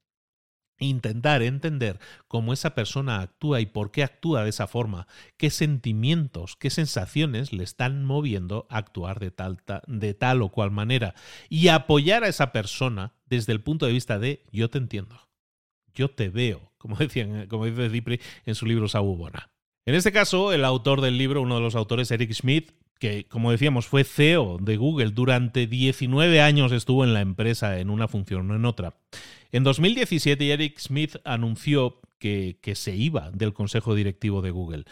Intentar 0.80 1.42
entender 1.42 2.00
cómo 2.26 2.52
esa 2.52 2.74
persona 2.74 3.20
actúa 3.20 3.60
y 3.60 3.66
por 3.66 3.92
qué 3.92 4.02
actúa 4.02 4.42
de 4.42 4.50
esa 4.50 4.66
forma, 4.66 5.06
qué 5.36 5.50
sentimientos, 5.50 6.56
qué 6.56 6.68
sensaciones 6.68 7.52
le 7.52 7.62
están 7.62 8.04
moviendo 8.04 8.66
a 8.70 8.78
actuar 8.78 9.20
de 9.20 9.30
tal, 9.30 9.58
de 9.86 10.14
tal 10.14 10.42
o 10.42 10.50
cual 10.50 10.72
manera. 10.72 11.14
Y 11.48 11.68
apoyar 11.68 12.24
a 12.24 12.28
esa 12.28 12.50
persona 12.50 13.14
desde 13.26 13.52
el 13.52 13.62
punto 13.62 13.86
de 13.86 13.92
vista 13.92 14.18
de 14.18 14.44
yo 14.50 14.68
te 14.68 14.78
entiendo, 14.78 15.28
yo 15.94 16.10
te 16.10 16.28
veo, 16.28 16.72
como, 16.76 16.96
decían, 16.98 17.46
como 17.46 17.66
dice 17.66 17.88
Dipri 17.88 18.20
en 18.44 18.56
su 18.56 18.66
libro 18.66 18.88
Sabubona. 18.88 19.53
En 19.86 19.94
este 19.94 20.12
caso, 20.12 20.52
el 20.52 20.64
autor 20.64 21.02
del 21.02 21.18
libro, 21.18 21.42
uno 21.42 21.56
de 21.56 21.60
los 21.60 21.74
autores, 21.74 22.10
Eric 22.10 22.32
Schmidt, 22.32 22.70
que 22.98 23.26
como 23.28 23.50
decíamos 23.50 23.86
fue 23.86 24.04
CEO 24.04 24.58
de 24.58 24.76
Google 24.76 25.10
durante 25.10 25.66
19 25.66 26.40
años 26.40 26.72
estuvo 26.72 27.04
en 27.04 27.12
la 27.12 27.20
empresa 27.20 27.78
en 27.78 27.90
una 27.90 28.08
función 28.08 28.50
o 28.50 28.54
en 28.54 28.64
otra. 28.64 28.96
En 29.52 29.64
2017 29.64 30.52
Eric 30.52 30.78
Schmidt 30.78 31.16
anunció 31.24 32.00
que, 32.18 32.58
que 32.62 32.74
se 32.74 32.96
iba 32.96 33.30
del 33.32 33.52
consejo 33.52 33.94
directivo 33.94 34.40
de 34.40 34.52
Google 34.52 34.84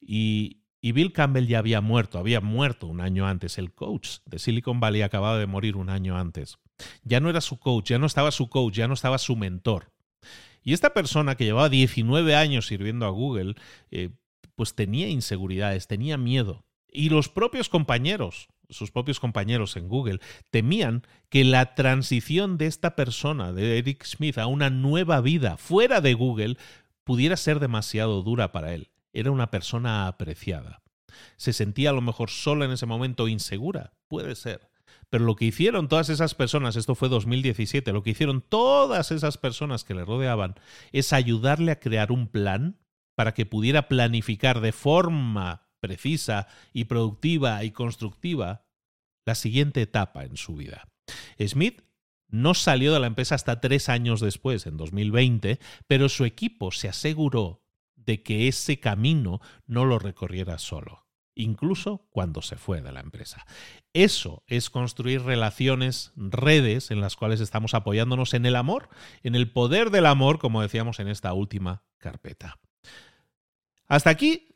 y, 0.00 0.62
y 0.80 0.92
Bill 0.92 1.12
Campbell 1.12 1.46
ya 1.46 1.58
había 1.58 1.80
muerto, 1.80 2.18
había 2.18 2.40
muerto 2.40 2.86
un 2.86 3.00
año 3.00 3.26
antes. 3.26 3.58
El 3.58 3.72
coach 3.72 4.18
de 4.24 4.38
Silicon 4.38 4.80
Valley 4.80 5.02
acababa 5.02 5.38
de 5.38 5.46
morir 5.46 5.76
un 5.76 5.90
año 5.90 6.16
antes. 6.16 6.58
Ya 7.04 7.20
no 7.20 7.30
era 7.30 7.42
su 7.42 7.58
coach, 7.58 7.90
ya 7.90 7.98
no 7.98 8.06
estaba 8.06 8.30
su 8.30 8.48
coach, 8.48 8.74
ya 8.74 8.88
no 8.88 8.94
estaba 8.94 9.18
su 9.18 9.36
mentor. 9.36 9.92
Y 10.62 10.72
esta 10.72 10.92
persona 10.92 11.36
que 11.36 11.44
llevaba 11.44 11.68
19 11.68 12.34
años 12.34 12.66
sirviendo 12.66 13.06
a 13.06 13.10
Google, 13.10 13.54
eh, 13.90 14.10
pues 14.60 14.74
tenía 14.74 15.08
inseguridades, 15.08 15.86
tenía 15.86 16.18
miedo. 16.18 16.66
Y 16.86 17.08
los 17.08 17.30
propios 17.30 17.70
compañeros, 17.70 18.48
sus 18.68 18.90
propios 18.90 19.18
compañeros 19.18 19.74
en 19.78 19.88
Google, 19.88 20.20
temían 20.50 21.06
que 21.30 21.44
la 21.44 21.74
transición 21.74 22.58
de 22.58 22.66
esta 22.66 22.94
persona, 22.94 23.54
de 23.54 23.78
Eric 23.78 24.04
Smith, 24.04 24.36
a 24.36 24.44
una 24.44 24.68
nueva 24.68 25.22
vida 25.22 25.56
fuera 25.56 26.02
de 26.02 26.12
Google, 26.12 26.58
pudiera 27.04 27.38
ser 27.38 27.58
demasiado 27.58 28.20
dura 28.20 28.52
para 28.52 28.74
él. 28.74 28.90
Era 29.14 29.30
una 29.30 29.50
persona 29.50 30.06
apreciada. 30.06 30.82
Se 31.38 31.54
sentía 31.54 31.88
a 31.88 31.94
lo 31.94 32.02
mejor 32.02 32.28
sola 32.28 32.66
en 32.66 32.72
ese 32.72 32.84
momento, 32.84 33.28
insegura, 33.28 33.94
puede 34.08 34.34
ser. 34.34 34.68
Pero 35.08 35.24
lo 35.24 35.36
que 35.36 35.46
hicieron 35.46 35.88
todas 35.88 36.10
esas 36.10 36.34
personas, 36.34 36.76
esto 36.76 36.94
fue 36.94 37.08
2017, 37.08 37.94
lo 37.94 38.02
que 38.02 38.10
hicieron 38.10 38.42
todas 38.42 39.10
esas 39.10 39.38
personas 39.38 39.84
que 39.84 39.94
le 39.94 40.04
rodeaban 40.04 40.56
es 40.92 41.14
ayudarle 41.14 41.72
a 41.72 41.80
crear 41.80 42.12
un 42.12 42.28
plan 42.28 42.76
para 43.20 43.34
que 43.34 43.44
pudiera 43.44 43.86
planificar 43.86 44.62
de 44.62 44.72
forma 44.72 45.68
precisa 45.78 46.46
y 46.72 46.84
productiva 46.84 47.62
y 47.64 47.70
constructiva 47.70 48.64
la 49.26 49.34
siguiente 49.34 49.82
etapa 49.82 50.24
en 50.24 50.38
su 50.38 50.56
vida. 50.56 50.88
Smith 51.38 51.82
no 52.28 52.54
salió 52.54 52.94
de 52.94 53.00
la 53.00 53.08
empresa 53.08 53.34
hasta 53.34 53.60
tres 53.60 53.90
años 53.90 54.22
después, 54.22 54.64
en 54.64 54.78
2020, 54.78 55.58
pero 55.86 56.08
su 56.08 56.24
equipo 56.24 56.72
se 56.72 56.88
aseguró 56.88 57.62
de 57.94 58.22
que 58.22 58.48
ese 58.48 58.80
camino 58.80 59.42
no 59.66 59.84
lo 59.84 59.98
recorriera 59.98 60.56
solo, 60.56 61.06
incluso 61.34 62.08
cuando 62.08 62.40
se 62.40 62.56
fue 62.56 62.80
de 62.80 62.92
la 62.92 63.00
empresa. 63.00 63.44
Eso 63.92 64.44
es 64.46 64.70
construir 64.70 65.24
relaciones, 65.24 66.14
redes 66.16 66.90
en 66.90 67.02
las 67.02 67.16
cuales 67.16 67.42
estamos 67.42 67.74
apoyándonos 67.74 68.32
en 68.32 68.46
el 68.46 68.56
amor, 68.56 68.88
en 69.22 69.34
el 69.34 69.52
poder 69.52 69.90
del 69.90 70.06
amor, 70.06 70.38
como 70.38 70.62
decíamos 70.62 71.00
en 71.00 71.08
esta 71.08 71.34
última 71.34 71.82
carpeta. 71.98 72.58
Hasta 73.90 74.10
aquí 74.10 74.46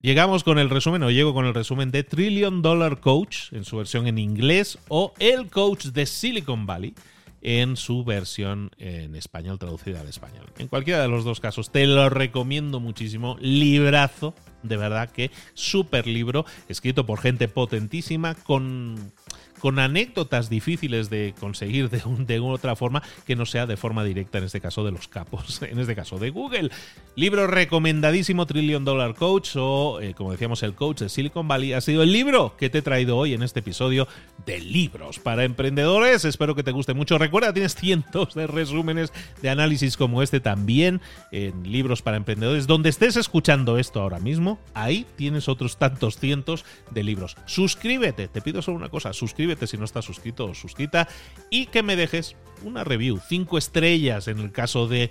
llegamos 0.00 0.44
con 0.44 0.58
el 0.58 0.70
resumen, 0.70 1.02
o 1.02 1.10
llego 1.10 1.34
con 1.34 1.44
el 1.44 1.52
resumen 1.52 1.90
de 1.90 2.04
Trillion 2.04 2.62
Dollar 2.62 3.00
Coach 3.00 3.52
en 3.52 3.66
su 3.66 3.76
versión 3.76 4.06
en 4.06 4.16
inglés 4.16 4.78
o 4.88 5.12
El 5.18 5.50
Coach 5.50 5.88
de 5.88 6.06
Silicon 6.06 6.64
Valley 6.64 6.94
en 7.42 7.76
su 7.76 8.02
versión 8.02 8.70
en 8.78 9.14
español, 9.14 9.58
traducida 9.58 10.00
al 10.00 10.08
español. 10.08 10.46
En 10.56 10.68
cualquiera 10.68 11.02
de 11.02 11.08
los 11.08 11.22
dos 11.22 11.38
casos, 11.38 11.70
te 11.70 11.86
lo 11.86 12.08
recomiendo 12.08 12.80
muchísimo. 12.80 13.36
Librazo, 13.42 14.34
de 14.62 14.78
verdad 14.78 15.10
que 15.10 15.30
súper 15.52 16.06
libro, 16.06 16.46
escrito 16.70 17.04
por 17.04 17.20
gente 17.20 17.46
potentísima, 17.46 18.34
con 18.36 19.12
con 19.58 19.78
anécdotas 19.78 20.50
difíciles 20.50 21.10
de 21.10 21.34
conseguir 21.38 21.90
de, 21.90 22.02
de 22.24 22.40
otra 22.40 22.76
forma 22.76 23.02
que 23.26 23.36
no 23.36 23.46
sea 23.46 23.66
de 23.66 23.76
forma 23.76 24.04
directa, 24.04 24.38
en 24.38 24.44
este 24.44 24.60
caso 24.60 24.84
de 24.84 24.92
los 24.92 25.08
capos, 25.08 25.62
en 25.68 25.78
este 25.78 25.94
caso 25.94 26.18
de 26.18 26.30
Google. 26.30 26.70
Libro 27.16 27.46
recomendadísimo, 27.46 28.46
Trillion 28.46 28.84
Dollar 28.84 29.14
Coach 29.14 29.56
o, 29.56 30.00
eh, 30.00 30.14
como 30.14 30.32
decíamos, 30.32 30.62
el 30.62 30.74
coach 30.74 31.00
de 31.00 31.08
Silicon 31.08 31.48
Valley. 31.48 31.72
Ha 31.72 31.80
sido 31.80 32.02
el 32.02 32.12
libro 32.12 32.54
que 32.56 32.70
te 32.70 32.78
he 32.78 32.82
traído 32.82 33.16
hoy 33.16 33.34
en 33.34 33.42
este 33.42 33.60
episodio 33.60 34.06
de 34.46 34.60
libros 34.60 35.18
para 35.18 35.44
emprendedores. 35.44 36.24
Espero 36.24 36.54
que 36.54 36.62
te 36.62 36.70
guste 36.70 36.94
mucho. 36.94 37.18
Recuerda, 37.18 37.52
tienes 37.52 37.74
cientos 37.74 38.34
de 38.34 38.46
resúmenes 38.46 39.12
de 39.42 39.50
análisis 39.50 39.96
como 39.96 40.22
este 40.22 40.40
también 40.40 41.00
en 41.32 41.70
libros 41.70 42.02
para 42.02 42.16
emprendedores. 42.16 42.66
Donde 42.66 42.88
estés 42.88 43.16
escuchando 43.16 43.78
esto 43.78 44.00
ahora 44.00 44.20
mismo, 44.20 44.60
ahí 44.74 45.04
tienes 45.16 45.48
otros 45.48 45.76
tantos 45.76 46.18
cientos 46.18 46.64
de 46.90 47.02
libros. 47.02 47.36
Suscríbete, 47.46 48.28
te 48.28 48.40
pido 48.40 48.62
solo 48.62 48.76
una 48.76 48.88
cosa, 48.88 49.12
suscríbete 49.12 49.47
si 49.66 49.76
no 49.76 49.84
estás 49.84 50.04
suscrito 50.04 50.46
o 50.46 50.54
suscrita 50.54 51.08
y 51.50 51.66
que 51.66 51.82
me 51.82 51.96
dejes 51.96 52.36
una 52.62 52.84
review, 52.84 53.20
cinco 53.28 53.58
estrellas 53.58 54.28
en 54.28 54.40
el 54.40 54.52
caso 54.52 54.88
de 54.88 55.10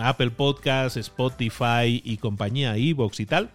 Apple 0.00 0.30
Podcasts, 0.30 0.96
Spotify 0.96 2.02
y 2.04 2.16
compañía, 2.16 2.76
Evox 2.76 3.20
y 3.20 3.26
tal 3.26 3.50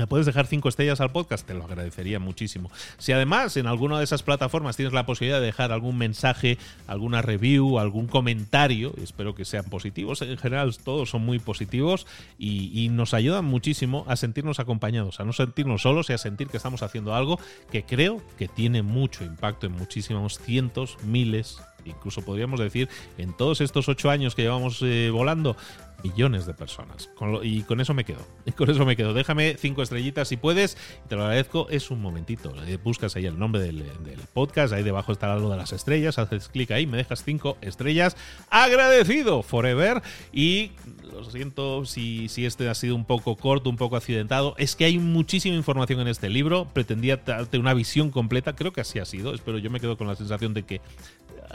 me 0.00 0.06
puedes 0.06 0.24
dejar 0.24 0.46
cinco 0.46 0.70
estrellas 0.70 1.02
al 1.02 1.12
podcast, 1.12 1.46
te 1.46 1.52
lo 1.52 1.62
agradecería 1.64 2.18
muchísimo. 2.18 2.70
Si 2.96 3.12
además 3.12 3.58
en 3.58 3.66
alguna 3.66 3.98
de 3.98 4.04
esas 4.04 4.22
plataformas 4.22 4.74
tienes 4.74 4.94
la 4.94 5.04
posibilidad 5.04 5.40
de 5.40 5.44
dejar 5.44 5.72
algún 5.72 5.98
mensaje, 5.98 6.56
alguna 6.86 7.20
review, 7.20 7.78
algún 7.78 8.06
comentario, 8.06 8.94
espero 9.02 9.34
que 9.34 9.44
sean 9.44 9.66
positivos, 9.66 10.22
en 10.22 10.38
general 10.38 10.74
todos 10.82 11.10
son 11.10 11.26
muy 11.26 11.38
positivos 11.38 12.06
y, 12.38 12.70
y 12.72 12.88
nos 12.88 13.12
ayudan 13.12 13.44
muchísimo 13.44 14.06
a 14.08 14.16
sentirnos 14.16 14.58
acompañados, 14.58 15.20
a 15.20 15.24
no 15.24 15.34
sentirnos 15.34 15.82
solos 15.82 16.08
y 16.08 16.14
a 16.14 16.18
sentir 16.18 16.48
que 16.48 16.56
estamos 16.56 16.82
haciendo 16.82 17.14
algo 17.14 17.38
que 17.70 17.82
creo 17.82 18.22
que 18.38 18.48
tiene 18.48 18.80
mucho 18.80 19.22
impacto 19.22 19.66
en 19.66 19.72
muchísimos 19.72 20.38
cientos, 20.38 20.96
miles, 21.04 21.58
incluso 21.84 22.22
podríamos 22.22 22.60
decir 22.60 22.88
en 23.18 23.36
todos 23.36 23.60
estos 23.60 23.88
ocho 23.88 24.10
años 24.10 24.34
que 24.34 24.42
llevamos 24.42 24.80
eh, 24.82 25.10
volando, 25.10 25.56
millones 26.02 26.46
de 26.46 26.54
personas. 26.54 27.10
y 27.42 27.62
con 27.62 27.80
eso 27.80 27.94
me 27.94 28.04
quedo. 28.04 28.20
Con 28.56 28.70
eso 28.70 28.84
me 28.84 28.96
quedo. 28.96 29.14
Déjame 29.14 29.56
cinco 29.58 29.82
estrellitas 29.82 30.28
si 30.28 30.36
puedes. 30.36 30.76
Te 31.08 31.16
lo 31.16 31.22
agradezco. 31.22 31.68
Es 31.70 31.90
un 31.90 32.00
momentito. 32.00 32.52
Eh, 32.66 32.78
buscas 32.82 33.16
ahí 33.16 33.26
el 33.26 33.38
nombre 33.38 33.62
del, 33.62 33.84
podcast. 34.32 34.72
Ahí 34.72 34.82
debajo 34.82 35.12
está 35.12 35.32
algo 35.32 35.50
de 35.50 35.56
las 35.56 35.72
estrellas. 35.72 36.18
Haces 36.18 36.48
clic 36.48 36.70
ahí, 36.72 36.86
me 36.86 36.96
dejas 36.96 37.24
cinco 37.24 37.56
estrellas. 37.60 38.16
Agradecido 38.50 39.42
forever. 39.42 40.02
Y 40.32 40.72
lo 41.10 41.24
siento 41.24 41.84
si, 41.86 42.28
si 42.28 42.44
este 42.44 42.68
ha 42.68 42.74
sido 42.74 42.94
un 42.94 43.04
poco 43.04 43.36
corto, 43.36 43.70
un 43.70 43.76
poco 43.76 43.96
accidentado. 43.96 44.54
Es 44.58 44.76
que 44.76 44.84
hay 44.84 44.98
muchísima 44.98 45.56
información 45.56 46.00
en 46.00 46.08
este 46.08 46.28
libro. 46.28 46.66
Pretendía 46.72 47.16
darte 47.16 47.58
una 47.58 47.74
visión 47.74 48.10
completa. 48.10 48.54
Creo 48.54 48.72
que 48.72 48.80
así 48.80 48.98
ha 48.98 49.04
sido. 49.04 49.34
Espero 49.34 49.58
yo 49.58 49.70
me 49.70 49.80
quedo 49.80 49.96
con 49.96 50.06
la 50.06 50.16
sensación 50.16 50.54
de 50.54 50.64
que 50.64 50.80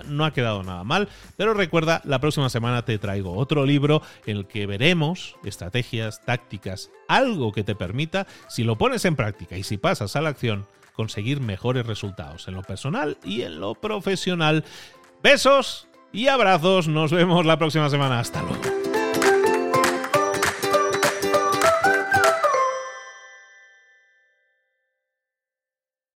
no 0.06 0.26
ha 0.26 0.34
quedado 0.34 0.64
nada 0.64 0.84
mal. 0.84 1.10
Pero 1.38 1.54
recuerda, 1.54 2.02
la 2.06 2.20
próxima 2.20 2.50
semana 2.50 2.84
te 2.84 2.98
traigo 2.98 3.36
otro 3.36 3.66
libro 3.66 4.02
en 4.26 4.38
el 4.38 4.48
que 4.48 4.66
veremos 4.66 5.36
estrategias, 5.44 6.22
tácticas, 6.26 6.92
algo 7.08 7.52
que 7.52 7.64
te 7.64 7.76
permita, 7.76 8.28
si 8.50 8.64
lo 8.64 8.78
pones 8.78 9.06
en 9.06 9.16
práctica 9.16 9.58
y 9.58 9.64
si 9.64 9.78
pasas 9.78 10.16
a 10.16 10.22
la 10.22 10.30
acción, 10.30 10.66
conseguir 10.94 11.42
mejores 11.42 11.86
resultados 11.86 12.48
en 12.48 12.56
lo 12.56 12.64
personal 12.64 13.18
y 13.24 13.42
en 13.42 13.60
lo 13.60 13.76
profesional. 13.76 14.64
Besos 15.22 15.88
y 16.12 16.28
abrazos. 16.28 16.88
Nos 16.88 17.12
vemos 17.12 17.46
la 17.46 17.58
próxima 17.58 17.90
semana. 17.90 18.20
Hasta 18.20 18.42
luego. 18.42 18.85